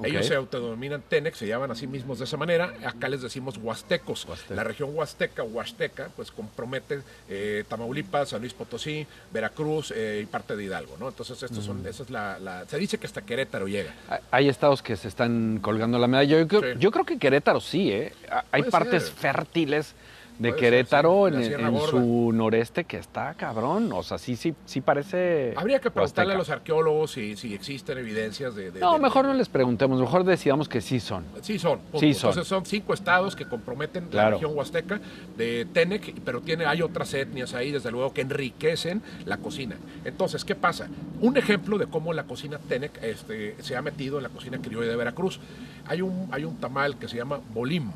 Ellos 0.03 0.27
se 0.27 0.35
autodenominan 0.35 1.03
Tenec, 1.03 1.35
se 1.35 1.47
llaman 1.47 1.71
a 1.71 1.75
sí 1.75 1.87
mismos 1.87 2.19
de 2.19 2.25
esa 2.25 2.37
manera. 2.37 2.75
Acá 2.85 3.09
les 3.09 3.23
decimos 3.23 3.59
huastecos. 3.59 4.27
La 4.51 4.65
región 4.65 4.91
huasteca, 4.93 5.45
huasteca, 5.45 6.09
pues 6.17 6.31
compromete 6.31 7.01
eh, 7.29 7.65
Tamaulipas, 7.69 8.31
San 8.31 8.41
Luis 8.41 8.55
Potosí, 8.55 9.07
Veracruz 9.33 9.93
eh, 9.95 10.21
y 10.23 10.27
parte 10.27 10.57
de 10.57 10.65
Hidalgo, 10.65 10.97
¿no? 10.99 11.09
Entonces, 11.09 11.41
estos 11.43 11.65
son, 11.65 11.87
esa 11.87 12.03
es 12.03 12.11
la, 12.11 12.65
Se 12.69 12.79
dice 12.79 12.99
que 12.99 13.07
hasta 13.07 13.23
Querétaro 13.23 13.69
llega. 13.69 13.93
Hay 14.31 14.49
estados 14.49 14.83
que 14.83 14.97
se 14.97 15.09
están 15.09 15.61
colgando 15.63 15.99
la 15.99 16.09
medalla. 16.09 16.41
Yo, 16.41 16.49
creo, 16.49 16.75
yo 16.75 16.91
creo 16.91 17.05
que 17.05 17.19
Querétaro 17.19 17.61
sí, 17.61 17.93
¿eh? 17.93 18.13
Hay 18.51 18.65
partes 18.65 19.11
fértiles 19.11 19.95
de 20.39 20.55
Querétaro 20.55 21.29
en, 21.29 21.81
su 21.89 22.33
noreste 22.33 22.85
que 22.85 22.97
está 22.97 23.35
cabrón. 23.35 23.93
O 23.93 24.03
sea, 24.03 24.19
sí, 24.19 24.37
sí, 24.37 24.55
sí 24.65 24.81
parece. 24.81 25.55
Habría 25.57 25.81
que 25.81 25.91
preguntarle 25.91 26.35
a 26.35 26.37
los 26.37 26.51
arqueólogos 26.51 27.13
si, 27.13 27.37
si 27.37 27.55
existen 27.55 27.99
evidencias 27.99 28.55
de. 28.55 28.73
no, 28.73 28.99
mejor 28.99 29.27
no 29.27 29.35
les 29.35 29.49
preguntemos, 29.49 30.01
mejor 30.01 30.25
decidamos 30.25 30.69
que 30.69 30.81
sí 30.81 31.01
son. 31.01 31.25
Sí 31.43 31.59
son. 31.59 31.81
Sí 31.99 32.15
son. 32.15 32.31
Entonces 32.31 32.49
son 32.49 32.67
cinco 32.67 32.95
estados 32.95 33.37
que 33.37 33.47
comprometen 33.47 34.09
la 34.13 34.31
región 34.31 34.57
huasteca 34.57 35.01
de 35.37 35.67
Tenec, 35.73 36.15
pero 36.25 36.41
tiene, 36.41 36.67
hay 36.67 36.83
otras 36.83 37.13
etnias 37.15 37.55
ahí, 37.55 37.71
desde 37.71 37.91
luego, 37.91 38.13
que 38.13 38.23
enriquecen 38.23 39.03
la 39.25 39.37
cocina. 39.39 39.77
Entonces, 40.05 40.45
¿qué 40.45 40.55
pasa? 40.55 40.89
Un 41.21 41.37
ejemplo 41.37 41.79
de 41.79 41.87
cómo 41.87 42.13
la 42.13 42.25
cocina 42.25 42.59
Tenec 42.59 43.03
este, 43.03 43.57
se 43.63 43.77
ha 43.77 43.83
metido 43.83 44.17
en 44.19 44.25
la 44.25 44.29
cocina 44.29 44.59
criolla 44.59 44.91
de 44.91 44.97
Veracruz. 44.97 45.41
Hay 45.87 46.01
un, 46.03 46.29
hay 46.33 46.45
un 46.45 46.57
tamal 46.57 46.97
que 46.97 47.09
se 47.09 47.17
llama 47.17 47.41
bolim 47.53 47.91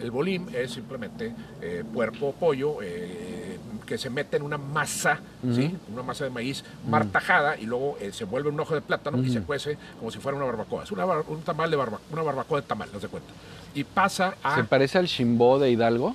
el 0.00 0.10
bolim 0.10 0.46
es 0.54 0.72
simplemente 0.72 1.32
eh, 1.60 1.84
puerco 1.92 2.28
o 2.28 2.32
pollo 2.32 2.78
eh, 2.82 3.58
que 3.86 3.98
se 3.98 4.10
mete 4.10 4.36
en 4.36 4.42
una 4.42 4.58
masa, 4.58 5.20
¿sí? 5.54 5.76
una 5.92 6.02
masa 6.02 6.24
de 6.24 6.30
maíz 6.30 6.64
martajada 6.86 7.58
y 7.58 7.66
luego 7.66 7.98
eh, 8.00 8.12
se 8.12 8.24
vuelve 8.24 8.48
un 8.48 8.60
ojo 8.60 8.74
de 8.74 8.80
plátano 8.80 9.22
y 9.22 9.30
se 9.30 9.40
cuece 9.42 9.76
como 9.98 10.10
si 10.10 10.18
fuera 10.18 10.36
una 10.36 10.46
barbacoa. 10.46 10.84
Es 10.84 10.92
una, 10.92 11.04
un 11.06 11.42
tamal 11.42 11.70
de 11.70 11.76
barbacoa, 11.76 12.06
una 12.12 12.22
barbacoa 12.22 12.60
de 12.60 12.66
tamal, 12.66 12.88
no 12.92 13.00
se 13.00 13.08
cuenta. 13.08 13.30
Y 13.74 13.84
pasa 13.84 14.36
a... 14.42 14.56
¿Se 14.56 14.64
parece 14.64 14.98
al 14.98 15.06
chimbó 15.06 15.58
de 15.58 15.70
Hidalgo? 15.70 16.14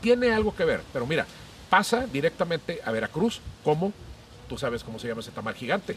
tiene 0.00 0.32
algo 0.32 0.54
que 0.54 0.64
ver, 0.64 0.80
pero 0.92 1.06
mira, 1.06 1.26
pasa 1.68 2.06
directamente 2.06 2.80
a 2.84 2.92
Veracruz 2.92 3.40
como, 3.64 3.92
tú 4.48 4.56
sabes 4.56 4.84
cómo 4.84 4.98
se 4.98 5.08
llama 5.08 5.22
ese 5.22 5.32
tamal 5.32 5.54
gigante. 5.54 5.96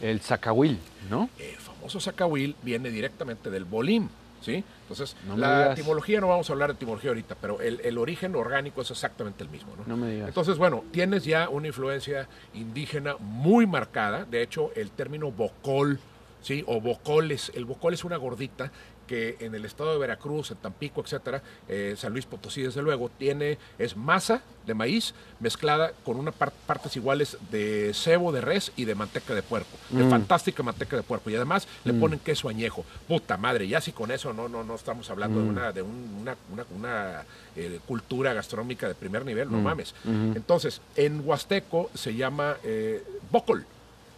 El 0.00 0.20
zacahuil, 0.20 0.78
¿no? 1.10 1.28
El 1.38 1.56
famoso 1.56 2.00
zacahuil 2.00 2.56
viene 2.62 2.90
directamente 2.90 3.50
del 3.50 3.64
bolim. 3.64 4.08
¿sí? 4.40 4.64
Entonces, 4.90 5.16
la 5.36 5.72
etimología, 5.72 6.20
no 6.20 6.28
vamos 6.28 6.50
a 6.50 6.52
hablar 6.52 6.70
de 6.70 6.74
etimología 6.74 7.10
ahorita, 7.10 7.36
pero 7.40 7.60
el, 7.60 7.96
origen 7.98 8.34
orgánico 8.34 8.82
es 8.82 8.90
exactamente 8.90 9.44
el 9.44 9.50
mismo, 9.50 9.72
¿no? 9.86 9.96
me 9.96 10.10
digas. 10.10 10.28
Entonces, 10.28 10.58
bueno, 10.58 10.82
tienes 10.90 11.24
ya 11.24 11.48
una 11.48 11.68
influencia 11.68 12.28
indígena 12.54 13.16
muy 13.18 13.66
marcada, 13.66 14.24
de 14.24 14.42
hecho, 14.42 14.72
el 14.74 14.90
término 14.90 15.30
bocol, 15.30 16.00
¿sí? 16.40 16.64
O 16.66 16.80
bocoles, 16.80 17.52
el 17.54 17.66
bocol 17.66 17.94
es 17.94 18.02
una 18.02 18.16
gordita 18.16 18.72
que 19.10 19.36
en 19.40 19.56
el 19.56 19.64
estado 19.64 19.90
de 19.90 19.98
Veracruz, 19.98 20.52
en 20.52 20.58
Tampico, 20.58 21.00
etcétera, 21.00 21.42
eh, 21.68 21.94
San 21.96 22.12
Luis 22.12 22.26
Potosí, 22.26 22.62
desde 22.62 22.80
luego, 22.80 23.10
tiene, 23.18 23.58
es 23.76 23.96
masa 23.96 24.40
de 24.64 24.72
maíz 24.72 25.14
mezclada 25.40 25.90
con 26.04 26.16
unas 26.16 26.32
partes 26.32 26.94
iguales 26.94 27.36
de 27.50 27.90
cebo 27.92 28.30
de 28.30 28.40
res 28.40 28.70
y 28.76 28.84
de 28.84 28.94
manteca 28.94 29.34
de 29.34 29.42
puerco. 29.42 29.76
De 29.88 30.04
mm. 30.04 30.10
fantástica 30.10 30.62
manteca 30.62 30.94
de 30.94 31.02
puerco. 31.02 31.28
Y 31.28 31.34
además 31.34 31.66
le 31.82 31.92
mm. 31.92 31.98
ponen 32.00 32.18
queso 32.20 32.48
añejo. 32.48 32.84
Puta 33.08 33.36
madre, 33.36 33.66
ya 33.66 33.80
si 33.80 33.90
con 33.90 34.12
eso 34.12 34.32
no, 34.32 34.48
no, 34.48 34.62
no 34.62 34.76
estamos 34.76 35.10
hablando 35.10 35.40
de 35.40 35.44
mm. 35.44 35.48
una, 35.48 35.72
de 35.72 35.82
una, 35.82 36.36
una, 36.76 37.24
eh, 37.56 37.80
cultura 37.88 38.32
gastronómica 38.32 38.86
de 38.86 38.94
primer 38.94 39.24
nivel, 39.24 39.50
no 39.50 39.58
mames. 39.58 39.92
Entonces, 40.04 40.80
en 40.94 41.26
Huasteco 41.26 41.90
se 41.94 42.14
llama 42.14 42.58
eh, 42.62 43.02
bocol 43.32 43.66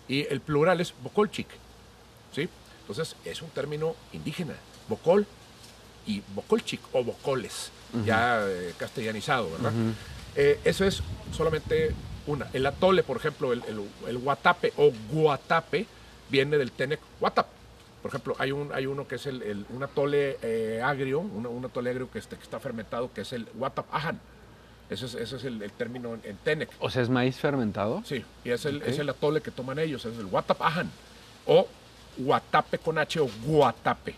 y 0.06 0.26
el 0.28 0.42
plural 0.42 0.82
es 0.82 0.92
bocolchic. 1.02 1.48
¿sí? 2.34 2.46
Entonces, 2.92 3.16
es 3.24 3.40
un 3.40 3.48
término 3.48 3.96
indígena. 4.12 4.52
Bocol 4.86 5.26
y 6.06 6.22
Bocolchic 6.34 6.80
o 6.92 7.02
Bocoles, 7.02 7.70
ya 8.04 8.46
eh, 8.46 8.74
castellanizado, 8.76 9.50
¿verdad? 9.50 9.72
Eh, 10.36 10.60
eso 10.62 10.84
es 10.84 11.02
solamente 11.34 11.94
una. 12.26 12.48
El 12.52 12.66
atole, 12.66 13.02
por 13.02 13.16
ejemplo, 13.16 13.54
el, 13.54 13.62
el, 14.06 14.18
guatape 14.18 14.74
o 14.76 14.92
guatape 15.10 15.86
viene 16.28 16.58
del 16.58 16.72
tenec 16.72 17.00
guatap. 17.18 17.46
Por 18.02 18.10
ejemplo, 18.10 18.36
hay, 18.38 18.52
un, 18.52 18.70
hay 18.74 18.84
uno 18.84 19.08
que 19.08 19.14
es 19.14 19.24
el, 19.24 19.64
un 19.70 19.82
atole 19.82 20.36
eh, 20.42 20.82
agrio, 20.84 21.20
un, 21.20 21.64
atole 21.64 21.90
agrio 21.90 22.10
que, 22.10 22.18
este, 22.18 22.36
que, 22.36 22.42
está 22.42 22.60
fermentado, 22.60 23.10
que 23.14 23.22
es 23.22 23.32
el 23.32 23.46
guatap 23.54 23.86
ajan. 23.94 24.20
Ese 24.90 25.06
es, 25.06 25.14
ese 25.14 25.36
es 25.36 25.44
el, 25.44 25.72
término 25.72 26.18
en, 26.24 26.36
Tenec. 26.44 26.68
O 26.78 26.90
sea, 26.90 27.00
¿es 27.00 27.08
maíz 27.08 27.36
fermentado? 27.36 28.02
Sí, 28.04 28.22
y 28.44 28.50
es 28.50 28.66
el, 28.66 28.82
es 28.82 28.98
el 28.98 29.08
atole 29.08 29.40
que 29.40 29.50
toman 29.50 29.78
ellos, 29.78 30.04
es 30.04 30.18
el 30.18 30.26
guatap 30.26 30.60
ajan. 30.60 30.90
O 31.46 31.66
guatape 32.16 32.78
con 32.78 32.98
H 32.98 33.20
o 33.20 33.28
guatape. 33.44 34.14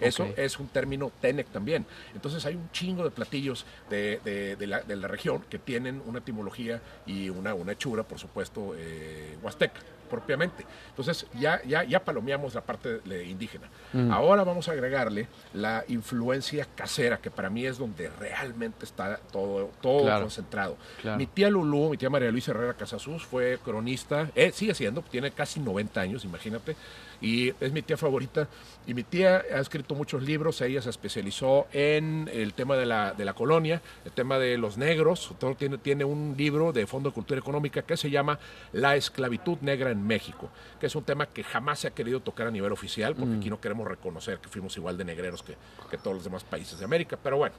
Eso 0.00 0.26
es 0.36 0.58
un 0.58 0.68
término 0.68 1.12
TENEC 1.20 1.48
también. 1.48 1.84
Entonces 2.14 2.44
hay 2.46 2.54
un 2.54 2.70
chingo 2.72 3.04
de 3.04 3.10
platillos 3.10 3.66
de, 3.90 4.56
la, 4.66 5.08
región 5.08 5.42
que 5.48 5.58
tienen 5.58 6.02
una 6.06 6.20
etimología 6.20 6.80
y 7.06 7.28
una, 7.28 7.54
una 7.54 7.72
hechura, 7.72 8.02
por 8.02 8.18
supuesto, 8.18 8.74
eh, 8.76 9.36
huasteca 9.42 9.80
propiamente. 10.10 10.66
Entonces 10.88 11.26
ya, 11.38 11.62
ya, 11.64 11.84
ya 11.84 12.04
palomeamos 12.04 12.54
la 12.54 12.60
parte 12.60 13.00
indígena. 13.26 13.68
Mm. 13.92 14.10
Ahora 14.10 14.44
vamos 14.44 14.68
a 14.68 14.72
agregarle 14.72 15.28
la 15.54 15.84
influencia 15.88 16.66
casera, 16.74 17.18
que 17.18 17.30
para 17.30 17.48
mí 17.48 17.64
es 17.64 17.78
donde 17.78 18.10
realmente 18.18 18.84
está 18.84 19.18
todo, 19.30 19.70
todo 19.80 20.20
concentrado. 20.20 20.76
Mi 21.16 21.26
tía 21.26 21.48
Lulú, 21.48 21.90
mi 21.90 21.96
tía 21.96 22.10
María 22.10 22.30
Luisa 22.30 22.50
Herrera 22.50 22.74
Casasús, 22.74 23.24
fue 23.24 23.58
cronista, 23.64 24.30
eh, 24.34 24.50
sigue 24.52 24.74
siendo, 24.74 25.02
tiene 25.02 25.30
casi 25.30 25.60
90 25.60 26.00
años, 26.00 26.24
imagínate, 26.24 26.74
y 27.20 27.52
es 27.60 27.72
mi 27.72 27.82
tía 27.82 27.96
favorita. 27.96 28.48
Y 28.86 28.94
mi 28.94 29.04
tía 29.04 29.44
ha 29.54 29.60
escrito 29.60 29.94
muchos 29.94 30.22
libros, 30.22 30.60
ella 30.60 30.82
se 30.82 30.90
especializó 30.90 31.66
en 31.72 32.28
el 32.32 32.54
tema 32.54 32.76
de 32.76 32.86
la, 32.86 33.12
de 33.12 33.24
la 33.24 33.34
colonia, 33.34 33.82
el 34.04 34.12
tema 34.12 34.38
de 34.38 34.56
los 34.56 34.78
negros, 34.78 35.34
todo 35.38 35.54
tiene, 35.54 35.78
tiene 35.78 36.04
un 36.04 36.34
libro 36.36 36.72
de 36.72 36.86
Fondo 36.86 37.10
de 37.10 37.14
Cultura 37.14 37.38
Económica 37.38 37.82
que 37.82 37.96
se 37.96 38.10
llama 38.10 38.38
La 38.72 38.96
esclavitud 38.96 39.58
negra 39.60 39.90
en 39.90 40.06
México, 40.06 40.50
que 40.80 40.86
es 40.86 40.94
un 40.96 41.04
tema 41.04 41.26
que 41.26 41.44
jamás 41.44 41.80
se 41.80 41.88
ha 41.88 41.90
querido 41.90 42.20
tocar 42.20 42.46
a 42.46 42.50
nivel 42.50 42.72
oficial, 42.72 43.14
porque 43.14 43.36
aquí 43.36 43.50
no 43.50 43.60
queremos 43.60 43.86
reconocer 43.86 44.38
que 44.38 44.48
fuimos 44.48 44.76
igual 44.76 44.96
de 44.96 45.04
negreros 45.04 45.42
que, 45.42 45.56
todos 45.98 46.14
los 46.14 46.24
demás 46.24 46.44
países 46.44 46.78
de 46.78 46.84
América, 46.84 47.18
pero 47.22 47.36
bueno. 47.36 47.54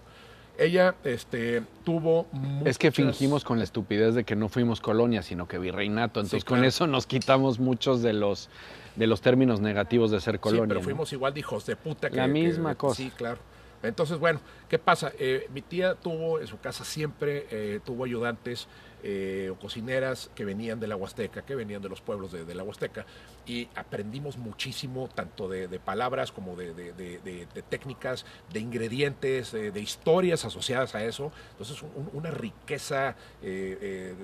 Ella 0.58 0.96
este, 1.06 1.64
tuvo. 1.86 2.28
Es 2.66 2.78
que 2.78 2.92
fingimos 2.92 3.46
con 3.46 3.58
la 3.58 3.64
estupidez 3.64 4.16
de 4.16 4.26
que 4.26 4.36
no 4.36 4.50
fuimos 4.50 4.82
colonia, 4.82 5.24
sino 5.24 5.48
que 5.48 5.58
virreinato. 5.58 6.20
Entonces, 6.20 6.44
con 6.44 6.66
eso 6.66 6.88
nos 6.88 7.08
quitamos 7.08 7.58
muchos 7.58 8.02
de 8.02 8.12
los, 8.14 8.50
de 8.96 9.08
los 9.08 9.22
términos 9.22 9.60
negativos 9.60 10.12
de 10.12 10.20
ser 10.20 10.40
colonia. 10.40 10.66
Sí, 10.66 10.70
pero 10.70 10.82
fuimos 10.82 11.14
igual 11.14 11.34
de 11.34 11.40
hijos 11.40 11.66
de 11.66 11.76
puta 11.76 12.10
que. 12.10 12.16
La 12.18 12.28
misma 12.28 12.76
cosa. 12.76 12.96
Sí, 12.96 13.12
claro. 13.16 13.40
Entonces, 13.84 14.20
bueno, 14.20 14.40
¿qué 14.70 14.78
pasa? 14.78 15.12
Eh, 15.18 15.48
mi 15.54 15.62
tía 15.62 15.96
tuvo 15.96 16.40
en 16.40 16.48
su 16.48 16.60
casa 16.60 16.86
siempre, 16.86 17.48
eh, 17.50 17.80
tuvo 17.84 18.04
ayudantes 18.06 18.68
eh, 19.04 19.50
o 19.52 19.56
cocineras 19.56 20.30
que 20.36 20.46
venían 20.46 20.80
de 20.80 20.86
la 20.86 20.96
Huasteca, 20.96 21.42
que 21.42 21.56
venían 21.56 21.82
de 21.82 21.90
los 21.90 22.02
pueblos 22.02 22.32
de, 22.32 22.54
la 22.54 22.62
Huasteca, 22.62 23.08
y 23.48 23.68
aprendimos 23.74 24.38
muchísimo, 24.38 25.10
tanto 25.14 25.50
de, 25.50 25.68
palabras 25.80 26.32
como 26.32 26.56
de, 26.56 26.72
técnicas, 27.68 28.26
de 28.54 28.60
ingredientes, 28.60 29.52
de, 29.52 29.80
historias 29.80 30.46
asociadas 30.46 30.94
a 30.94 31.04
eso. 31.04 31.32
Entonces, 31.54 31.84
una 32.14 32.30
riqueza 32.30 33.16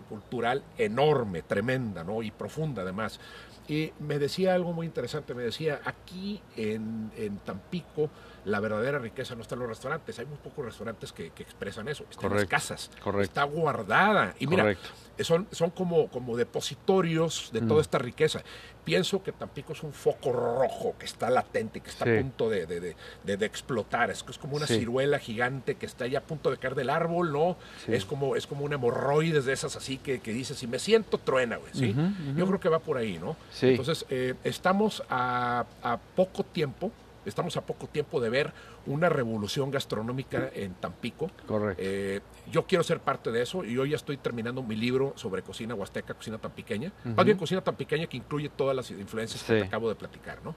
cultural 0.07 0.63
enorme, 0.77 1.41
tremenda, 1.41 2.03
¿no? 2.03 2.21
Y 2.21 2.29
profunda 2.29 2.83
además. 2.83 3.19
Y 3.67 3.91
me 3.99 4.17
decía 4.17 4.53
algo 4.53 4.71
muy 4.73 4.85
interesante, 4.85 5.33
me 5.33 5.43
decía, 5.43 5.81
aquí 5.83 6.41
en, 6.55 7.11
en 7.17 7.37
Tampico, 7.39 8.09
la 8.47 8.61
verdadera 8.61 8.97
riqueza 8.97 9.35
no 9.35 9.41
está 9.41 9.55
en 9.55 9.59
los 9.59 9.69
restaurantes. 9.69 10.17
Hay 10.19 10.25
muy 10.25 10.37
pocos 10.37 10.63
restaurantes 10.63 11.11
que, 11.11 11.27
expresan 11.37 11.87
eso. 11.89 12.05
Está 12.09 12.27
en 12.27 12.35
las 12.35 12.45
casas. 12.45 12.89
Está 13.21 13.43
guardada. 13.43 14.35
Y 14.39 14.47
mira, 14.47 14.75
son, 15.19 15.47
son 15.51 15.69
como, 15.69 16.07
como 16.07 16.37
depositorios 16.37 17.49
de 17.51 17.59
toda 17.59 17.79
mm. 17.79 17.81
esta 17.81 17.97
riqueza. 17.97 18.41
Pienso 18.85 19.21
que 19.21 19.33
Tampico 19.33 19.73
es 19.73 19.83
un 19.83 19.91
foco 19.91 20.31
rojo 20.31 20.95
que 20.97 21.05
está 21.05 21.29
latente, 21.29 21.81
que 21.81 21.89
está 21.89 22.05
a 22.05 22.21
punto 22.21 22.49
de, 22.49 22.65
de, 22.65 23.45
explotar. 23.45 24.11
Es, 24.11 24.23
es 24.29 24.37
como 24.37 24.55
una 24.55 24.65
ciruela 24.65 25.19
gigante 25.19 25.75
que 25.75 25.85
está 25.85 26.07
ya 26.07 26.19
a 26.19 26.23
punto 26.23 26.49
de 26.49 26.55
caer 26.55 26.75
del 26.75 26.89
árbol, 26.89 27.33
¿no? 27.33 27.57
Es, 27.85 28.05
como, 28.05 28.37
es 28.37 28.47
como 28.47 28.63
un 28.63 28.71
hemorroides 28.71 29.43
de 29.43 29.51
esas 29.51 29.75
así 29.75 29.97
que, 29.97 30.19
que 30.19 30.31
dices, 30.31 30.57
si 30.57 30.67
me 30.67 30.79
siento, 30.79 31.17
truena, 31.17 31.57
güey. 31.57 31.73
¿sí? 31.73 31.93
Yo 32.37 32.47
creo 32.47 32.61
que 32.61 32.69
va 32.69 32.79
por 32.79 32.95
ahí, 32.95 33.19
¿no? 33.19 33.35
Entonces, 33.61 34.05
eh, 34.09 34.35
estamos 34.45 35.03
a, 35.09 35.65
a 35.83 35.97
poco 36.15 36.45
tiempo 36.45 36.93
Estamos 37.27 37.57
a 37.57 37.65
poco 37.65 37.87
tiempo 37.87 38.19
de 38.19 38.29
ver 38.29 38.53
una 38.85 39.09
revolución 39.09 39.69
gastronómica 39.69 40.49
en 40.53 40.73
Tampico. 40.75 41.29
Correcto. 41.45 41.81
Eh, 41.85 42.21
yo 42.51 42.65
quiero 42.65 42.83
ser 42.83 42.99
parte 42.99 43.31
de 43.31 43.41
eso 43.41 43.63
y 43.63 43.77
hoy 43.77 43.91
ya 43.91 43.95
estoy 43.95 44.17
terminando 44.17 44.63
mi 44.63 44.75
libro 44.75 45.13
sobre 45.15 45.41
cocina 45.41 45.75
huasteca, 45.75 46.13
cocina 46.13 46.37
tampiqueña. 46.37 46.91
Más 47.03 47.25
bien 47.25 47.37
cocina 47.37 47.61
tampiqueña 47.61 48.07
que 48.07 48.17
incluye 48.17 48.49
todas 48.49 48.75
las 48.75 48.89
influencias 48.91 49.43
que 49.43 49.59
te 49.59 49.65
acabo 49.65 49.89
de 49.89 49.95
platicar, 49.95 50.39
¿no? 50.43 50.55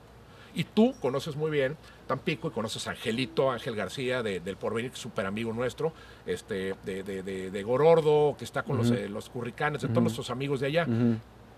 Y 0.53 0.65
tú 0.65 0.95
conoces 1.01 1.37
muy 1.37 1.51
bien 1.51 1.77
Tampico 2.09 2.49
y 2.49 2.51
conoces 2.51 2.89
a 2.89 2.91
Angelito, 2.91 3.53
Ángel 3.53 3.77
García 3.77 4.21
del 4.25 4.57
Porvenir, 4.57 4.91
súper 4.95 5.27
amigo 5.27 5.53
nuestro, 5.53 5.93
este, 6.27 6.75
de, 6.85 7.05
de, 7.05 7.51
de, 7.53 7.63
Gorordo, 7.63 8.35
que 8.37 8.45
está 8.45 8.65
con 8.65 8.77
los, 8.77 8.91
eh, 8.91 9.09
los 9.09 9.31
curricanes, 9.31 9.83
de 9.83 9.89
todos 9.89 10.03
nuestros 10.03 10.29
amigos 10.29 10.59
de 10.59 10.67
allá 10.67 10.89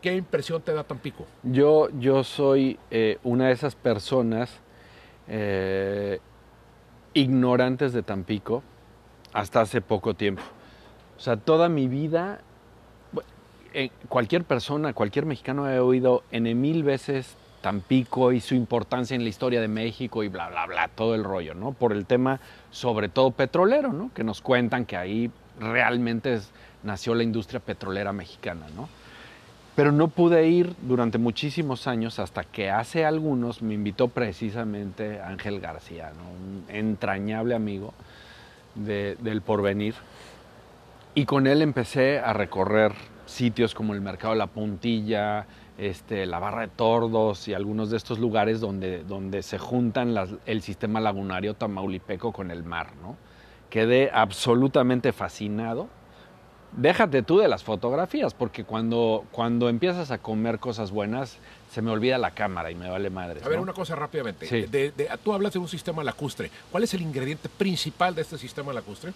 ¿Qué 0.03 0.17
impresión 0.17 0.61
te 0.61 0.75
da 0.75 0.83
Tampico? 0.83 1.27
Yo, 1.45 1.89
yo 2.01 2.25
soy 2.25 2.77
eh, 2.91 3.19
una 3.23 3.47
de 3.47 3.53
esas 3.53 3.77
personas 3.77 4.61
eh, 5.29 6.21
ignorantes 7.15 7.93
de 7.93 8.03
Tampico 8.03 8.63
hasta 9.33 9.61
hace 9.61 9.81
poco 9.81 10.15
tiempo. 10.15 10.43
O 11.17 11.21
sea, 11.21 11.37
toda 11.37 11.69
mi 11.69 11.89
vida, 11.89 12.41
eh, 13.75 13.91
cualquier 14.09 14.45
persona, 14.45 14.93
cualquier 14.93 15.27
mexicano 15.27 15.67
ha 15.67 15.83
oído 15.83 16.25
en 16.31 16.61
mil 16.61 16.83
veces 16.83 17.37
Tampico 17.63 18.33
y 18.33 18.41
su 18.41 18.55
importancia 18.55 19.15
en 19.15 19.23
la 19.23 19.29
historia 19.29 19.61
de 19.61 19.69
México 19.69 20.25
y 20.25 20.29
bla, 20.29 20.49
bla, 20.49 20.67
bla, 20.67 20.89
todo 20.89 21.15
el 21.15 21.23
rollo, 21.23 21.55
¿no? 21.55 21.73
Por 21.73 21.93
el 21.93 22.07
tema, 22.07 22.41
sobre 22.71 23.09
todo 23.09 23.31
petrolero, 23.31 23.93
¿no? 23.93 24.11
Que 24.13 24.25
nos 24.25 24.41
cuentan 24.41 24.85
que 24.85 24.97
ahí 24.97 25.31
realmente 25.61 26.41
nació 26.83 27.15
la 27.15 27.23
industria 27.23 27.61
petrolera 27.61 28.13
mexicana, 28.13 28.67
¿no? 28.75 28.89
Pero 29.75 29.91
no 29.91 30.09
pude 30.09 30.49
ir 30.49 30.75
durante 30.83 31.17
muchísimos 31.17 31.87
años 31.87 32.19
hasta 32.19 32.45
que 32.45 32.71
hace 32.71 33.07
algunos 33.07 33.63
me 33.63 33.73
invitó 33.75 34.09
precisamente 34.09 35.21
Ángel 35.21 35.61
García, 35.61 36.13
un 36.15 36.65
entrañable 36.69 37.55
amigo 37.55 37.95
del 38.75 39.41
porvenir. 39.41 39.95
Y 41.15 41.25
con 41.25 41.47
él 41.47 41.63
empecé 41.63 42.19
a 42.19 42.33
recorrer 42.35 42.93
sitios 43.25 43.75
como 43.75 43.95
el 43.95 44.01
Mercado 44.03 44.35
de 44.35 44.39
la 44.39 44.47
Puntilla, 44.47 45.47
este, 45.79 46.27
la 46.27 46.39
Barra 46.39 46.63
de 46.63 46.69
Tordos 46.69 47.49
y 47.49 47.55
algunos 47.55 47.91
de 47.91 47.97
estos 47.97 48.19
lugares 48.19 48.61
donde, 48.61 49.43
se 49.43 49.59
juntan 49.59 50.15
el 50.45 50.63
sistema 50.63 51.01
lagunario 51.01 51.55
tamaulipeco 51.55 52.33
con 52.33 52.51
el 52.51 52.63
mar. 52.63 52.89
¿no? 53.03 53.17
Quedé 53.71 54.11
absolutamente 54.13 55.13
fascinado 55.13 55.89
déjate 56.73 57.23
tú 57.23 57.39
de 57.39 57.49
las 57.49 57.63
fotografías, 57.63 58.35
porque 58.35 58.65
cuando, 58.65 59.25
cuando 59.31 59.69
empiezas 59.69 60.11
a 60.11 60.19
comer 60.19 60.59
cosas 60.59 60.91
buenas, 60.91 61.39
se 61.73 61.83
me 61.83 61.91
olvida 61.91 62.19
la 62.19 62.33
cámara 62.33 62.71
y 62.71 62.75
me 62.75 62.89
vale 62.89 63.11
madre. 63.11 63.41
A 63.45 63.49
ver, 63.49 63.59
una 63.59 63.73
cosa 63.73 63.95
rápidamente. 63.95 64.67
De, 64.67 64.93
tú 65.25 65.33
hablas 65.33 65.53
de 65.53 65.59
un 65.59 65.69
sistema 65.69 66.05
lacustre. 66.05 66.51
¿Cuál 66.71 66.85
es 66.85 66.93
el 66.95 67.03
ingrediente 67.03 67.49
principal 67.49 68.15
de 68.15 68.23
este 68.23 68.37
sistema 68.37 68.73
lacustre? 68.73 69.13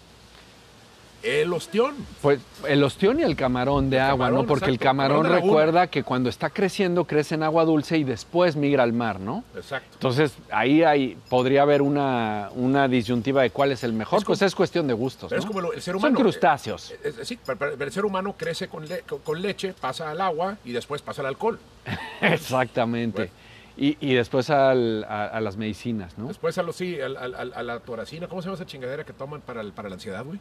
El 1.23 1.51
ostión. 1.51 1.95
Pues 2.21 2.39
el 2.67 2.83
ostión 2.83 3.19
y 3.19 3.23
el 3.23 3.35
camarón 3.35 3.89
de 3.89 3.99
agua, 3.99 4.29
¿no? 4.29 4.45
Porque 4.45 4.69
el 4.69 4.77
camarón, 4.77 5.25
recuerda 5.25 5.87
que 5.87 6.03
cuando 6.03 6.29
está 6.29 6.49
creciendo 6.49 7.05
crece 7.05 7.35
en 7.35 7.43
agua 7.43 7.65
dulce 7.65 7.97
y 7.97 8.03
después 8.03 8.55
migra 8.55 8.83
al 8.83 8.93
mar, 8.93 9.19
¿no? 9.19 9.43
Exacto. 9.55 9.89
Entonces 9.93 10.33
ahí 10.51 10.83
hay, 10.83 11.17
podría 11.29 11.63
haber 11.63 11.81
una, 11.81 12.49
una 12.55 12.87
disyuntiva 12.87 13.41
de 13.41 13.49
cuál 13.49 13.71
es 13.71 13.83
el 13.83 13.93
mejor, 13.93 14.23
pues 14.23 14.41
es 14.41 14.53
cuestión 14.53 14.87
de 14.87 14.93
gustos. 14.93 15.29
Pero 15.29 15.39
es 15.39 15.45
como 15.45 15.71
el 15.71 15.81
ser 15.81 15.95
humano. 15.95 16.15
Son 16.15 16.23
crustáceos. 16.23 16.91
Eh, 16.91 16.99
eh, 17.03 17.13
sí, 17.23 17.39
pero 17.45 17.73
el 17.73 17.91
ser 17.91 18.05
humano 18.05 18.35
crece 18.37 18.67
con, 18.67 18.85
con, 19.23 19.41
leche, 19.41 19.73
pasa 19.79 20.11
al 20.11 20.21
agua 20.21 20.57
y 20.63 20.71
después 20.71 21.01
pasa 21.01 21.21
al 21.21 21.27
alcohol. 21.27 21.59
Exactamente. 22.21 23.31
Y, 23.75 23.95
y, 23.99 24.15
después 24.15 24.49
al, 24.49 25.03
a, 25.03 25.39
las 25.39 25.55
medicinas, 25.55 26.17
¿no? 26.17 26.29
Después 26.29 26.57
a, 26.57 26.63
los, 26.63 26.75
sí, 26.75 26.97
a, 26.99 27.05
a, 27.05 27.63
la 27.63 27.79
toracina. 27.79 28.27
¿Cómo 28.27 28.41
se 28.41 28.47
llama 28.47 28.55
esa 28.55 28.65
chingadera 28.65 29.03
que 29.03 29.13
toman 29.13 29.41
para, 29.41 29.61
el, 29.61 29.71
para 29.71 29.87
la 29.87 29.95
ansiedad, 29.95 30.25
güey? 30.25 30.39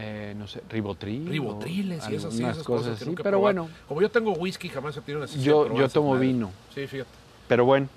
Eh, 0.00 0.32
no 0.38 0.46
sé, 0.46 0.62
ribotril. 0.68 1.26
Ribotriles 1.28 2.08
y 2.08 2.14
esas, 2.14 2.32
sí, 2.32 2.44
esas 2.44 2.62
cosas, 2.62 3.02
así, 3.02 3.16
pero 3.20 3.40
bueno. 3.40 3.68
Como 3.88 4.00
yo 4.00 4.08
tengo 4.08 4.32
whisky, 4.32 4.68
jamás 4.68 4.96
he 4.96 5.00
tenido 5.00 5.22
necesidad 5.22 5.44
Yo, 5.44 5.74
yo 5.74 5.88
tomo 5.88 6.16
vino. 6.16 6.52
Sí, 6.72 6.86
fíjate. 6.86 7.10
Pero 7.48 7.64
bueno. 7.64 7.88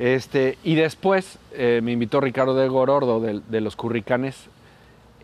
Este, 0.00 0.58
y 0.64 0.74
después 0.74 1.38
eh, 1.52 1.80
me 1.80 1.92
invitó 1.92 2.20
Ricardo 2.20 2.56
de 2.56 2.66
Gorordo 2.66 3.20
de, 3.20 3.40
de 3.48 3.60
los 3.60 3.76
Curricanes 3.76 4.48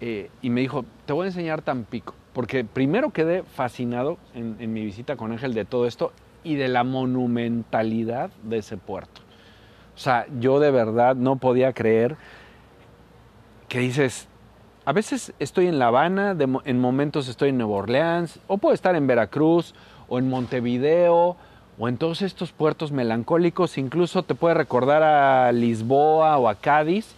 eh, 0.01 0.31
y 0.41 0.51
me 0.51 0.61
dijo, 0.61 0.85
te 1.05 1.13
voy 1.13 1.25
a 1.25 1.29
enseñar 1.29 1.63
Tampico. 1.63 2.15
Porque 2.33 2.65
primero 2.65 3.11
quedé 3.11 3.43
fascinado 3.43 4.19
en, 4.35 4.55
en 4.61 4.73
mi 4.73 4.85
visita 4.85 5.17
con 5.17 5.33
Ángel 5.33 5.53
de 5.53 5.65
todo 5.65 5.87
esto 5.87 6.13
y 6.45 6.55
de 6.55 6.69
la 6.69 6.85
monumentalidad 6.85 8.31
de 8.45 8.59
ese 8.59 8.77
puerto. 8.77 9.21
O 9.97 9.99
sea, 9.99 10.27
yo 10.39 10.61
de 10.61 10.71
verdad 10.71 11.17
no 11.17 11.37
podía 11.37 11.73
creer 11.73 12.17
que 13.69 13.81
dices, 13.81 14.29
a 14.85 14.93
veces 14.93 15.33
estoy 15.39 15.67
en 15.67 15.79
La 15.79 15.87
Habana, 15.87 16.37
en 16.65 16.81
momentos 16.81 17.29
estoy 17.29 17.51
en 17.51 17.59
Nueva 17.59 17.75
Orleans, 17.75 18.39
o 18.47 18.59
puedo 18.59 18.75
estar 18.75 18.95
en 18.97 19.07
Veracruz, 19.07 19.75
o 20.09 20.19
en 20.19 20.29
Montevideo, 20.29 21.37
o 21.79 21.89
en 21.89 21.97
todos 21.97 22.23
estos 22.23 22.53
puertos 22.53 22.93
melancólicos, 22.93 23.79
incluso 23.79 24.23
te 24.23 24.35
puede 24.35 24.55
recordar 24.55 25.03
a 25.03 25.51
Lisboa 25.53 26.37
o 26.37 26.49
a 26.49 26.57
Cádiz, 26.57 27.15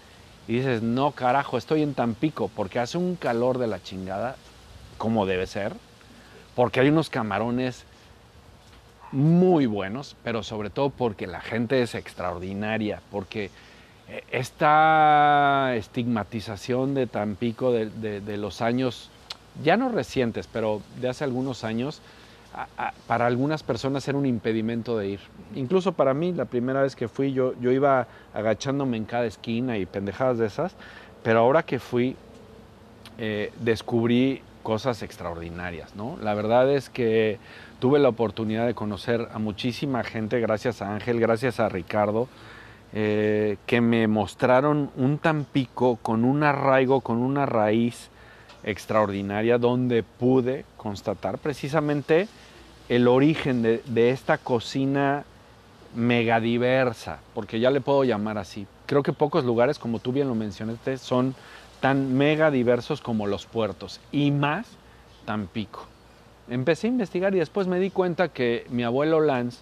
y 0.47 0.55
dices, 0.55 0.81
no 0.83 1.11
carajo, 1.11 1.59
estoy 1.59 1.83
en 1.83 1.95
Tampico, 1.95 2.49
porque 2.55 2.79
hace 2.79 2.99
un 2.99 3.17
calor 3.17 3.59
de 3.59 3.67
la 3.67 3.83
chingada, 3.83 4.37
como 4.97 5.27
debe 5.27 5.47
ser, 5.47 5.75
porque 6.55 6.81
hay 6.81 6.89
unos 6.89 7.11
camarones 7.11 7.85
muy 9.11 9.67
buenos, 9.67 10.17
pero 10.23 10.45
sobre 10.45 10.71
todo 10.71 10.91
porque 10.91 11.27
la 11.27 11.41
gente 11.41 11.83
es 11.83 11.97
extraordinaria, 11.97 13.03
porque 13.11 13.51
esta 14.31 15.75
estigmatización 15.75 16.95
de 16.95 17.07
Tampico 17.07 17.73
de, 17.73 18.37
los 18.37 18.63
años, 18.63 19.11
ya 19.65 19.77
no 19.77 19.89
recientes, 19.89 20.49
pero 20.53 20.81
de 21.01 21.09
hace 21.09 21.25
algunos 21.25 21.65
años, 21.65 22.01
para 23.07 23.27
algunas 23.27 23.63
personas 23.63 24.07
era 24.09 24.17
un 24.17 24.27
impedimento 24.27 24.97
de 24.97 25.09
ir. 25.09 25.21
Incluso 25.55 25.93
para 25.93 26.15
mí, 26.15 26.33
la 26.33 26.47
primera 26.47 26.83
vez 26.83 26.97
que 26.97 27.09
fui, 27.09 27.33
yo, 27.33 27.55
yo 27.61 27.71
iba 27.71 28.07
agachándome 28.33 28.97
en 28.97 29.05
cada 29.05 29.27
esquina 29.27 29.77
y 29.77 29.87
pendejadas 29.87 30.39
de 30.39 30.47
esas, 30.47 30.75
pero 31.23 31.41
ahora 31.41 31.65
que 31.65 31.79
fui, 31.79 32.17
eh, 33.19 33.53
descubrí 33.61 34.43
cosas 34.63 35.03
extraordinarias, 35.03 35.95
¿no? 35.95 36.19
La 36.23 36.35
verdad 36.35 36.71
es 36.71 36.91
que 36.91 37.39
tuve 37.79 37.99
la 37.99 38.09
oportunidad 38.09 38.67
de 38.67 38.75
conocer 38.75 39.29
a 39.33 39.39
muchísima 39.39 40.03
gente, 40.03 40.41
gracias 40.41 40.83
a 40.83 40.95
Ángel, 40.95 41.21
gracias 41.21 41.61
a 41.61 41.69
Ricardo, 41.69 42.29
eh, 42.93 43.57
que 43.67 43.81
me 43.81 44.07
mostraron 44.07 44.91
un 44.97 45.19
Tampico 45.19 45.97
con 45.97 46.25
un 46.25 46.43
arraigo, 46.43 47.01
con 47.01 47.19
una 47.19 47.45
raíz 47.45 48.11
extraordinaria, 48.63 49.59
donde 49.59 50.03
pude 50.03 50.65
constatar 50.77 51.39
precisamente 51.39 52.29
el 52.89 53.09
origen 53.09 53.63
de, 53.63 54.11
esta 54.11 54.39
cocina 54.39 55.25
megadiversa, 55.95 57.19
porque 57.35 57.59
ya 57.59 57.71
le 57.71 57.81
puedo 57.81 58.05
llamar 58.05 58.39
así. 58.39 58.67
Creo 58.87 59.03
que 59.03 59.13
pocos 59.13 59.45
lugares, 59.45 59.79
como 59.79 59.99
tú 59.99 60.13
bien 60.13 60.29
lo 60.29 60.35
mencionaste, 60.35 60.99
son 60.99 61.35
tan 61.81 62.17
mega 62.17 62.51
diversos 62.51 63.01
como 63.01 63.27
los 63.27 63.47
puertos, 63.47 64.01
y 64.13 64.31
más 64.31 64.67
Tampico. 65.25 65.87
Empecé 66.49 66.87
a 66.87 66.91
investigar 66.91 67.35
y 67.35 67.41
después 67.41 67.67
me 67.67 67.81
di 67.81 67.91
cuenta 67.91 68.29
que 68.29 68.65
mi 68.71 68.85
abuelo 68.85 69.21
Lance, 69.21 69.59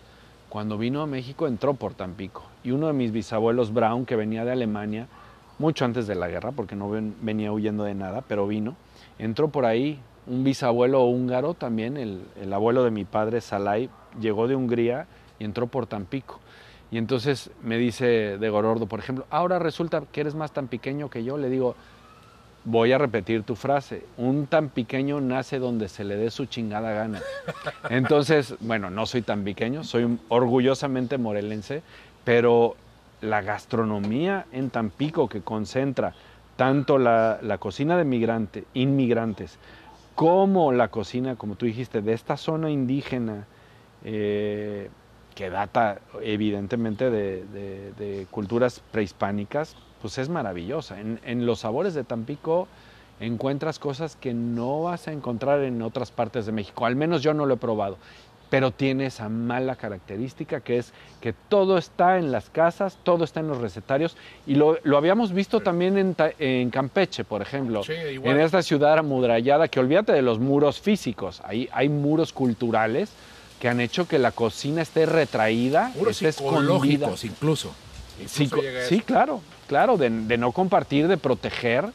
cuando 0.50 0.76
vino 0.76 1.00
a 1.00 1.06
México, 1.06 1.46
entró 1.46 1.72
por 1.72 1.94
Tampico 1.94 2.53
y 2.64 2.70
uno 2.70 2.88
de 2.88 2.94
mis 2.94 3.12
bisabuelos 3.12 3.72
Brown, 3.72 4.06
que 4.06 4.16
venía 4.16 4.44
de 4.44 4.52
Alemania, 4.52 5.06
mucho 5.58 5.84
antes 5.84 6.06
de 6.06 6.14
la 6.14 6.28
guerra, 6.28 6.50
porque 6.52 6.74
no 6.74 6.90
venía 7.20 7.52
huyendo 7.52 7.84
de 7.84 7.94
nada, 7.94 8.22
pero 8.26 8.46
vino, 8.46 8.74
entró 9.18 9.48
por 9.48 9.66
ahí, 9.66 10.00
un 10.26 10.42
bisabuelo 10.42 11.04
húngaro 11.04 11.54
también, 11.54 11.96
el, 11.96 12.52
abuelo 12.52 12.82
de 12.82 12.90
mi 12.90 13.04
padre, 13.04 13.40
Salai, 13.40 13.90
llegó 14.18 14.48
de 14.48 14.56
Hungría 14.56 15.06
y 15.38 15.44
entró 15.44 15.66
por 15.66 15.86
Tampico. 15.86 16.40
Y 16.90 16.98
entonces 16.98 17.50
me 17.62 17.76
dice 17.76 18.38
de 18.38 18.48
Gorordo, 18.50 18.86
por 18.86 19.00
ejemplo, 19.00 19.26
ahora 19.30 19.58
resulta 19.58 20.02
que 20.10 20.22
eres 20.22 20.34
más 20.34 20.52
tan 20.52 20.68
pequeño 20.68 21.10
que 21.10 21.24
yo. 21.24 21.36
Le 21.36 21.50
digo, 21.50 21.74
voy 22.64 22.92
a 22.92 22.98
repetir 22.98 23.42
tu 23.42 23.56
frase, 23.56 24.04
un 24.16 24.46
tan 24.46 24.68
pequeño 24.70 25.20
nace 25.20 25.58
donde 25.58 25.88
se 25.88 26.04
le 26.04 26.16
dé 26.16 26.30
su 26.30 26.46
chingada 26.46 26.92
gana. 26.92 27.20
Entonces, 27.90 28.54
bueno, 28.60 28.90
no 28.90 29.06
soy 29.06 29.22
tan 29.22 29.44
pequeño, 29.44 29.84
soy 29.84 30.18
orgullosamente 30.28 31.18
morelense, 31.18 31.82
pero 32.24 32.76
la 33.20 33.42
gastronomía 33.42 34.46
en 34.52 34.70
Tampico 34.70 35.28
que 35.28 35.40
concentra 35.40 36.14
tanto 36.56 36.98
la, 36.98 37.38
cocina 37.58 37.96
de 37.96 38.04
migrante, 38.04 38.64
inmigrantes 38.74 39.58
como 40.14 40.72
la 40.72 40.88
cocina, 40.88 41.36
como 41.36 41.56
tú 41.56 41.66
dijiste, 41.66 42.00
de 42.00 42.12
esta 42.12 42.36
zona 42.36 42.70
indígena 42.70 43.46
eh, 44.04 44.88
que 45.34 45.50
data 45.50 45.98
evidentemente 46.22 47.10
de, 47.10 48.26
culturas 48.30 48.80
prehispánicas, 48.92 49.76
pues 50.00 50.18
es 50.18 50.28
maravillosa. 50.28 51.00
En, 51.00 51.18
en, 51.24 51.46
los 51.46 51.60
sabores 51.60 51.94
de 51.94 52.04
Tampico 52.04 52.68
encuentras 53.18 53.80
cosas 53.80 54.14
que 54.14 54.34
no 54.34 54.82
vas 54.82 55.08
a 55.08 55.12
encontrar 55.12 55.60
en 55.60 55.82
otras 55.82 56.12
partes 56.12 56.46
de 56.46 56.52
México, 56.52 56.86
al 56.86 56.94
menos 56.94 57.22
yo 57.22 57.34
no 57.34 57.46
lo 57.46 57.54
he 57.54 57.56
probado 57.56 57.96
pero 58.54 58.70
tiene 58.70 59.06
esa 59.06 59.28
mala 59.28 59.74
característica 59.74 60.60
que 60.60 60.78
es 60.78 60.92
que 61.20 61.32
todo 61.32 61.76
está 61.76 62.18
en 62.18 62.30
las 62.30 62.50
casas, 62.50 62.96
todo 63.02 63.24
está 63.24 63.40
en 63.40 63.48
los 63.48 63.58
recetarios 63.58 64.16
y 64.46 64.54
lo, 64.54 64.78
habíamos 64.96 65.32
visto 65.32 65.58
también 65.58 66.14
en, 66.38 66.70
Campeche, 66.70 67.24
por 67.24 67.42
ejemplo, 67.42 67.82
en 67.88 68.40
esta 68.40 68.62
ciudad 68.62 68.96
amurallada, 68.96 69.66
que 69.66 69.80
olvídate 69.80 70.12
de 70.12 70.22
los 70.22 70.38
muros 70.38 70.80
físicos, 70.80 71.42
ahí 71.44 71.68
hay 71.72 71.88
muros 71.88 72.32
culturales 72.32 73.10
que 73.58 73.68
han 73.68 73.80
hecho 73.80 74.06
que 74.06 74.20
la 74.20 74.30
cocina 74.30 74.82
esté 74.82 75.04
retraída, 75.04 75.90
muros 75.96 76.22
esté 76.22 76.28
escondida. 76.28 77.10
incluso. 77.24 77.74
sí, 78.24 79.00
claro, 79.00 79.40
claro, 79.66 79.96
de, 79.96 80.10
de 80.10 80.38
no 80.38 80.52
compartir, 80.52 81.08
de 81.08 81.16
proteger 81.16 81.86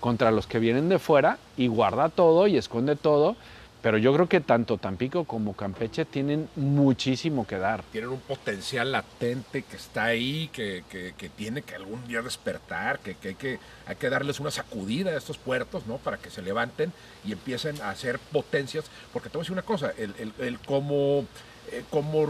contra 0.00 0.32
los 0.32 0.48
que 0.48 0.58
vienen 0.58 0.88
de 0.88 0.98
fuera 0.98 1.38
y 1.56 1.68
guarda 1.68 2.08
todo 2.08 2.48
y 2.48 2.56
esconde 2.56 2.96
todo 2.96 3.36
pero 3.82 3.98
yo 3.98 4.12
creo 4.12 4.28
que 4.28 4.40
tanto 4.40 4.78
Tampico 4.78 5.24
como 5.24 5.54
Campeche 5.54 6.04
tienen 6.04 6.48
muchísimo 6.56 7.46
que 7.46 7.58
dar. 7.58 7.82
Tienen 7.92 8.10
un 8.10 8.20
potencial 8.20 8.92
latente 8.92 9.62
que 9.62 9.76
está 9.76 10.04
ahí, 10.04 10.50
que, 10.52 10.84
que, 10.90 11.14
que 11.16 11.28
tiene 11.28 11.62
que 11.62 11.74
algún 11.74 12.06
día 12.08 12.22
despertar, 12.22 12.98
que, 12.98 13.14
que, 13.14 13.28
hay 13.28 13.34
que 13.34 13.58
hay 13.86 13.96
que 13.96 14.10
darles 14.10 14.40
una 14.40 14.50
sacudida 14.50 15.10
a 15.10 15.16
estos 15.16 15.38
puertos, 15.38 15.86
¿no? 15.86 15.98
Para 15.98 16.18
que 16.18 16.30
se 16.30 16.42
levanten 16.42 16.92
y 17.24 17.32
empiecen 17.32 17.80
a 17.80 17.90
hacer 17.90 18.18
potencias. 18.18 18.86
Porque 19.12 19.28
te 19.28 19.38
voy 19.38 19.42
a 19.42 19.44
decir 19.44 19.52
una 19.52 19.62
cosa, 19.62 19.92
el, 19.96 20.14
el, 20.18 20.32
el 20.38 20.58
como 20.58 21.26
eh, 21.70 21.84
como 21.90 22.26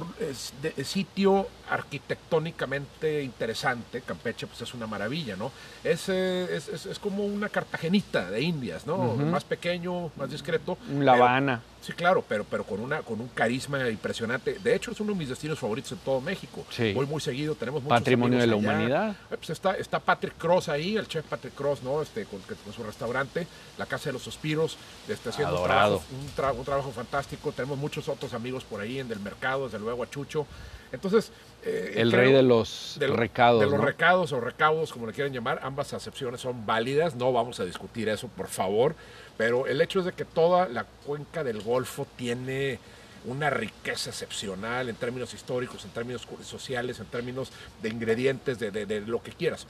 de, 0.62 0.84
sitio 0.84 1.46
arquitectónicamente 1.70 3.22
interesante, 3.22 4.00
Campeche 4.02 4.46
pues 4.46 4.60
es 4.62 4.74
una 4.74 4.86
maravilla, 4.86 5.36
¿no? 5.36 5.50
Es, 5.84 6.08
eh, 6.08 6.48
es, 6.56 6.68
es, 6.68 6.86
es 6.86 6.98
como 6.98 7.24
una 7.24 7.48
Cartagenita 7.48 8.30
de 8.30 8.40
Indias, 8.42 8.86
¿no? 8.86 8.96
Uh 8.96 9.18
-huh. 9.18 9.26
Más 9.30 9.44
pequeño, 9.44 10.10
más 10.16 10.30
discreto. 10.30 10.76
La 10.98 11.12
Habana. 11.12 11.62
Sí, 11.80 11.92
claro, 11.92 12.24
pero, 12.28 12.44
pero 12.44 12.64
con, 12.64 12.80
una, 12.80 13.02
con 13.02 13.20
un 13.20 13.28
carisma 13.28 13.88
impresionante. 13.88 14.58
De 14.58 14.74
hecho, 14.74 14.90
es 14.90 15.00
uno 15.00 15.12
de 15.12 15.18
mis 15.18 15.28
destinos 15.28 15.58
favoritos 15.60 15.92
en 15.92 15.98
todo 15.98 16.20
México. 16.20 16.64
Sí. 16.70 16.92
Voy 16.92 17.06
muy 17.06 17.20
seguido, 17.20 17.54
tenemos 17.54 17.82
muchos 17.82 17.98
Patrimonio 18.00 18.38
de 18.38 18.46
la 18.48 18.54
allá. 18.54 18.60
humanidad. 18.60 19.10
Eh, 19.30 19.36
Pues 19.36 19.50
está, 19.50 19.74
está 19.76 20.00
Patrick 20.00 20.36
Cross 20.36 20.68
ahí, 20.68 20.96
el 20.96 21.06
chef 21.06 21.24
Patrick 21.26 21.54
Cross, 21.54 21.82
¿no? 21.84 22.02
Este, 22.02 22.24
con, 22.24 22.40
con 22.42 22.72
su 22.72 22.82
restaurante, 22.82 23.46
la 23.78 23.86
Casa 23.86 24.06
de 24.06 24.14
los 24.14 24.22
Suspiros, 24.22 24.76
este, 25.08 25.28
haciendo 25.30 25.60
un 25.60 25.64
trabajo, 25.64 26.02
un, 26.20 26.26
tra 26.34 26.52
un 26.52 26.64
trabajo 26.64 26.90
fantástico. 26.90 27.52
Tenemos 27.52 27.78
muchos 27.78 28.08
otros 28.08 28.34
amigos 28.34 28.64
por 28.64 28.80
ahí 28.80 28.98
en 28.98 29.10
el 29.12 29.20
mercado, 29.20 29.64
desde 29.66 29.78
luego 29.78 30.02
a 30.02 30.10
Chucho. 30.10 30.46
Entonces, 30.90 31.30
eh, 31.68 31.92
el 31.96 32.10
creo, 32.10 32.22
rey 32.22 32.32
de 32.32 32.42
los 32.42 32.96
de, 32.98 33.08
recados. 33.08 33.60
De 33.60 33.66
los 33.66 33.78
¿no? 33.78 33.84
recados 33.84 34.32
o 34.32 34.40
recaudos, 34.40 34.92
como 34.92 35.06
le 35.06 35.12
quieren 35.12 35.32
llamar, 35.32 35.60
ambas 35.62 35.92
acepciones 35.92 36.40
son 36.40 36.64
válidas. 36.64 37.14
No 37.14 37.32
vamos 37.32 37.60
a 37.60 37.64
discutir 37.64 38.08
eso, 38.08 38.28
por 38.28 38.48
favor. 38.48 38.94
Pero 39.36 39.66
el 39.66 39.80
hecho 39.80 40.00
es 40.00 40.04
de 40.06 40.12
que 40.12 40.24
toda 40.24 40.68
la 40.68 40.84
cuenca 41.06 41.44
del 41.44 41.60
Golfo 41.60 42.06
tiene 42.16 42.78
una 43.24 43.50
riqueza 43.50 44.10
excepcional 44.10 44.88
en 44.88 44.96
términos 44.96 45.34
históricos, 45.34 45.84
en 45.84 45.90
términos 45.90 46.26
sociales, 46.42 47.00
en 47.00 47.06
términos 47.06 47.50
de 47.82 47.88
ingredientes, 47.88 48.58
de, 48.58 48.70
de, 48.70 48.86
de 48.86 49.00
lo 49.02 49.22
que 49.22 49.32
quieras. 49.32 49.66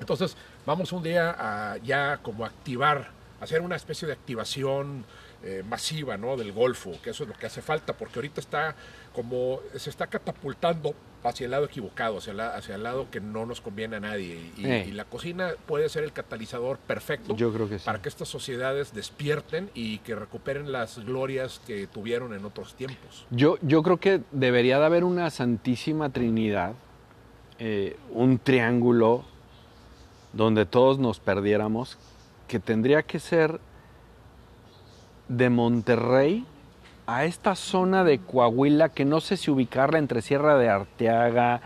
Entonces, 0.00 0.36
vamos 0.66 0.92
un 0.92 1.02
día 1.02 1.34
a 1.38 1.76
ya 1.78 2.18
como 2.18 2.44
activar, 2.44 3.10
hacer 3.40 3.60
una 3.60 3.76
especie 3.76 4.06
de 4.06 4.12
activación 4.12 5.04
eh, 5.44 5.64
masiva 5.68 6.16
¿no? 6.16 6.36
del 6.36 6.52
Golfo, 6.52 6.92
que 7.02 7.10
eso 7.10 7.24
es 7.24 7.28
lo 7.28 7.34
que 7.34 7.46
hace 7.46 7.62
falta, 7.62 7.92
porque 7.94 8.18
ahorita 8.18 8.40
está 8.40 8.76
como 9.12 9.60
se 9.76 9.90
está 9.90 10.06
catapultando 10.06 10.94
hacia 11.30 11.44
el 11.44 11.50
lado 11.52 11.64
equivocado, 11.66 12.18
hacia, 12.18 12.32
la, 12.34 12.54
hacia 12.54 12.74
el 12.74 12.82
lado 12.82 13.08
que 13.10 13.20
no 13.20 13.46
nos 13.46 13.60
conviene 13.60 13.96
a 13.96 14.00
nadie. 14.00 14.50
Y, 14.56 14.66
Eh. 14.66 14.86
y, 14.88 14.92
la 14.92 15.04
cocina 15.04 15.52
puede 15.66 15.88
ser 15.88 16.04
el 16.04 16.12
catalizador 16.12 16.78
perfecto 16.78 17.36
Yo 17.36 17.52
creo 17.52 17.68
que 17.68 17.78
sí. 17.78 17.84
para 17.84 18.00
que 18.02 18.08
estas 18.08 18.28
sociedades 18.28 18.92
despierten 18.92 19.70
y 19.74 19.98
que 19.98 20.14
recuperen 20.14 20.72
las 20.72 20.98
glorias 21.04 21.60
que 21.66 21.86
tuvieron 21.86 22.34
en 22.34 22.44
otros 22.44 22.74
tiempos. 22.74 23.26
Yo, 23.30 23.56
yo 23.62 23.82
creo 23.82 23.98
que 23.98 24.20
debería 24.32 24.78
de 24.78 24.86
haber 24.86 25.04
una 25.04 25.30
santísima 25.30 26.10
trinidad, 26.10 26.74
eh, 27.58 27.96
un 28.10 28.38
triángulo 28.38 29.24
donde 30.32 30.66
todos 30.66 30.98
nos 30.98 31.20
perdiéramos, 31.20 31.98
que 32.48 32.58
tendría 32.58 33.02
que 33.02 33.18
ser 33.20 33.60
de 35.28 35.48
Monterrey 35.50 36.44
a 37.12 37.26
esta 37.26 37.54
zona 37.54 38.04
de 38.04 38.20
Coahuila, 38.20 38.88
que 38.88 39.04
no 39.04 39.20
sé 39.20 39.36
si 39.36 39.50
ubicarla 39.50 39.98
entre 39.98 40.22
Sierra 40.22 40.56
de 40.56 40.70
Arteaga, 40.70 41.60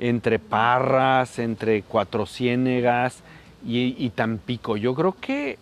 entre 0.00 0.40
Parras, 0.40 1.38
entre 1.38 1.82
Cuatro 1.82 2.26
Ciénegas 2.26 3.22
y, 3.64 3.94
y 3.96 4.10
Tampico. 4.10 4.76
Yo 4.76 4.96
creo 4.96 5.14
que 5.20 5.58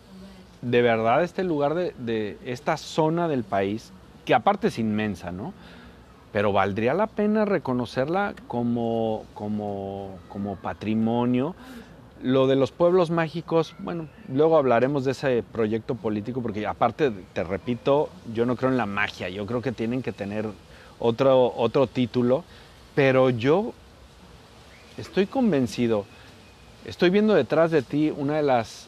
de 0.63 0.81
verdad 0.81 1.23
este 1.23 1.43
lugar 1.43 1.75
de, 1.75 1.93
de, 1.99 2.39
esta 2.45 2.77
zona 2.77 3.27
del 3.27 3.43
país, 3.43 3.91
que 4.25 4.33
aparte 4.33 4.69
es 4.69 4.79
inmensa, 4.79 5.31
¿no? 5.31 5.53
Pero 6.33 6.51
valdría 6.51 6.95
la 6.95 7.05
pena 7.05 7.45
reconocerla 7.45 8.33
como, 8.47 9.25
como, 9.35 10.17
como 10.29 10.55
patrimonio. 10.55 11.55
Lo 12.23 12.47
de 12.47 12.55
los 12.55 12.71
pueblos 12.71 13.11
mágicos, 13.11 13.75
bueno, 13.77 14.07
luego 14.27 14.57
hablaremos 14.57 15.05
de 15.05 15.11
ese 15.11 15.43
proyecto 15.43 15.93
político, 15.95 16.41
porque 16.41 16.65
aparte, 16.65 17.11
te 17.33 17.43
repito, 17.43 18.09
yo 18.33 18.45
no 18.45 18.55
creo 18.55 18.71
en 18.71 18.77
la 18.77 18.87
magia, 18.87 19.29
yo 19.29 19.45
creo 19.45 19.61
que 19.61 19.71
tienen 19.71 20.01
que 20.01 20.11
tener 20.11 20.47
otro, 20.99 21.53
otro 21.55 21.85
título, 21.85 22.43
pero 22.95 23.29
yo 23.29 23.73
estoy 24.97 25.27
convencido, 25.27 26.05
estoy 26.85 27.11
viendo 27.11 27.35
detrás 27.35 27.69
de 27.69 27.83
ti 27.83 28.11
una 28.15 28.37
de 28.37 28.43
las 28.43 28.87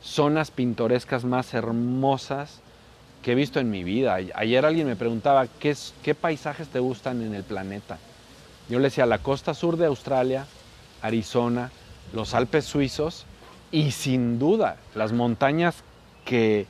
zonas 0.00 0.52
pintorescas 0.52 1.24
más 1.24 1.52
hermosas 1.52 2.60
que 3.22 3.32
he 3.32 3.34
visto 3.34 3.58
en 3.58 3.70
mi 3.70 3.82
vida. 3.82 4.14
Ayer 4.34 4.64
alguien 4.64 4.86
me 4.86 4.96
preguntaba 4.96 5.46
qué, 5.58 5.76
qué 6.02 6.14
paisajes 6.14 6.68
te 6.68 6.78
gustan 6.78 7.22
en 7.22 7.34
el 7.34 7.42
planeta. 7.42 7.98
Yo 8.68 8.78
le 8.78 8.84
decía 8.84 9.04
la 9.04 9.18
costa 9.18 9.52
sur 9.52 9.76
de 9.76 9.86
Australia, 9.86 10.46
Arizona, 11.02 11.70
los 12.12 12.34
Alpes 12.34 12.64
suizos 12.64 13.26
y 13.70 13.92
sin 13.92 14.38
duda 14.38 14.76
las 14.94 15.12
montañas 15.12 15.82
que, 16.24 16.66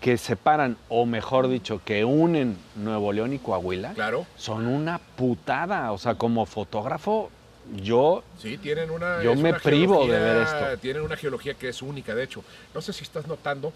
que 0.00 0.18
separan, 0.18 0.76
o 0.88 1.06
mejor 1.06 1.48
dicho, 1.48 1.80
que 1.84 2.04
unen 2.04 2.56
Nuevo 2.76 3.12
León 3.12 3.32
y 3.32 3.38
Coahuila, 3.38 3.92
claro. 3.92 4.26
son 4.36 4.66
una 4.66 4.98
putada. 4.98 5.92
O 5.92 5.98
sea, 5.98 6.14
como 6.14 6.46
fotógrafo, 6.46 7.30
yo, 7.76 8.24
sí, 8.38 8.58
tienen 8.58 8.90
una, 8.90 9.22
yo 9.22 9.34
me 9.34 9.50
una 9.50 9.58
privo 9.58 10.06
de 10.06 10.18
ver 10.18 10.42
esto. 10.42 10.78
Tienen 10.80 11.02
una 11.02 11.16
geología 11.16 11.54
que 11.54 11.68
es 11.68 11.82
única, 11.82 12.14
de 12.14 12.24
hecho. 12.24 12.42
No 12.74 12.80
sé 12.80 12.92
si 12.92 13.04
estás 13.04 13.26
notando 13.26 13.72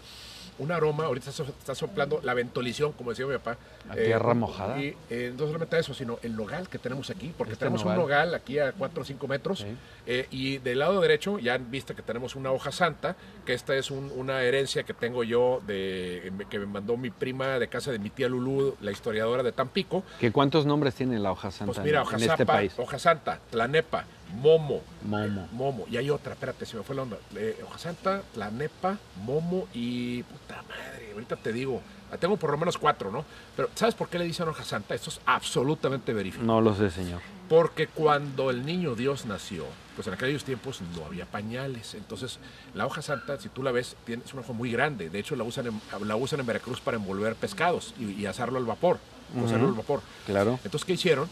un 0.59 0.71
aroma, 0.71 1.05
ahorita 1.05 1.29
está 1.29 1.75
soplando 1.75 2.21
la 2.23 2.33
ventolición, 2.33 2.93
como 2.93 3.11
decía 3.11 3.25
mi 3.25 3.33
papá. 3.33 3.57
A 3.89 3.97
eh, 3.97 4.05
tierra 4.05 4.33
mojada. 4.33 4.79
Y 4.79 4.95
eh, 5.09 5.33
no 5.37 5.45
solamente 5.45 5.77
eso, 5.77 5.93
sino 5.93 6.17
el 6.23 6.35
nogal 6.35 6.69
que 6.69 6.79
tenemos 6.79 7.09
aquí, 7.09 7.33
porque 7.37 7.53
este 7.53 7.65
tenemos 7.65 7.83
nogal. 7.83 7.97
un 7.97 8.03
nogal 8.03 8.35
aquí 8.35 8.59
a 8.59 8.71
4 8.71 9.01
o 9.01 9.05
5 9.05 9.27
metros. 9.27 9.59
Sí. 9.59 9.75
Eh, 10.07 10.27
y 10.31 10.57
del 10.59 10.79
lado 10.79 11.01
derecho 11.01 11.39
ya 11.39 11.55
han 11.55 11.69
visto 11.69 11.95
que 11.95 12.01
tenemos 12.01 12.35
una 12.35 12.51
hoja 12.51 12.71
santa, 12.71 13.15
que 13.45 13.53
esta 13.53 13.75
es 13.75 13.91
un, 13.91 14.11
una 14.15 14.41
herencia 14.43 14.83
que 14.83 14.93
tengo 14.93 15.23
yo, 15.23 15.61
de 15.65 16.31
que 16.49 16.59
me 16.59 16.65
mandó 16.65 16.97
mi 16.97 17.09
prima 17.09 17.59
de 17.59 17.67
casa 17.67 17.91
de 17.91 17.99
mi 17.99 18.09
tía 18.09 18.29
Lulú, 18.29 18.75
la 18.81 18.91
historiadora 18.91 19.43
de 19.43 19.51
Tampico. 19.51 20.03
¿Que 20.19 20.31
¿Cuántos 20.31 20.65
nombres 20.65 20.95
tiene 20.95 21.19
la 21.19 21.31
hoja 21.31 21.51
santa 21.51 21.73
pues 21.73 21.85
mira, 21.85 22.01
hoja 22.01 22.15
en 22.15 22.21
zapa, 22.21 22.33
este 22.33 22.45
país? 22.45 22.73
Hoja 22.77 22.99
santa, 22.99 23.39
Tlanepa, 23.51 24.05
Momo. 24.33 24.81
Momo. 25.03 25.47
Momo. 25.51 25.85
Y 25.89 25.97
hay 25.97 26.09
otra, 26.09 26.33
espérate, 26.33 26.65
se 26.65 26.77
me 26.77 26.83
fue 26.83 26.95
la 26.95 27.03
onda. 27.03 27.17
Eh, 27.35 27.59
hoja 27.65 27.77
Santa, 27.77 28.21
Tlanepa, 28.33 28.97
Momo 29.23 29.67
y. 29.73 30.23
Puta 30.23 30.63
madre, 30.63 31.11
ahorita 31.13 31.35
te 31.35 31.53
digo. 31.53 31.81
Tengo 32.19 32.37
por 32.37 32.51
lo 32.51 32.57
menos 32.57 32.77
cuatro, 32.77 33.11
¿no? 33.11 33.25
Pero 33.57 33.69
¿sabes 33.75 33.93
por 33.93 34.07
qué 34.07 34.17
le 34.17 34.25
dicen 34.25 34.47
hoja 34.47 34.63
santa? 34.63 34.95
Esto 34.95 35.09
es 35.09 35.19
absolutamente 35.25 36.13
verificado. 36.13 36.47
No 36.47 36.61
lo 36.61 36.73
sé, 36.73 36.89
señor. 36.89 37.19
Porque 37.49 37.87
cuando 37.87 38.51
el 38.51 38.65
niño 38.65 38.95
Dios 38.95 39.25
nació, 39.25 39.65
pues 39.95 40.07
en 40.07 40.13
aquellos 40.13 40.43
tiempos 40.45 40.81
no 40.95 41.05
había 41.05 41.25
pañales. 41.25 41.93
Entonces, 41.93 42.39
la 42.73 42.85
hoja 42.85 43.01
santa, 43.01 43.37
si 43.39 43.49
tú 43.49 43.63
la 43.63 43.71
ves, 43.71 43.97
tiene, 44.05 44.23
es 44.23 44.33
una 44.33 44.43
hoja 44.43 44.53
muy 44.53 44.71
grande. 44.71 45.09
De 45.09 45.19
hecho, 45.19 45.35
la 45.35 45.43
usan 45.43 45.67
en, 45.67 46.07
la 46.07 46.15
usan 46.15 46.39
en 46.39 46.45
Veracruz 46.45 46.79
para 46.79 46.95
envolver 46.95 47.35
pescados 47.35 47.93
y, 47.99 48.11
y 48.11 48.25
asarlo 48.27 48.59
al 48.59 48.65
vapor. 48.65 48.99
Uh 49.35 49.41
-huh. 49.41 49.53
al 49.53 49.73
vapor. 49.73 50.01
Claro. 50.25 50.59
Entonces, 50.63 50.85
¿qué 50.85 50.93
hicieron? 50.93 51.27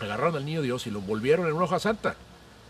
Agarraron 0.00 0.36
al 0.36 0.44
niño 0.44 0.62
Dios 0.62 0.86
y 0.86 0.90
lo 0.90 0.98
envolvieron 0.98 1.46
en 1.46 1.52
una 1.52 1.64
hoja 1.64 1.78
santa. 1.78 2.16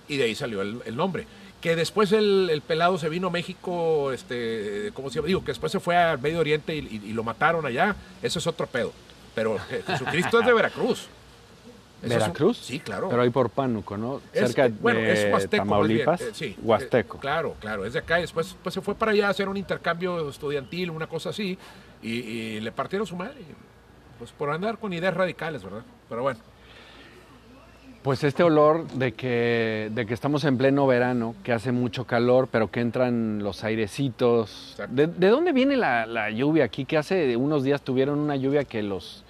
Y 0.09 0.17
de 0.17 0.25
ahí 0.25 0.35
salió 0.35 0.63
el, 0.63 0.81
el 0.85 0.97
nombre. 0.97 1.27
Que 1.61 1.75
después 1.75 2.13
el, 2.13 2.49
el, 2.51 2.61
pelado 2.61 2.99
se 2.99 3.09
vino 3.09 3.29
a 3.29 3.31
México, 3.31 4.13
este, 4.13 4.91
¿cómo 4.95 5.11
se 5.11 5.17
llama? 5.17 5.27
Digo, 5.27 5.41
que 5.41 5.49
después 5.49 5.73
se 5.73 5.81
fue 5.81 5.97
al 5.97 6.21
Medio 6.21 6.39
Oriente 6.39 6.77
y, 6.77 6.79
y, 6.81 7.11
y 7.11 7.13
lo 7.13 7.25
mataron 7.25 7.67
allá. 7.67 7.97
Eso 8.23 8.39
es 8.39 8.47
otro 8.47 8.67
pedo. 8.67 8.93
Pero 9.35 9.59
Jesucristo 9.87 10.41
es 10.41 10.47
de 10.47 10.53
Veracruz. 10.53 11.09
Eso 12.03 12.09
¿Veracruz? 12.09 12.59
Un, 12.59 12.65
sí, 12.65 12.81
claro. 12.81 13.09
Pero 13.09 13.23
ahí 13.23 13.31
por 13.31 13.51
Pánuco, 13.51 13.97
¿no? 13.97 14.21
Es, 14.33 14.53
Cerca 14.53 14.69
bueno, 14.81 15.01
de 15.01 15.13
es 15.13 15.33
Huasteco, 15.33 15.65
Tamaulipas. 15.65 16.21
Eh, 16.21 16.31
sí, 16.33 16.57
Huasteco. 16.63 17.17
Eh, 17.17 17.21
claro, 17.21 17.57
claro, 17.59 17.85
es 17.85 17.95
de 17.95 17.99
acá. 17.99 18.19
Y 18.19 18.23
después 18.23 18.57
pues, 18.63 18.75
se 18.75 18.81
fue 18.81 18.95
para 18.95 19.13
allá 19.13 19.27
a 19.27 19.31
hacer 19.31 19.49
un 19.49 19.57
intercambio 19.57 20.29
estudiantil, 20.29 20.91
una 20.91 21.07
cosa 21.07 21.31
así. 21.31 21.59
Y, 22.03 22.11
y 22.11 22.61
le 22.61 22.71
partieron 22.71 23.07
su 23.07 23.17
madre. 23.17 23.37
Pues 24.19 24.31
por 24.31 24.51
andar 24.51 24.79
con 24.79 24.93
ideas 24.93 25.15
radicales, 25.15 25.63
¿verdad? 25.65 25.83
Pero 26.09 26.23
bueno. 26.23 26.39
Pues 28.07 28.23
este 28.23 28.45
olor 28.45 28.87
de 28.93 29.15
que, 29.15 29.91
de 29.93 30.07
que 30.07 30.15
estamos 30.15 30.45
en 30.45 30.57
pleno 30.57 30.87
verano, 30.87 31.35
que 31.43 31.53
hace 31.53 31.73
mucho 31.73 32.05
calor, 32.05 32.49
pero 32.53 32.71
que 32.71 32.79
entran 32.79 33.43
los 33.43 33.65
airecitos. 33.65 34.77
¿De, 34.91 35.09
¿De, 35.09 35.27
dónde 35.29 35.51
viene 35.51 35.77
la, 35.77 36.07
la, 36.07 36.31
lluvia 36.31 36.63
aquí? 36.63 36.85
Que 36.85 36.99
hace 36.99 37.37
unos 37.37 37.65
días 37.65 37.83
tuvieron 37.83 38.21
una 38.21 38.37
lluvia 38.37 38.63
que 38.63 38.85
los, 38.85 39.25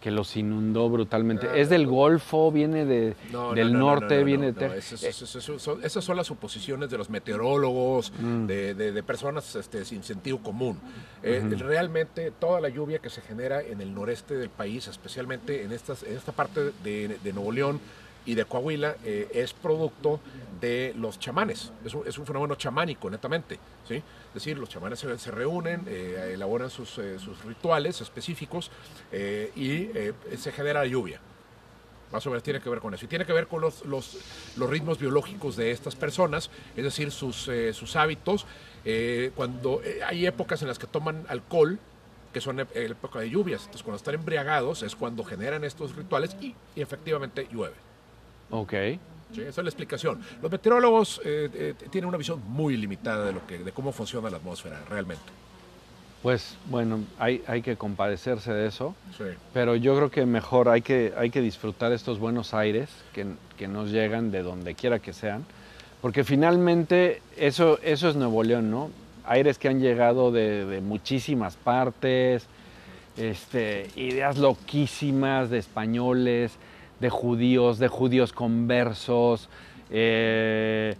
que 0.00 0.10
los 0.10 0.38
inundó 0.38 0.88
brutalmente. 0.88 1.48
Ah, 1.52 1.56
¿Es 1.58 1.68
del 1.68 1.86
Golfo? 1.86 2.50
¿Viene 2.50 2.86
de, 2.86 3.14
no, 3.30 3.52
del 3.52 3.74
no, 3.74 3.80
norte? 3.80 4.20
No, 4.20 4.24
¿Viene 4.24 4.52
de 4.52 4.78
esas, 4.78 5.02
esas, 5.02 5.28
son, 5.28 5.84
esas, 5.84 6.02
son, 6.02 6.16
las 6.16 6.26
suposiciones 6.26 6.88
de 6.88 6.96
los 6.96 7.10
meteorólogos, 7.10 8.10
mm. 8.18 8.46
de, 8.46 8.74
de, 8.74 8.92
de, 8.92 9.02
personas 9.02 9.54
este, 9.54 9.84
sin 9.84 10.02
sentido 10.02 10.38
común. 10.38 10.78
Eh, 11.22 11.42
uh 11.44 11.46
-huh. 11.46 11.58
Realmente 11.58 12.30
toda 12.30 12.58
la 12.62 12.70
lluvia 12.70 13.00
que 13.00 13.10
se 13.10 13.20
genera 13.20 13.60
en 13.60 13.82
el 13.82 13.94
noreste 13.94 14.34
del 14.34 14.48
país, 14.48 14.88
especialmente 14.88 15.62
en, 15.62 15.72
estas, 15.72 16.02
en 16.04 16.16
esta 16.16 16.32
parte 16.32 16.72
de, 16.82 17.18
de 17.22 17.32
Nuevo 17.34 17.52
León, 17.52 17.80
y 18.26 18.34
de 18.34 18.44
Coahuila 18.44 18.96
eh, 19.04 19.28
es 19.32 19.52
producto 19.52 20.20
de 20.60 20.94
los 20.96 21.18
chamanes. 21.18 21.72
Es 21.84 22.18
un, 22.18 22.26
fenómeno 22.26 22.54
chamánico, 22.54 23.10
netamente. 23.10 23.58
¿sí? 23.86 23.96
Es 23.96 24.34
decir, 24.34 24.58
los 24.58 24.68
chamanes 24.68 24.98
se, 24.98 25.30
reúnen, 25.30 25.84
eh, 25.86 26.30
elaboran 26.34 26.70
sus, 26.70 26.98
eh, 26.98 27.18
sus, 27.18 27.44
rituales 27.44 28.00
específicos 28.00 28.70
y 29.12 29.88
se 30.36 30.52
genera 30.52 30.86
lluvia. 30.86 31.20
Más 32.12 32.24
o 32.26 32.30
menos 32.30 32.42
tiene 32.42 32.60
que 32.60 32.70
ver 32.70 32.78
con 32.78 32.94
eso. 32.94 33.04
Y 33.04 33.08
tiene 33.08 33.26
que 33.26 33.32
ver 33.32 33.46
con 33.46 33.60
los, 33.60 33.82
ritmos 34.56 34.98
biológicos 34.98 35.56
de 35.56 35.70
estas 35.70 35.96
personas, 35.96 36.50
es 36.76 36.84
decir, 36.84 37.10
sus, 37.10 37.48
hábitos. 37.96 38.46
cuando 39.34 39.82
hay 40.06 40.26
épocas 40.26 40.62
en 40.62 40.68
las 40.68 40.78
que 40.78 40.86
toman 40.86 41.26
alcohol, 41.28 41.78
que 42.32 42.40
son 42.40 42.60
época 42.60 43.20
de 43.20 43.30
lluvias. 43.30 43.62
Entonces, 43.62 43.82
cuando 43.82 43.96
están 43.96 44.14
embriagados 44.14 44.82
es 44.82 44.96
cuando 44.96 45.24
generan 45.24 45.64
estos 45.64 45.94
rituales 45.94 46.36
y 46.40 46.54
efectivamente 46.76 47.48
llueve. 47.50 47.83
Ok. 48.54 48.72
Sí, 49.34 49.40
esa 49.40 49.60
es 49.60 49.64
la 49.64 49.68
explicación. 49.68 50.20
Los 50.40 50.50
meteorólogos 50.50 51.20
eh, 51.24 51.50
eh, 51.52 51.74
tienen 51.90 52.08
una 52.08 52.16
visión 52.16 52.40
muy 52.46 52.76
limitada 52.76 53.26
de, 53.26 53.32
lo 53.32 53.44
que, 53.48 53.58
de 53.58 53.72
cómo 53.72 53.90
funciona 53.90 54.30
la 54.30 54.36
atmósfera 54.36 54.80
realmente. 54.88 55.24
Pues 56.22 56.56
bueno, 56.70 57.00
hay, 57.18 57.42
hay 57.48 57.62
que 57.62 57.76
compadecerse 57.76 58.52
de 58.52 58.68
eso, 58.68 58.94
sí. 59.18 59.24
pero 59.52 59.74
yo 59.74 59.96
creo 59.96 60.10
que 60.10 60.24
mejor 60.24 60.68
hay 60.68 60.82
que, 60.82 61.12
hay 61.18 61.30
que 61.30 61.40
disfrutar 61.40 61.92
estos 61.92 62.18
buenos 62.18 62.54
aires 62.54 62.88
que, 63.12 63.26
que, 63.58 63.68
nos 63.68 63.90
llegan 63.90 64.30
de 64.30 64.42
donde 64.42 64.74
quiera 64.74 65.00
que 65.00 65.12
sean, 65.12 65.44
porque 66.00 66.24
finalmente 66.24 67.20
eso, 67.36 67.78
eso 67.82 68.08
es 68.08 68.16
Nuevo 68.16 68.42
León, 68.42 68.70
¿no? 68.70 68.90
Aires 69.26 69.58
que 69.58 69.68
han 69.68 69.80
llegado 69.80 70.32
de, 70.32 70.64
de 70.64 70.80
muchísimas 70.80 71.56
partes, 71.56 72.46
este, 73.18 73.90
ideas 73.96 74.38
loquísimas 74.38 75.50
de 75.50 75.58
españoles, 75.58 76.52
de 77.00 77.10
judíos, 77.10 77.78
de 77.78 77.88
judíos 77.88 78.32
conversos, 78.32 79.48
eh, 79.90 80.96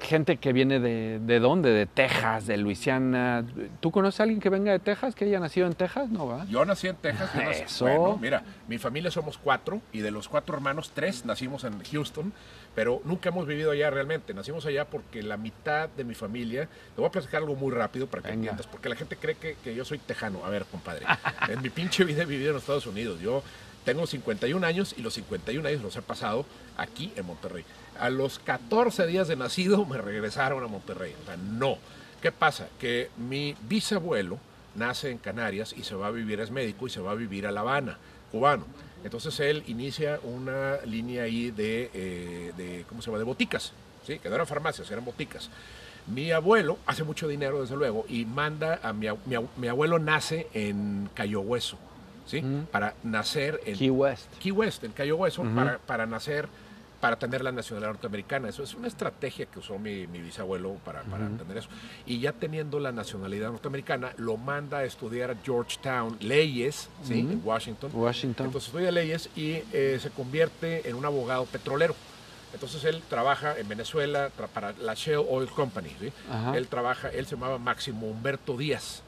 gente 0.00 0.36
que 0.36 0.52
viene 0.52 0.80
de, 0.80 1.18
de, 1.20 1.40
dónde, 1.40 1.70
de 1.70 1.86
Texas, 1.86 2.46
de 2.46 2.56
Luisiana. 2.56 3.44
¿Tú 3.80 3.90
conoces 3.90 4.20
a 4.20 4.22
alguien 4.24 4.40
que 4.40 4.48
venga 4.48 4.72
de 4.72 4.78
Texas, 4.78 5.14
que 5.14 5.24
haya 5.24 5.40
nacido 5.40 5.66
en 5.66 5.74
Texas? 5.74 6.08
No, 6.10 6.28
¿verdad? 6.28 6.46
Yo 6.48 6.64
nací 6.64 6.88
en 6.88 6.96
Texas. 6.96 7.30
Yo 7.34 7.42
nací, 7.42 7.62
Eso. 7.62 7.84
Bueno, 7.84 8.18
mira, 8.20 8.42
mi 8.68 8.78
familia 8.78 9.10
somos 9.10 9.38
cuatro 9.38 9.80
y 9.92 10.00
de 10.00 10.10
los 10.10 10.28
cuatro 10.28 10.54
hermanos, 10.54 10.92
tres 10.94 11.24
nacimos 11.24 11.64
en 11.64 11.82
Houston, 11.82 12.32
pero 12.74 13.00
nunca 13.04 13.30
hemos 13.30 13.46
vivido 13.46 13.70
allá 13.70 13.90
realmente. 13.90 14.34
Nacimos 14.34 14.66
allá 14.66 14.84
porque 14.84 15.22
la 15.22 15.36
mitad 15.36 15.88
de 15.88 16.04
mi 16.04 16.14
familia, 16.14 16.66
te 16.66 17.00
voy 17.00 17.06
a 17.06 17.12
platicar 17.12 17.42
algo 17.42 17.56
muy 17.56 17.72
rápido 17.72 18.06
para 18.06 18.22
que 18.22 18.32
entiendas, 18.32 18.66
porque 18.66 18.88
la 18.88 18.96
gente 18.96 19.16
cree 19.16 19.36
que, 19.36 19.56
que 19.62 19.74
yo 19.74 19.84
soy 19.84 19.98
tejano. 19.98 20.44
A 20.44 20.50
ver, 20.50 20.64
compadre, 20.64 21.06
en 21.48 21.60
mi 21.62 21.70
pinche 21.70 22.04
vida 22.04 22.22
he 22.22 22.26
vivido 22.26 22.50
en 22.50 22.54
los 22.54 22.62
Estados 22.62 22.86
Unidos. 22.86 23.20
Yo 23.20 23.42
tengo 23.88 24.06
51 24.06 24.66
años 24.66 24.94
y 24.98 25.00
los 25.00 25.14
51 25.14 25.66
años 25.66 25.80
los 25.80 25.96
he 25.96 26.02
pasado 26.02 26.44
aquí 26.76 27.10
en 27.16 27.24
Monterrey. 27.24 27.64
A 27.98 28.10
los 28.10 28.38
14 28.38 29.06
días 29.06 29.28
de 29.28 29.36
nacido 29.36 29.86
me 29.86 29.96
regresaron 29.96 30.62
a 30.62 30.66
Monterrey. 30.66 31.14
O 31.22 31.24
sea, 31.24 31.38
no. 31.38 31.78
¿Qué 32.20 32.30
pasa? 32.30 32.68
Que 32.78 33.08
mi 33.16 33.56
bisabuelo 33.62 34.38
nace 34.74 35.10
en 35.10 35.16
Canarias 35.16 35.74
y 35.74 35.84
se 35.84 35.94
va 35.94 36.08
a 36.08 36.10
vivir, 36.10 36.38
es 36.40 36.50
médico 36.50 36.86
y 36.86 36.90
se 36.90 37.00
va 37.00 37.12
a 37.12 37.14
vivir 37.14 37.46
a 37.46 37.50
La 37.50 37.60
Habana, 37.60 37.96
cubano. 38.30 38.66
Entonces 39.04 39.40
él 39.40 39.64
inicia 39.68 40.20
una 40.22 40.82
línea 40.84 41.22
ahí 41.22 41.50
de, 41.50 41.90
eh, 41.94 42.84
¿cómo 42.90 43.00
se 43.00 43.06
llama? 43.06 43.16
De 43.16 43.24
boticas, 43.24 43.72
¿sí? 44.06 44.18
Que 44.18 44.28
no 44.28 44.34
eran 44.34 44.46
farmacias, 44.46 44.90
eran 44.90 45.06
boticas. 45.06 45.48
Mi 46.08 46.30
abuelo 46.30 46.76
hace 46.84 47.04
mucho 47.04 47.26
dinero, 47.26 47.62
desde 47.62 47.76
luego, 47.76 48.04
y 48.06 48.26
manda 48.26 48.80
a 48.82 48.92
mi, 48.92 49.06
mi, 49.24 49.36
mi 49.56 49.68
abuelo 49.68 49.98
nace 49.98 50.46
en 50.52 51.08
Cayo 51.14 51.40
Hueso. 51.40 51.78
¿Sí? 52.28 52.38
Uh 52.38 52.42
-huh. 52.42 52.66
Para 52.66 52.94
nacer 53.02 53.60
en 53.64 53.76
Key 53.76 53.90
West. 53.90 54.26
Key 54.38 54.52
West, 54.52 54.84
en 54.84 54.92
Cayo 54.92 55.16
Hueso, 55.16 55.42
uh 55.42 55.46
-huh. 55.46 55.54
para, 55.54 55.78
para, 55.78 56.06
nacer, 56.06 56.48
para 57.00 57.16
tener 57.16 57.42
la 57.42 57.52
nacionalidad 57.52 57.92
norteamericana. 57.92 58.48
Eso 58.48 58.62
es 58.62 58.74
una 58.74 58.88
estrategia 58.88 59.46
que 59.46 59.58
usó 59.58 59.78
mi, 59.78 60.06
mi 60.06 60.20
bisabuelo 60.20 60.74
para, 60.84 61.02
para 61.02 61.26
uh 61.26 61.28
-huh. 61.30 61.38
tener 61.38 61.56
eso. 61.58 61.68
Y 62.06 62.20
ya 62.20 62.32
teniendo 62.32 62.78
la 62.80 62.92
nacionalidad 62.92 63.50
norteamericana, 63.50 64.12
lo 64.16 64.36
manda 64.36 64.78
a 64.78 64.84
estudiar 64.84 65.30
a 65.30 65.36
Georgetown 65.44 66.16
leyes, 66.20 66.88
¿sí? 67.02 67.20
En 67.20 67.40
Washington. 67.44 67.90
Washington. 67.94 68.46
Entonces 68.46 68.68
estudia 68.68 68.90
leyes 68.90 69.30
y 69.36 69.62
eh, 69.72 69.98
se 70.00 70.10
convierte 70.10 70.88
en 70.88 70.96
un 70.96 71.04
abogado 71.04 71.44
petrolero. 71.46 71.94
Entonces 72.52 72.82
él 72.84 73.02
trabaja 73.08 73.58
en 73.58 73.68
Venezuela 73.68 74.30
para 74.54 74.72
la 74.72 74.94
Shell 74.94 75.22
Oil 75.28 75.50
Company. 75.50 75.90
¿sí? 76.00 76.12
Él 76.54 76.66
trabaja, 76.66 77.08
él 77.10 77.26
se 77.26 77.34
llamaba 77.36 77.58
Máximo 77.58 78.06
Humberto 78.08 78.56
Díaz. 78.56 79.02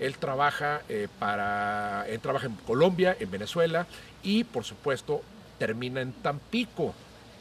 Él 0.00 0.16
trabaja 0.18 0.82
eh, 0.88 1.08
para, 1.18 2.04
él 2.08 2.20
trabaja 2.20 2.46
en 2.46 2.54
Colombia, 2.54 3.16
en 3.18 3.30
Venezuela 3.30 3.86
y 4.22 4.44
por 4.44 4.64
supuesto 4.64 5.22
termina 5.58 6.00
en 6.00 6.12
Tampico 6.12 6.94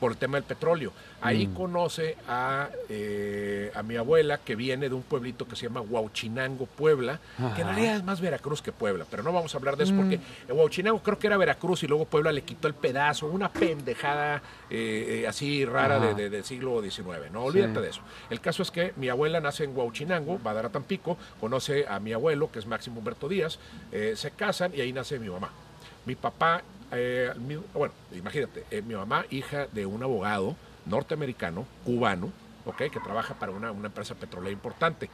por 0.04 0.12
el 0.12 0.18
tema 0.18 0.36
del 0.36 0.44
petróleo. 0.44 0.92
Ahí 1.22 1.48
mm. 1.48 1.54
conoce 1.54 2.18
a, 2.28 2.68
eh, 2.90 3.72
a, 3.74 3.84
mi 3.84 3.96
abuela 3.96 4.40
que 4.40 4.54
viene 4.54 4.90
de 4.90 4.96
un 4.96 5.02
pueblito 5.02 5.48
que 5.48 5.56
se 5.56 5.68
llama 5.68 5.80
Huauchinango, 5.80 6.66
Puebla, 6.66 7.22
Ajá. 7.40 7.56
que 7.56 7.62
en 7.62 7.68
realidad 7.68 7.96
es 7.96 8.04
más 8.04 8.20
Veracruz 8.20 8.62
que 8.62 8.74
Puebla, 8.74 9.06
pero 9.10 9.24
no 9.24 9.32
vamos 9.32 9.56
a 9.56 9.58
hablar 9.58 9.78
de 9.78 9.86
eso 9.86 9.94
mm. 9.94 9.96
porque 9.96 10.20
Huauchinango 10.50 11.02
creo 11.02 11.18
que 11.18 11.28
era 11.28 11.38
Veracruz 11.38 11.84
y 11.84 11.88
luego 11.88 12.04
Puebla 12.04 12.34
le 12.34 12.42
quitó 12.42 12.68
el 12.68 12.74
pedazo, 12.74 13.28
una 13.28 13.50
pendejada 13.54 14.42
eh, 14.70 15.26
así 15.26 15.64
rara 15.64 16.02
de, 16.02 16.16
de, 16.16 16.30
del 16.30 16.44
siglo 16.44 16.82
XIX, 16.82 17.32
no 17.32 17.46
olvídate 17.46 17.76
sí. 17.76 17.82
de 17.82 17.90
eso. 17.90 18.02
El 18.30 18.42
caso 18.42 18.62
es 18.62 18.72
que 18.72 18.92
mi 18.98 19.08
abuela 19.08 19.40
nace 19.40 19.64
en 19.64 19.74
Huauchinango, 19.74 20.38
va 20.46 20.52
a 20.52 20.56
dar 20.56 20.66
a 20.66 20.70
Tampico, 20.70 21.18
conoce 21.40 21.88
a 21.88 22.02
mi 22.02 22.12
abuelo, 22.12 22.52
que 22.52 22.60
es 22.60 22.68
Máximo 22.68 23.00
Humberto 23.00 23.30
Díaz, 23.30 23.58
eh, 23.94 24.16
se 24.18 24.32
casan 24.32 24.74
y 24.76 24.82
ahí 24.82 24.92
nace 24.92 25.18
mi 25.18 25.30
mamá. 25.30 25.50
Mi 26.06 26.16
papá 26.16 26.62
eh, 26.96 27.34
bueno, 27.74 27.94
imagínate, 28.14 28.66
eh, 28.72 28.82
mi 28.82 28.96
mamá, 28.96 29.26
hija 29.30 29.68
de 29.72 29.86
un 29.86 30.04
abogado 30.04 30.56
norteamericano, 30.86 31.66
cubano, 31.86 32.32
okay, 32.66 32.90
que 32.90 33.00
trabaja 33.00 33.34
para 33.36 33.52
una, 33.52 33.72
una, 33.72 33.88
empresa 33.88 34.16
petrolera 34.16 34.52
importante. 34.52 35.10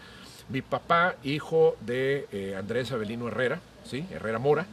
Mi 0.50 0.62
papá, 0.62 1.16
hijo 1.24 1.76
de 1.82 2.28
eh, 2.32 2.56
Andrés 2.58 2.92
Avelino 2.92 3.28
Herrera, 3.28 3.60
¿sí? 3.84 4.06
Herrera 4.12 4.40
Mora, 4.40 4.66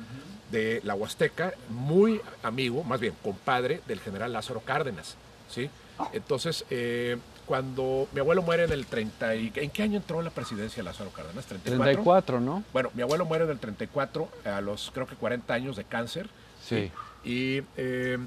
de 0.51 0.81
la 0.85 0.95
Huasteca, 0.95 1.53
muy 1.69 2.21
amigo, 2.43 2.85
más 2.85 3.01
bien 3.01 3.15
compadre 3.23 3.81
del 3.87 4.01
general 4.01 4.33
Lázaro 4.33 4.61
Cárdenas. 4.61 5.17
¿sí? 5.49 5.71
Entonces, 6.13 6.65
eh, 6.71 7.17
cuando 7.47 8.09
mi 8.13 8.21
abuelo 8.21 8.43
muere 8.43 8.65
en 8.65 8.73
el 8.73 8.87
30, 8.87 9.35
y, 9.37 9.53
¿en 9.55 9.71
qué 9.71 9.83
año 9.83 9.97
entró 9.97 10.23
la 10.23 10.31
presidencia 10.31 10.83
Lázaro 10.83 11.11
Cárdenas? 11.11 11.47
34. 11.47 11.85
34, 11.85 12.41
¿no? 12.41 12.65
Bueno, 12.73 12.91
mi 12.95 13.03
abuelo 13.03 13.25
muere 13.25 13.45
en 13.45 13.51
el 13.51 13.59
34, 13.59 14.29
a 14.45 14.61
los 14.61 14.91
creo 14.93 15.07
que 15.07 15.17
40 15.17 15.53
años 15.53 15.77
de 15.77 15.85
cáncer. 15.85 16.29
Sí. 16.67 16.91
Y 17.25 17.63
eh, 17.77 18.19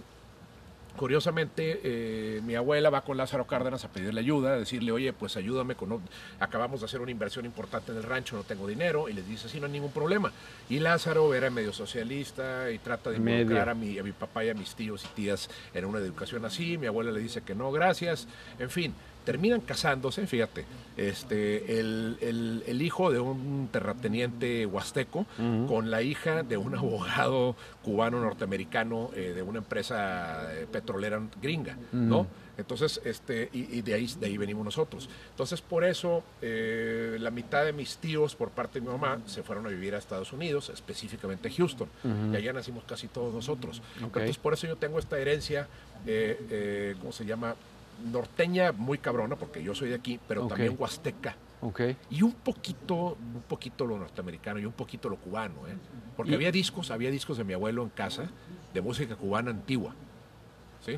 curiosamente, 0.95 1.79
eh, 1.83 2.41
mi 2.43 2.55
abuela 2.55 2.89
va 2.89 3.01
con 3.01 3.17
Lázaro 3.17 3.47
Cárdenas 3.47 3.85
a 3.85 3.89
pedirle 3.89 4.19
ayuda, 4.19 4.53
a 4.53 4.57
decirle, 4.57 4.91
oye, 4.91 5.13
pues 5.13 5.37
ayúdame, 5.37 5.75
con, 5.75 6.01
acabamos 6.39 6.81
de 6.81 6.85
hacer 6.85 7.01
una 7.01 7.11
inversión 7.11 7.45
importante 7.45 7.91
en 7.91 7.97
el 7.97 8.03
rancho, 8.03 8.35
no 8.35 8.43
tengo 8.43 8.67
dinero, 8.67 9.07
y 9.07 9.13
les 9.13 9.27
dice, 9.27 9.47
sí, 9.47 9.59
no 9.59 9.67
hay 9.67 9.71
ningún 9.71 9.91
problema. 9.91 10.31
Y 10.69 10.79
Lázaro 10.79 11.33
era 11.33 11.49
medio 11.49 11.73
socialista 11.73 12.71
y 12.71 12.79
trata 12.79 13.11
de 13.11 13.17
involucrar 13.17 13.69
a 13.69 13.73
mi, 13.73 13.97
a 13.97 14.03
mi 14.03 14.11
papá 14.11 14.43
y 14.43 14.49
a 14.49 14.53
mis 14.53 14.75
tíos 14.75 15.05
y 15.05 15.07
tías 15.15 15.49
en 15.73 15.85
una 15.85 15.99
educación 15.99 16.43
así, 16.45 16.77
mi 16.77 16.87
abuela 16.87 17.11
le 17.11 17.19
dice 17.19 17.41
que 17.41 17.55
no, 17.55 17.71
gracias, 17.71 18.27
en 18.57 18.69
fin 18.69 18.93
terminan 19.25 19.61
casándose, 19.61 20.25
fíjate, 20.27 20.65
este, 20.97 21.79
el, 21.79 22.17
el, 22.21 22.63
el, 22.67 22.81
hijo 22.81 23.11
de 23.11 23.19
un 23.19 23.69
terrateniente 23.71 24.65
huasteco 24.65 25.19
uh 25.19 25.25
-huh. 25.41 25.67
con 25.67 25.91
la 25.91 26.01
hija 26.01 26.43
de 26.43 26.57
un 26.57 26.75
abogado 26.77 27.55
cubano 27.83 28.19
norteamericano 28.19 29.11
eh, 29.15 29.33
de 29.35 29.41
una 29.41 29.59
empresa 29.59 30.47
petrolera 30.71 31.21
gringa, 31.41 31.77
uh 31.93 31.95
-huh. 31.95 31.99
¿no? 31.99 32.27
Entonces, 32.59 32.99
este, 33.05 33.49
y, 33.53 33.77
y, 33.77 33.81
de, 33.81 33.93
ahí, 33.93 34.09
de 34.19 34.25
ahí 34.25 34.37
venimos 34.37 34.65
nosotros. 34.65 35.09
Entonces, 35.29 35.61
por 35.61 35.85
eso, 35.85 36.23
eh, 36.41 37.15
la 37.17 37.31
mitad 37.31 37.63
de 37.63 37.71
mis 37.71 37.97
tíos, 37.97 38.35
por 38.35 38.49
parte 38.49 38.81
de 38.81 38.85
mi 38.85 38.91
mamá, 38.91 39.21
se 39.27 39.43
fueron 39.43 39.65
a 39.65 39.69
vivir 39.69 39.95
a 39.95 39.97
Estados 39.97 40.33
Unidos, 40.33 40.69
específicamente 40.69 41.47
a 41.47 41.51
Houston. 41.53 41.87
Uh 42.03 42.07
-huh. 42.07 42.33
Y 42.33 42.35
allá 42.35 42.51
nacimos 42.51 42.83
casi 42.83 43.07
todos 43.07 43.33
nosotros. 43.33 43.81
Okay. 43.95 44.05
Entonces, 44.07 44.37
por 44.37 44.53
eso 44.53 44.67
yo 44.67 44.75
tengo 44.75 44.99
esta 44.99 45.17
herencia, 45.17 45.69
eh, 46.05 46.37
eh, 46.49 46.95
¿cómo 46.99 47.13
se 47.13 47.25
llama? 47.25 47.55
Norteña 48.11 48.71
muy 48.71 48.97
cabrona, 48.97 49.35
porque 49.35 49.63
yo 49.63 49.75
soy 49.75 49.89
de 49.89 49.95
aquí, 49.95 50.19
pero 50.27 50.45
okay. 50.45 50.49
también 50.49 50.75
huasteca. 50.79 51.35
Okay. 51.61 51.97
Y 52.09 52.21
un 52.21 52.31
poquito, 52.33 53.17
un 53.35 53.43
poquito 53.47 53.85
lo 53.85 53.97
norteamericano 53.97 54.59
y 54.59 54.65
un 54.65 54.71
poquito 54.71 55.09
lo 55.09 55.17
cubano, 55.17 55.67
¿eh? 55.67 55.75
Porque 56.15 56.31
¿Y? 56.31 56.35
había 56.35 56.51
discos, 56.51 56.89
había 56.89 57.11
discos 57.11 57.37
de 57.37 57.43
mi 57.43 57.53
abuelo 57.53 57.83
en 57.83 57.89
casa 57.89 58.29
de 58.73 58.81
música 58.81 59.15
cubana 59.15 59.51
antigua. 59.51 59.93
¿Sí? 60.85 60.97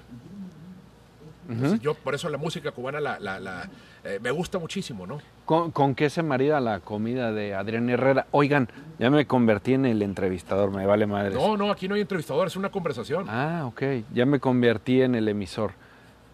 Uh 1.50 1.54
-huh. 1.54 1.80
yo 1.80 1.96
por 1.96 2.14
eso 2.14 2.30
la 2.30 2.38
música 2.38 2.72
cubana 2.72 3.00
la, 3.00 3.20
la, 3.20 3.40
la 3.40 3.70
eh, 4.04 4.20
me 4.22 4.30
gusta 4.30 4.60
muchísimo, 4.60 5.08
¿no? 5.08 5.20
¿Con, 5.46 5.72
¿Con, 5.72 5.96
qué 5.96 6.10
se 6.10 6.22
marida 6.22 6.60
la 6.60 6.80
comida 6.80 7.32
de 7.32 7.56
Adrián 7.56 7.90
Herrera? 7.90 8.28
Oigan, 8.32 8.70
ya 9.00 9.10
me 9.10 9.26
convertí 9.26 9.74
en 9.74 9.86
el 9.86 10.02
entrevistador, 10.02 10.72
me 10.72 10.86
vale 10.86 11.08
madre. 11.08 11.34
No, 11.34 11.58
no, 11.58 11.72
aquí 11.72 11.88
no 11.88 11.96
hay 11.96 12.02
entrevistador, 12.02 12.48
es 12.48 12.56
una 12.56 12.70
conversación. 12.70 13.26
Ah, 13.28 13.64
ok, 13.66 13.82
ya 14.14 14.26
me 14.26 14.40
convertí 14.40 15.02
en 15.02 15.16
el 15.16 15.28
emisor. 15.28 15.74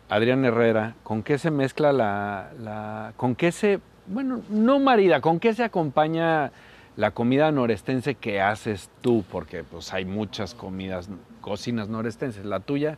Adrián 0.10 0.46
Herrera, 0.46 0.96
¿con 1.04 1.22
qué 1.22 1.38
se 1.38 1.52
mezcla 1.52 1.92
la, 1.92 3.14
con 3.18 3.36
qué 3.36 3.52
se, 3.52 3.80
bueno, 4.08 4.42
no 4.50 4.80
marida, 4.80 5.20
con 5.20 5.40
qué 5.40 5.54
se 5.54 5.64
acompaña 5.64 6.52
la 6.96 7.12
comida 7.12 7.52
norestense 7.52 8.16
que 8.16 8.42
haces 8.42 8.90
tú? 9.02 9.26
Porque 9.30 9.64
pues 9.64 9.94
hay 9.94 10.06
muchas 10.06 10.54
comidas, 10.54 11.10
cocinas 11.42 11.90
norestenses. 11.90 12.46
La 12.46 12.62
tuya, 12.62 12.98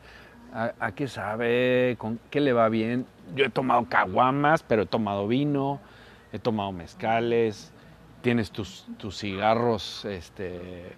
¿A, 0.53 0.74
a 0.80 0.91
qué 0.93 1.07
sabe? 1.07 1.95
¿Con 1.99 2.20
qué 2.32 2.39
le 2.39 2.53
va 2.53 2.70
bien? 2.70 3.05
Yo 3.36 3.45
he 3.45 3.49
tomado 3.49 3.86
caguamas, 3.86 4.64
pero 4.64 4.84
he 4.84 4.86
tomado 4.88 5.28
vino, 5.28 5.80
he 6.34 6.39
tomado 6.39 6.72
mezcales, 6.72 7.72
tienes 8.22 8.51
tus, 8.51 8.86
tus 8.97 9.18
cigarros, 9.18 10.05
este, 10.05 10.93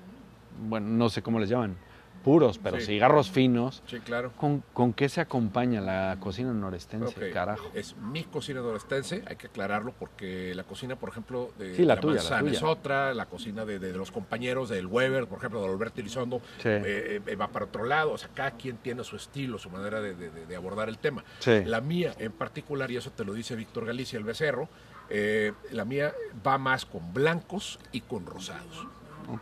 bueno, 0.68 0.88
no 0.88 1.10
sé 1.10 1.22
cómo 1.22 1.40
les 1.40 1.50
llaman, 1.50 1.76
puros, 2.22 2.58
pero 2.58 2.80
Sí. 2.80 2.86
cigarros 2.86 3.30
finos. 3.32 3.84
Sí, 3.88 4.00
claro. 4.00 4.32
¿Con, 4.38 4.64
con 4.74 4.94
qué 4.94 5.10
se 5.10 5.22
acompaña 5.22 5.82
la 5.82 6.18
cocina 6.20 6.54
norestense, 6.54 7.32
carajo? 7.32 7.70
Es 7.74 7.96
mi 7.98 8.24
cocina 8.24 8.62
norestense, 8.62 9.24
hay 9.28 9.36
que 9.36 9.48
aclararlo 9.48 9.94
porque 9.98 10.54
la 10.56 10.64
cocina, 10.64 10.96
por 10.96 11.10
ejemplo, 11.10 11.52
de, 11.58 11.76
Sí, 11.76 11.84
la 11.86 11.96
de 11.96 12.02
tuya, 12.02 12.22
la 12.30 12.40
tuya. 12.40 12.52
es 12.52 12.64
otra, 12.64 13.14
la 13.14 13.26
cocina 13.26 13.66
de, 13.66 13.80
de 13.80 13.94
los 13.94 14.12
compañeros 14.12 14.70
del 14.70 14.88
Weber, 14.88 15.28
por 15.28 15.40
ejemplo, 15.40 15.62
de 15.62 15.68
Alberto 15.70 16.02
Elizondo, 16.02 16.42
Sí. 16.60 16.70
eh, 16.70 17.22
eh, 17.26 17.36
va 17.36 17.48
para 17.50 17.66
otro 17.66 17.86
lado. 17.86 18.12
O 18.12 18.18
sea, 18.18 18.30
cada 18.34 18.52
quien 18.52 18.78
tiene 18.78 19.04
su 19.04 19.16
estilo, 19.16 19.58
su 19.58 19.70
manera 19.70 20.02
de, 20.02 20.14
de- 20.16 20.56
abordar 20.56 20.90
el 20.90 20.98
tema. 21.00 21.24
La 21.66 21.82
mía 21.82 22.14
en 22.20 22.32
particular, 22.32 22.92
y 22.92 22.98
eso 22.98 23.10
te 23.12 23.26
lo 23.26 23.34
dice 23.34 23.56
Víctor 23.56 23.86
Galicia, 23.86 24.18
el 24.20 24.24
becerro, 24.26 24.70
eh, 25.10 25.54
la 25.72 25.84
mía 25.86 26.14
va 26.46 26.58
más 26.58 26.86
con 26.86 27.14
blancos 27.14 27.80
y 27.92 28.02
con 28.02 28.26
rosados. 28.26 28.86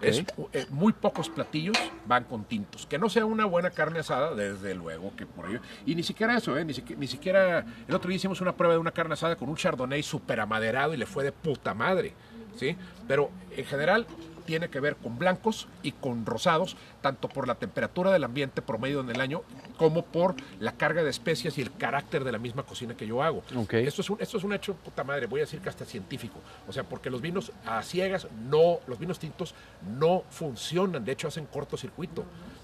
Es, 0.01 0.23
eh, 0.53 0.65
muy 0.69 0.93
pocos 0.93 1.29
platillos 1.29 1.77
van 2.05 2.23
con 2.25 2.43
tintos. 2.45 2.85
Que 2.85 2.97
no 2.97 3.09
sea 3.09 3.25
una 3.25 3.45
buena 3.45 3.69
carne 3.71 3.99
asada, 3.99 4.35
desde 4.35 4.75
luego 4.75 5.13
que 5.15 5.25
por 5.25 5.49
ello. 5.49 5.59
Y 5.85 5.95
ni 5.95 6.03
siquiera 6.03 6.37
eso, 6.37 6.57
¿eh? 6.57 6.65
ni, 6.65 6.73
siqui- 6.73 6.97
ni 6.97 7.07
siquiera. 7.07 7.65
El 7.87 7.95
otro 7.95 8.09
día 8.09 8.15
hicimos 8.17 8.41
una 8.41 8.55
prueba 8.55 8.73
de 8.73 8.79
una 8.79 8.91
carne 8.91 9.13
asada 9.13 9.35
con 9.35 9.49
un 9.49 9.55
chardonnay 9.55 10.03
super 10.03 10.39
amaderado 10.39 10.93
y 10.93 10.97
le 10.97 11.05
fue 11.05 11.23
de 11.23 11.31
puta 11.31 11.73
madre. 11.73 12.13
¿sí? 12.55 12.75
Pero 13.07 13.29
en 13.55 13.65
general 13.65 14.05
tiene 14.49 14.69
que 14.69 14.79
ver 14.79 14.95
con 14.95 15.19
blancos 15.19 15.67
y 15.83 15.91
con 15.91 16.25
rosados, 16.25 16.75
tanto 17.01 17.29
por 17.29 17.47
la 17.47 17.53
temperatura 17.53 18.11
del 18.11 18.23
ambiente 18.23 18.63
promedio 18.63 18.99
en 18.99 19.11
el 19.11 19.21
año, 19.21 19.43
como 19.77 20.03
por 20.03 20.33
la 20.59 20.71
carga 20.71 21.03
de 21.03 21.11
especias 21.11 21.59
y 21.59 21.61
el 21.61 21.71
carácter 21.71 22.23
de 22.23 22.31
la 22.31 22.39
misma 22.39 22.63
cocina 22.63 22.97
que 22.97 23.05
yo 23.05 23.21
hago. 23.21 23.43
Esto 23.69 24.01
es 24.01 24.09
un, 24.09 24.17
esto 24.19 24.39
es 24.39 24.43
un 24.43 24.51
hecho, 24.53 24.73
puta 24.73 25.03
madre, 25.03 25.27
voy 25.27 25.41
a 25.41 25.43
decir 25.43 25.59
que 25.59 25.69
hasta 25.69 25.85
científico. 25.85 26.39
O 26.67 26.73
sea, 26.73 26.83
porque 26.83 27.11
los 27.11 27.21
vinos 27.21 27.51
a 27.63 27.83
ciegas, 27.83 28.27
no, 28.49 28.79
los 28.87 28.97
vinos 28.97 29.19
tintos 29.19 29.53
no 29.99 30.23
funcionan, 30.31 31.05
de 31.05 31.11
hecho 31.11 31.27
hacen 31.27 31.45
cortocircuito. 31.45 32.23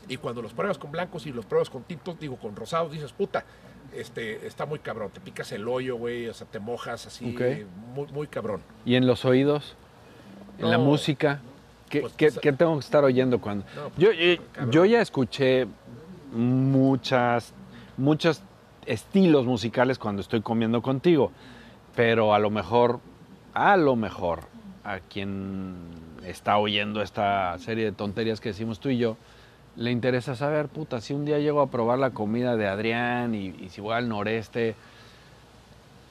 Y 0.09 0.17
cuando 0.17 0.41
los 0.41 0.53
pruebas 0.53 0.79
con 0.79 0.91
blancos 0.91 1.27
y 1.27 1.31
los 1.33 1.45
pruebas 1.45 1.69
con 1.69 1.83
tintos, 1.83 2.19
digo, 2.19 2.37
con 2.37 2.55
rosados, 2.55 2.91
dices, 2.91 3.11
puta, 3.11 3.45
este, 3.93 4.47
está 4.47 4.65
muy 4.65 4.79
cabrón, 4.79 5.11
te 5.11 5.19
picas 5.19 5.51
el 5.51 5.67
hoyo, 5.67 5.97
güey, 5.97 6.29
o 6.29 6.33
sea, 6.33 6.47
te 6.47 6.59
mojas 6.59 7.05
así, 7.05 7.37
muy, 7.93 8.07
muy 8.07 8.25
cabrón. 8.25 8.63
¿Y 8.85 8.95
en 8.95 9.05
los 9.05 9.23
oídos? 9.23 9.75
¿En 10.57 10.71
la 10.71 10.79
música? 10.79 11.41
¿Qué, 11.89 12.01
Pues, 12.01 12.13
qué- 12.13 12.27
pues, 12.27 12.39
qué 12.39 12.51
tengo 12.53 12.73
que 12.73 12.79
estar 12.79 13.03
oyendo 13.03 13.39
cuando...? 13.39 13.65
No, 13.75 13.89
pues, 13.89 13.97
yo, 13.97 14.09
eh, 14.11 14.41
yo 14.71 14.85
ya 14.85 15.01
escuché 15.01 15.67
muchas, 16.33 17.53
muchos 17.97 18.41
estilos 18.85 19.45
musicales 19.45 19.97
cuando 19.97 20.21
estoy 20.21 20.41
comiendo 20.41 20.81
contigo, 20.81 21.31
pero 21.95 22.33
a 22.33 22.39
lo 22.39 22.49
mejor, 22.49 22.99
a 23.53 23.77
lo 23.77 23.95
mejor, 23.95 24.41
a 24.83 24.99
quien 24.99 25.75
está 26.25 26.57
oyendo 26.57 27.01
esta 27.01 27.57
serie 27.59 27.85
de 27.85 27.91
tonterías 27.91 28.39
que 28.41 28.49
decimos 28.49 28.79
tú 28.79 28.89
y 28.89 28.97
yo, 28.97 29.17
le 29.75 29.91
interesa 29.91 30.35
saber, 30.35 30.67
puta, 30.69 31.01
si 31.01 31.13
un 31.13 31.25
día 31.25 31.39
llego 31.39 31.61
a 31.61 31.67
probar 31.69 31.99
la 31.99 32.11
comida 32.11 32.55
de 32.55 32.67
Adrián 32.67 33.35
y, 33.35 33.47
y 33.59 33.69
si 33.69 33.81
voy 33.81 33.93
al 33.95 34.07
noreste, 34.07 34.75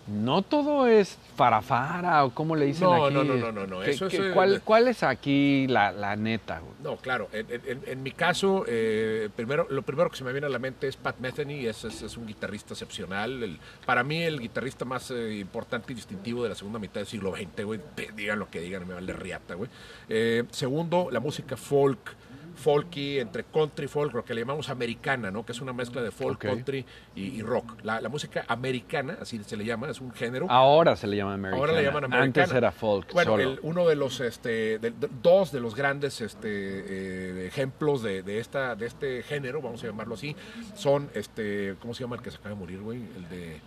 no 0.06 0.42
todo 0.42 0.86
es 0.86 1.16
farafara 1.36 2.24
o 2.24 2.30
como 2.30 2.54
le 2.56 2.66
dicen 2.66 2.84
No, 2.84 3.06
aquí. 3.06 3.14
no, 3.14 3.24
no, 3.24 3.34
no, 3.36 3.52
no, 3.52 3.66
no, 3.66 3.80
¿Qué- 3.80 3.92
eso 3.92 4.06
es, 4.06 4.12
qué- 4.12 4.30
¿cuál, 4.32 4.60
cuál 4.62 4.88
es 4.88 5.02
aquí 5.02 5.66
la, 5.68 5.92
la 5.92 6.14
neta? 6.16 6.58
güey? 6.60 6.72
No, 6.82 6.96
claro. 6.96 7.28
En, 7.32 7.46
en- 7.50 7.82
en 7.86 8.02
mi 8.02 8.10
caso, 8.12 8.64
eh, 8.68 9.30
primero, 9.34 9.66
lo 9.70 9.82
primero 9.82 10.10
que 10.10 10.16
se 10.16 10.24
me 10.24 10.32
viene 10.32 10.46
a 10.46 10.50
la 10.50 10.58
mente 10.58 10.88
es 10.88 10.96
Pat 10.96 11.18
Metheny. 11.20 11.66
Es, 11.66 11.84
es, 11.84 12.02
es 12.02 12.16
un 12.16 12.26
guitarrista 12.26 12.74
excepcional. 12.74 13.42
El- 13.42 13.58
para 13.86 14.04
mí, 14.04 14.22
el 14.22 14.40
guitarrista 14.40 14.84
más 14.84 15.10
eh, 15.10 15.36
importante 15.40 15.92
y 15.92 15.96
distintivo 15.96 16.42
de 16.42 16.50
la 16.50 16.54
segunda 16.54 16.78
mitad 16.78 16.96
del 16.96 17.06
siglo 17.06 17.34
XX, 17.34 17.64
güey. 17.64 17.80
Digan 18.14 18.38
lo 18.38 18.50
que 18.50 18.60
digan, 18.60 18.86
me 18.86 18.94
vale 18.94 19.12
riata, 19.12 19.54
güey. 19.54 19.70
Eh, 20.08 20.44
segundo, 20.50 21.08
la 21.10 21.20
música 21.20 21.56
folk. 21.56 22.14
Folky, 22.54 23.18
entre 23.18 23.44
country 23.44 23.88
folk, 23.88 24.14
lo 24.14 24.24
que 24.24 24.34
le 24.34 24.40
llamamos 24.42 24.68
americana, 24.68 25.30
¿no? 25.30 25.44
Que 25.44 25.52
es 25.52 25.60
una 25.60 25.72
mezcla 25.72 26.00
de 26.02 26.10
folk, 26.10 26.38
country 26.40 26.84
y, 27.14 27.22
y 27.38 27.42
rock. 27.42 27.74
La, 27.82 28.00
la 28.00 28.08
música 28.08 28.44
americana, 28.48 29.18
así 29.20 29.42
se 29.44 29.56
le 29.56 29.64
llama, 29.64 29.88
es 29.90 30.00
un 30.00 30.12
género. 30.12 30.46
Ahora 30.50 30.96
se 30.96 31.06
le 31.06 31.16
llama 31.16 31.34
americana. 31.34 31.60
Ahora 31.60 31.72
le 31.72 31.82
llaman 31.82 32.04
americana. 32.04 32.24
Antes 32.44 32.52
era 32.56 32.72
folk 32.72 33.12
Bueno, 33.12 33.32
solo. 33.32 33.42
el- 33.42 33.58
uno 33.62 33.86
de 33.86 33.96
los, 33.96 34.20
este, 34.20 34.78
de- 34.78 34.90
de- 34.90 35.08
dos 35.22 35.52
de 35.52 35.60
los 35.60 35.74
grandes 35.74 36.20
este, 36.20 36.48
eh, 36.48 37.46
ejemplos 37.46 38.02
de, 38.02 38.22
de 38.22 38.38
esta, 38.38 38.74
de 38.76 38.86
este 38.86 39.22
género, 39.22 39.60
vamos 39.60 39.82
a 39.82 39.86
llamarlo 39.86 40.14
así, 40.14 40.34
son, 40.74 41.10
este, 41.14 41.74
¿cómo 41.80 41.94
se 41.94 42.02
llama 42.04 42.16
el 42.16 42.22
que 42.22 42.30
se 42.30 42.36
acaba 42.36 42.50
de 42.54 42.60
morir, 42.60 42.80
güey? 42.80 42.98
El 43.16 43.28
de 43.28 43.60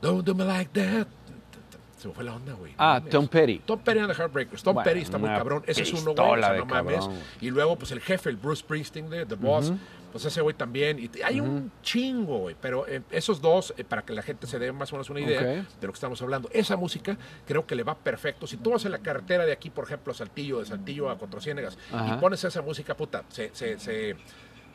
Don't 0.00 0.24
Do 0.24 0.34
Me 0.34 0.44
Like 0.44 0.70
That. 0.80 1.06
Se 2.04 2.08
me 2.08 2.14
fue 2.14 2.24
la 2.24 2.34
onda, 2.34 2.52
güey. 2.52 2.74
Ah, 2.76 3.00
No 3.02 3.08
Tom. 3.08 3.28
Petty. 3.28 3.60
Tom 3.60 3.80
Petty 3.80 3.98
and 3.98 4.08
the 4.12 4.14
Heartbreakers. 4.22 4.62
Tom 4.62 4.74
Bueno, 4.74 4.84
Petty 4.84 5.00
está 5.00 5.16
muy 5.16 5.30
cabrón. 5.30 5.62
Ese 5.66 5.82
es 5.82 5.92
uno, 5.94 6.12
güey. 6.12 6.14
o 6.32 6.36
sea, 6.42 6.48
no 6.58 6.66
mames. 6.66 6.98
cabrón. 7.00 7.18
Y 7.40 7.50
luego, 7.50 7.76
pues 7.76 7.92
el 7.92 8.00
jefe, 8.00 8.28
el 8.28 8.36
Bruce 8.36 8.60
Springsteen 8.60 9.08
de 9.08 9.24
The 9.24 9.36
Boss. 9.36 9.72
Pues 10.12 10.26
ese 10.26 10.42
güey 10.42 10.54
también. 10.54 10.98
Y 10.98 11.10
hay 11.22 11.40
un 11.40 11.72
chingo, 11.82 12.38
güey. 12.40 12.54
Pero 12.60 12.86
eh, 12.86 13.00
esos 13.10 13.40
dos, 13.40 13.72
eh, 13.78 13.84
para 13.84 14.02
que 14.02 14.12
la 14.12 14.22
gente 14.22 14.46
se 14.46 14.58
dé 14.58 14.70
más 14.70 14.92
o 14.92 14.96
menos 14.96 15.08
una 15.10 15.20
idea 15.20 15.40
de 15.80 15.86
lo 15.86 15.92
que 15.92 15.96
estamos 15.96 16.20
hablando. 16.22 16.48
Esa 16.52 16.76
música 16.76 17.16
creo 17.46 17.66
que 17.66 17.74
le 17.74 17.82
va 17.84 17.96
perfecto. 17.96 18.46
Si 18.46 18.58
tú 18.58 18.70
vas 18.72 18.84
en 18.84 18.92
la 18.92 18.98
carretera 18.98 19.46
de 19.46 19.52
aquí, 19.52 19.70
por 19.70 19.84
ejemplo, 19.84 20.12
a 20.12 20.14
Saltillo, 20.14 20.60
de 20.60 20.66
Saltillo 20.66 21.08
a 21.10 21.16
Cuatro 21.16 21.40
Ciénegas, 21.40 21.78
y 22.06 22.20
pones 22.20 22.44
esa 22.44 22.60
música, 22.62 22.94
puta, 22.96 23.24
se, 23.30 23.50
se, 23.54 23.78
se, 23.80 24.14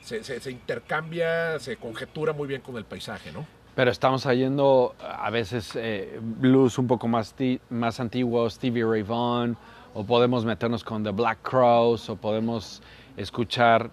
se, 0.02 0.24
se- 0.24 0.40
se 0.42 0.52
intercambia, 0.52 1.60
se 1.60 1.78
conjetura 1.78 2.34
muy 2.34 2.48
bien 2.48 2.62
con 2.62 2.76
el 2.78 2.86
paisaje, 2.86 3.32
¿no? 3.32 3.46
Pero 3.80 3.92
estamos 3.92 4.26
yendo 4.26 4.94
a 5.00 5.30
veces 5.30 5.74
eh, 5.78 6.20
blues 6.22 6.78
un 6.78 6.86
poco 6.86 7.08
más, 7.08 7.34
más 7.70 8.02
antiguos, 8.02 8.56
Stevie 8.56 8.84
Ray 8.84 9.04
Vaughan, 9.04 9.56
o 9.94 10.04
podemos 10.04 10.44
meternos 10.44 10.84
con 10.84 11.02
The 11.02 11.12
Black 11.12 11.38
Crowes, 11.44 12.10
o 12.10 12.18
podemos 12.18 12.82
escuchar 13.16 13.90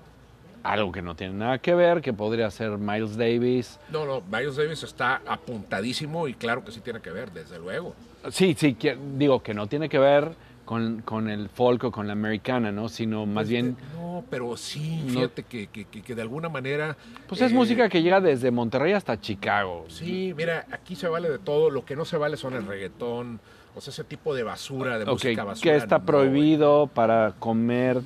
algo 0.64 0.91
que 0.91 1.03
no 1.03 1.14
tiene 1.14 1.34
nada 1.34 1.59
que 1.59 1.72
ver, 1.76 2.01
que 2.01 2.12
podría 2.12 2.51
ser 2.51 2.76
Miles 2.78 3.16
Davis. 3.16 3.78
No, 3.89 4.05
no, 4.05 4.22
Miles 4.28 4.57
Davis 4.57 4.82
está 4.82 5.22
apuntadísimo 5.24 6.26
y 6.26 6.34
claro 6.34 6.64
que 6.64 6.72
sí 6.72 6.80
tiene 6.80 7.01
que 7.01 7.12
ver, 7.12 7.30
desde 7.30 7.61
luego. 7.61 7.95
Sí, 8.32 8.57
sí, 8.59 8.76
digo 9.16 9.41
que 9.41 9.55
no 9.55 9.68
tiene 9.68 9.89
que 9.89 10.01
ver 10.01 10.32
con, 10.64 11.03
con 11.03 11.30
el 11.30 11.49
folk 11.49 11.84
o 11.84 11.93
con 11.93 12.09
la 12.09 12.14
americana, 12.14 12.72
¿no? 12.72 12.89
Sino 12.89 13.24
más 13.24 13.45
Pues, 13.45 13.49
bien, 13.51 13.76
eh, 13.80 13.96
No, 14.17 14.25
pero 14.31 14.57
sí, 14.57 15.05
fíjate 15.09 15.43
que, 15.43 15.67
que- 15.67 15.85
que- 15.85 16.03
que 16.03 16.14
de 16.14 16.23
alguna 16.23 16.49
manera... 16.49 16.97
pues 17.29 17.41
es 17.41 17.53
eh, 17.53 17.55
música 17.55 17.89
que 17.89 18.03
llega 18.03 18.21
desde 18.21 18.51
Monterrey 18.51 18.93
hasta 18.93 19.21
Chicago. 19.21 19.85
Sí, 19.89 20.33
mira, 20.37 20.67
aquí 20.73 20.97
se 20.97 21.07
vale 21.09 21.29
de 21.29 21.39
todo. 21.39 21.69
Lo 21.71 21.85
que 21.85 21.97
no 21.97 22.05
se 22.05 22.17
vale 22.17 22.37
son 22.37 22.55
el 22.55 22.67
reggaetón, 22.67 23.41
o 23.75 23.81
sea, 23.81 23.91
ese 23.91 24.05
tipo 24.05 24.35
de 24.35 24.43
basura, 24.43 24.99
de 24.99 25.05
música 25.05 25.45
basura. 25.45 25.71
que 25.73 25.77
está 25.77 25.99
no, 25.99 26.07
prohibido 26.07 26.87
para 26.87 27.35
comer 27.39 28.01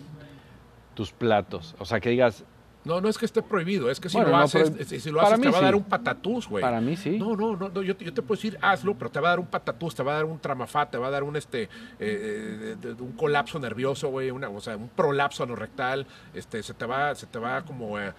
tus 0.95 1.13
platos. 1.13 1.75
O 1.79 1.85
sea, 1.85 2.01
que 2.01 2.11
digas, 2.11 2.45
No, 2.83 2.99
no 3.03 3.09
es 3.11 3.19
que 3.19 3.27
esté 3.27 3.43
prohibido, 3.43 3.91
es 3.91 4.01
que 4.01 4.09
si 4.09 4.17
Bueno, 4.17 4.31
lo 4.31 4.39
no, 4.39 4.43
haces, 4.45 4.71
pero 4.71 4.85
si 4.89 5.01
si 5.01 5.11
lo 5.11 5.21
haces 5.21 5.39
te 5.39 5.51
va 5.51 5.59
a 5.59 5.61
dar 5.61 5.75
un 5.75 5.85
patatús, 5.85 6.49
güey. 6.49 6.63
para 6.63 6.81
mí 6.81 6.97
sí. 6.97 7.19
No, 7.19 7.37
no, 7.37 7.55
no, 7.55 7.69
no, 7.69 7.83
yo, 7.83 7.95
te- 7.95 8.07
yo 8.07 8.15
te 8.15 8.23
puedo 8.23 8.39
decir 8.39 8.57
hazlo, 8.63 8.95
pero 8.95 9.11
te 9.11 9.21
va 9.21 9.29
a 9.29 9.31
dar 9.33 9.41
un 9.41 9.47
patatús, 9.47 9.95
te 9.95 10.03
va 10.03 10.13
a 10.13 10.15
dar 10.17 10.25
un 10.25 10.39
tramafá, 10.39 10.89
te 10.91 10.97
va 10.97 11.09
a 11.09 11.11
dar 11.11 11.23
un 11.23 11.37
este 11.37 11.65
eh, 11.65 12.77
eh, 12.83 12.95
un 12.99 13.13
colapso 13.13 13.59
nervioso, 13.59 14.09
güey, 14.09 14.31
una, 14.31 14.49
o 14.49 14.61
sea, 14.63 14.79
un 14.79 14.89
prolapso 14.89 15.43
anorrectal, 15.43 16.07
este, 16.33 16.63
se 16.63 16.73
te 16.73 16.87
va, 16.87 17.15
se 17.15 17.27
te 17.27 17.39
va 17.39 17.63
como 17.63 17.99
a, 17.99 18.15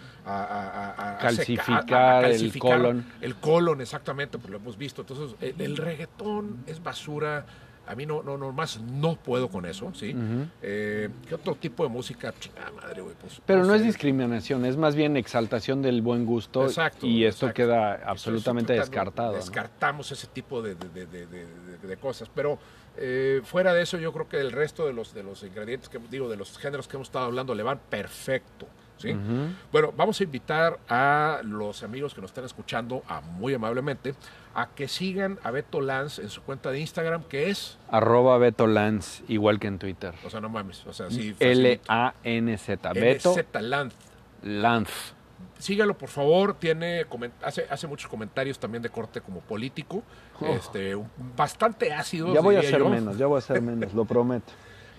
Calcificar 1.20 1.94
a- 2.26 2.30
el 2.30 2.60
colon. 2.60 3.06
El 3.22 3.36
colon, 3.36 3.82
exactamente, 3.82 4.38
pues 4.38 4.50
lo 4.52 4.58
hemos 4.58 4.78
visto. 4.78 5.02
Entonces, 5.02 5.36
el, 5.42 5.60
el 5.60 5.78
reggaetón 5.78 6.64
es 6.68 6.82
basura. 6.84 7.46
A 7.88 7.96
mí 7.96 8.06
no, 8.06 8.22
no, 8.24 8.38
no, 8.38 8.52
más 8.54 8.80
no 8.80 9.16
puedo 9.16 9.50
con 9.50 9.66
eso, 9.66 9.92
¿sí? 9.94 10.16
Eh, 10.62 11.10
¿Qué 11.28 11.36
otro 11.36 11.56
tipo 11.56 11.84
de 11.84 11.90
música? 11.90 12.34
Chingada 12.40 12.72
madre, 12.72 13.02
güey. 13.02 13.16
Pues, 13.20 13.42
Pero 13.46 13.66
no 13.66 13.74
es 13.74 13.82
sé. 13.82 13.88
discriminación, 13.88 14.66
es 14.66 14.78
más 14.78 14.96
bien 14.96 15.18
exaltación 15.18 15.82
del 15.82 16.02
buen 16.02 16.26
gusto 16.26 16.64
Exacto, 16.66 17.06
y 17.06 17.26
esto 17.26 17.48
exacto. 17.48 17.56
queda 17.56 17.96
absolutamente 18.06 18.74
descartado. 18.74 19.32
¿no? 19.32 19.38
Descartamos 19.38 20.12
ese 20.12 20.28
tipo 20.28 20.62
de, 20.62 20.76
de- 20.76 20.90
de- 20.90 21.06
de- 21.08 21.26
de- 21.28 21.46
de- 21.48 21.88
de 21.88 21.98
cosas. 21.98 22.30
Pero 22.34 22.60
eh, 22.98 23.42
fuera 23.44 23.74
de 23.74 23.82
eso, 23.82 23.98
yo 23.98 24.14
creo 24.14 24.30
que 24.30 24.40
el 24.40 24.52
resto 24.52 24.86
de 24.86 24.94
los, 24.94 25.14
de 25.14 25.24
los 25.24 25.42
ingredientes, 25.44 25.90
que 25.90 26.00
digo, 26.10 26.30
de 26.30 26.38
los 26.38 26.58
géneros 26.60 26.88
que 26.88 26.98
hemos 26.98 27.08
estado 27.08 27.26
hablando, 27.26 27.56
le 27.56 27.64
van 27.64 27.80
perfecto. 27.90 28.68
¿Sí? 29.02 29.16
Bueno, 29.72 29.94
vamos 29.98 30.20
a 30.20 30.24
invitar 30.24 30.80
a 30.88 31.42
los 31.44 31.84
amigos 31.84 32.14
que 32.14 32.22
nos 32.22 32.30
están 32.32 32.46
escuchando, 32.46 33.04
a, 33.08 33.22
muy 33.22 33.54
amablemente, 33.54 34.14
a 34.54 34.68
que 34.68 34.88
sigan 34.88 35.40
a 35.44 35.52
Beto 35.52 35.82
Lance 35.82 36.22
en 36.22 36.30
su 36.30 36.42
cuenta 36.42 36.72
de 36.72 36.80
Instagram, 36.80 37.24
que 37.24 37.50
es, 37.50 37.78
Arroba 37.90 38.38
Beto 38.38 38.68
Lance, 38.68 39.24
igual 39.28 39.60
que 39.60 39.68
en 39.68 39.80
Twitter. 39.80 40.14
o 40.26 40.30
sea, 40.30 40.42
no 40.42 40.50
mames, 40.50 40.86
o 40.86 40.94
sea, 40.94 41.10
sí, 41.10 41.36
L-A-N-Z. 41.40 42.94
Beto 42.94 43.34
NZ 43.36 43.62
Lance. 43.62 43.96
Lance. 44.44 44.94
sígalo 45.60 45.96
por 45.98 46.10
favor, 46.10 46.56
tiene 46.56 47.06
hace, 47.44 47.66
hace 47.70 47.88
muchos 47.88 48.10
comentarios 48.10 48.58
también 48.60 48.82
de 48.82 48.90
corte 48.90 49.22
como 49.22 49.40
político, 49.42 50.04
Oh. 50.44 50.48
este, 50.56 50.98
bastante 51.38 51.94
ácidos. 51.94 52.34
Ya 52.34 52.42
voy 52.42 52.56
a 52.56 52.60
hacer 52.62 52.80
yo. 52.80 52.90
menos, 52.90 53.16
ya 53.16 53.28
voy 53.28 53.36
a 53.36 53.40
hacer 53.40 53.62
menos, 53.62 53.94
lo 53.94 54.06
prometo. 54.06 54.52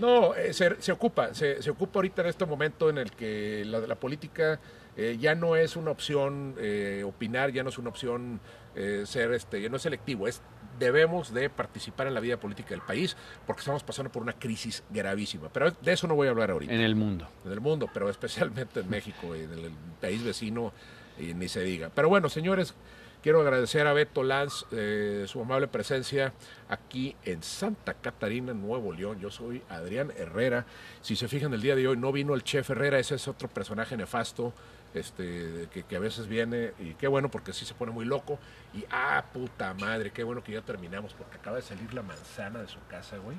No, 0.02 0.34
eh, 0.34 0.52
se, 0.52 0.82
se, 0.82 0.90
ocupa, 0.90 1.32
se, 1.32 1.62
se, 1.62 1.70
ocupa 1.70 2.00
ahorita 2.00 2.22
en 2.22 2.28
este 2.28 2.44
momento 2.44 2.90
en 2.90 2.98
el 2.98 3.12
que 3.12 3.64
la, 3.64 3.78
la 3.78 3.94
política 3.94 4.58
eh, 4.96 5.16
ya 5.20 5.36
no 5.36 5.54
es 5.54 5.76
una 5.76 5.92
opción 5.92 6.56
eh, 6.58 7.04
opinar, 7.06 7.52
ya 7.52 7.62
no 7.62 7.68
es 7.68 7.78
una 7.78 7.88
opción 7.88 8.40
eh, 8.74 9.04
ser, 9.06 9.32
este, 9.32 9.62
ya 9.62 9.68
no 9.68 9.76
es 9.76 9.82
selectivo, 9.82 10.26
es 10.26 10.42
debemos 10.78 11.32
de 11.32 11.48
participar 11.48 12.08
en 12.08 12.14
la 12.14 12.20
vida 12.20 12.40
política 12.40 12.70
del 12.70 12.80
país 12.80 13.16
porque 13.46 13.60
estamos 13.60 13.84
pasando 13.84 14.10
por 14.10 14.22
una 14.22 14.32
crisis 14.32 14.82
gravísima. 14.90 15.50
Pero 15.52 15.70
de 15.70 15.92
eso 15.92 16.08
no 16.08 16.16
voy 16.16 16.26
a 16.26 16.30
hablar 16.30 16.50
ahorita. 16.50 16.72
En 16.72 16.80
el 16.80 16.96
mundo. 16.96 17.28
En 17.44 17.52
el 17.52 17.60
mundo, 17.60 17.88
pero 17.94 18.10
especialmente 18.10 18.80
en 18.80 18.90
México 18.90 19.36
y 19.36 19.42
en 19.42 19.52
el 19.52 19.70
país 20.00 20.24
vecino, 20.24 20.72
y 21.16 21.32
ni 21.32 21.46
se 21.46 21.62
diga. 21.62 21.92
Pero 21.94 22.08
bueno, 22.08 22.28
señores, 22.28 22.74
quiero 23.22 23.40
agradecer 23.40 23.86
a 23.86 23.92
Beto 23.92 24.22
Lanz 24.22 24.66
eh, 24.72 25.24
su 25.28 25.40
amable 25.40 25.68
presencia 25.68 26.32
aquí 26.68 27.16
en 27.24 27.42
Santa 27.42 27.94
Catarina, 27.94 28.52
Nuevo 28.52 28.92
León. 28.92 29.20
Yo 29.20 29.30
soy 29.30 29.62
Adrián 29.68 30.12
Herrera. 30.16 30.66
Si 31.00 31.16
se 31.16 31.28
fijan, 31.28 31.54
el 31.54 31.62
día 31.62 31.76
de 31.76 31.86
hoy 31.88 31.96
no 31.96 32.12
vino 32.12 32.34
el 32.34 32.42
chef 32.42 32.70
Herrera, 32.70 32.98
ese 32.98 33.14
es 33.14 33.28
otro 33.28 33.48
personaje 33.48 33.96
nefasto 33.96 34.52
este, 34.92 35.68
que, 35.72 35.84
que, 35.84 35.96
a 35.96 36.00
veces 36.00 36.26
viene, 36.26 36.72
y 36.78 36.94
qué 36.94 37.08
bueno 37.08 37.30
porque 37.30 37.54
sí 37.54 37.64
se 37.64 37.72
pone 37.72 37.92
muy 37.92 38.04
loco, 38.04 38.38
y 38.74 38.84
ah, 38.90 39.24
puta 39.32 39.72
madre, 39.74 40.10
qué 40.10 40.22
bueno 40.22 40.42
que 40.44 40.52
ya 40.52 40.60
terminamos, 40.60 41.14
porque 41.14 41.36
acaba 41.38 41.56
de 41.56 41.62
salir 41.62 41.94
la 41.94 42.02
manzana 42.02 42.60
de 42.60 42.68
su 42.68 42.78
casa, 42.88 43.16
güey. 43.16 43.38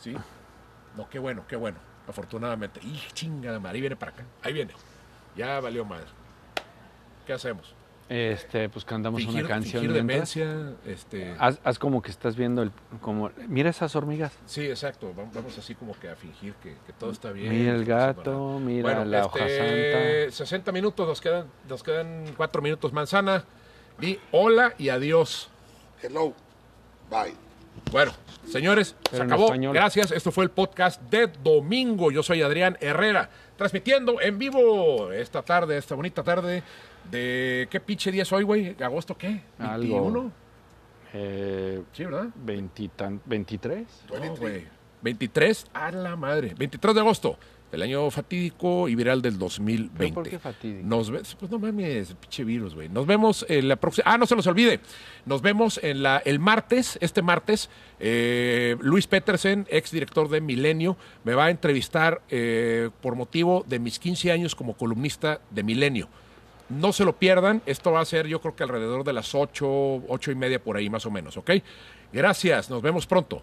¿Sí? 0.00 0.16
No, 0.96 1.08
qué 1.10 1.18
bueno, 1.18 1.44
qué 1.46 1.56
bueno, 1.56 1.78
afortunadamente. 2.06 2.80
Y 2.82 3.02
chinga 3.12 3.58
madre, 3.58 3.76
ahí 3.76 3.80
viene 3.80 3.96
para 3.96 4.12
acá, 4.12 4.24
ahí 4.42 4.52
viene. 4.52 4.72
Ya 5.36 5.60
valió 5.60 5.84
madre. 5.84 6.06
¿Qué 7.26 7.34
hacemos? 7.34 7.74
Este, 8.08 8.70
pues 8.70 8.86
cantamos 8.86 9.20
fingir, 9.20 9.40
una 9.40 9.48
canción. 9.48 9.82
Fingir 9.82 9.96
demencia, 9.96 10.72
este... 10.86 11.34
Haz, 11.38 11.60
haz, 11.62 11.78
como 11.78 12.00
que 12.00 12.10
estás 12.10 12.36
viendo 12.36 12.62
el, 12.62 12.72
como, 13.02 13.30
mira 13.48 13.68
esas 13.68 13.94
hormigas. 13.96 14.32
Sí, 14.46 14.64
exacto. 14.66 15.12
Vamos 15.14 15.58
así 15.58 15.74
como 15.74 15.92
que 15.98 16.08
a 16.08 16.16
fingir 16.16 16.54
que, 16.54 16.74
que 16.86 16.92
todo 16.98 17.10
está 17.10 17.32
bien. 17.32 17.50
Mira 17.50 17.74
el 17.74 17.84
gato, 17.84 18.58
mira 18.60 18.82
bueno, 18.82 19.04
la 19.04 19.20
este, 19.20 19.28
hoja 19.28 20.28
santa. 20.30 20.36
60 20.36 20.72
minutos, 20.72 21.06
nos 21.06 21.20
quedan, 21.20 21.46
nos 21.68 21.82
quedan 21.82 22.24
4 22.34 22.62
minutos 22.62 22.92
manzana. 22.94 23.44
Di 23.98 24.18
hola 24.30 24.74
y 24.78 24.88
adiós. 24.88 25.50
Hello. 26.02 26.32
Bye. 27.10 27.34
Bueno, 27.90 28.12
señores, 28.46 28.94
Pero 29.10 29.16
se 29.16 29.22
acabó. 29.24 29.44
español. 29.46 29.74
Gracias. 29.74 30.12
Esto 30.12 30.32
fue 30.32 30.44
el 30.44 30.50
podcast 30.50 31.00
de 31.02 31.26
domingo. 31.26 32.10
Yo 32.10 32.22
soy 32.22 32.40
Adrián 32.42 32.78
Herrera, 32.80 33.28
transmitiendo 33.56 34.20
en 34.20 34.38
vivo 34.38 35.12
esta 35.12 35.42
tarde, 35.42 35.76
esta 35.76 35.94
bonita 35.94 36.22
tarde 36.22 36.62
de 37.10 37.68
qué 37.70 37.80
pinche 37.80 38.10
día 38.12 38.22
es 38.22 38.32
hoy, 38.32 38.44
güey. 38.44 38.76
¿Agosto 38.82 39.16
qué? 39.16 39.42
Algo. 39.58 40.10
¿21? 40.10 40.30
Eh, 41.14 41.82
Sí, 41.92 42.04
¿verdad? 42.04 42.28
veintitan- 42.44 43.20
¿23? 43.28 43.84
No, 44.12 44.36
güey. 44.36 44.66
23 45.02 45.66
a 45.72 45.90
la 45.92 46.16
madre. 46.16 46.54
23 46.58 46.94
de 46.94 47.00
agosto 47.00 47.38
del 47.70 47.82
año 47.82 48.10
fatídico 48.10 48.88
y 48.88 48.94
viral 48.94 49.20
del 49.22 49.38
2020. 49.38 49.92
¿Pero 49.98 50.14
por 50.14 50.28
qué 50.28 50.38
fatídico? 50.38 50.86
Nos 50.86 51.10
pues 51.10 51.50
no 51.50 51.58
mames, 51.58 52.14
pinche 52.14 52.42
virus, 52.44 52.74
güey. 52.74 52.88
Nos 52.88 53.06
vemos 53.06 53.44
en 53.48 53.68
la 53.68 53.76
próxima. 53.76 54.04
Ah, 54.10 54.18
no 54.18 54.26
se 54.26 54.34
nos 54.34 54.46
olvide. 54.46 54.80
Nos 55.24 55.40
vemos 55.40 55.78
en 55.82 56.02
la 56.02 56.18
el 56.24 56.38
martes, 56.40 56.98
este 57.00 57.22
martes. 57.22 57.70
eh, 58.00 58.76
Luis 58.80 59.06
Petersen, 59.06 59.66
ex 59.70 59.90
director 59.90 60.28
de 60.28 60.40
Milenio, 60.40 60.96
me 61.24 61.34
va 61.34 61.46
a 61.46 61.50
entrevistar 61.50 62.20
eh, 62.30 62.90
por 63.00 63.14
motivo 63.16 63.64
de 63.68 63.78
mis 63.78 63.98
15 63.98 64.32
años 64.32 64.54
como 64.54 64.76
columnista 64.76 65.40
de 65.50 65.62
Milenio. 65.62 66.08
No 66.68 66.92
se 66.92 67.04
lo 67.04 67.14
pierdan. 67.14 67.62
Esto 67.66 67.92
va 67.92 68.00
a 68.00 68.04
ser, 68.04 68.26
yo 68.26 68.40
creo 68.40 68.54
que 68.54 68.62
alrededor 68.62 69.04
de 69.04 69.12
las 69.12 69.34
8, 69.34 69.66
8 70.08 70.30
y 70.30 70.34
media 70.34 70.62
por 70.62 70.76
ahí, 70.76 70.90
más 70.90 71.06
o 71.06 71.10
menos, 71.10 71.36
¿ok? 71.36 71.50
Gracias. 72.12 72.70
Nos 72.70 72.82
vemos 72.82 73.06
pronto. 73.06 73.42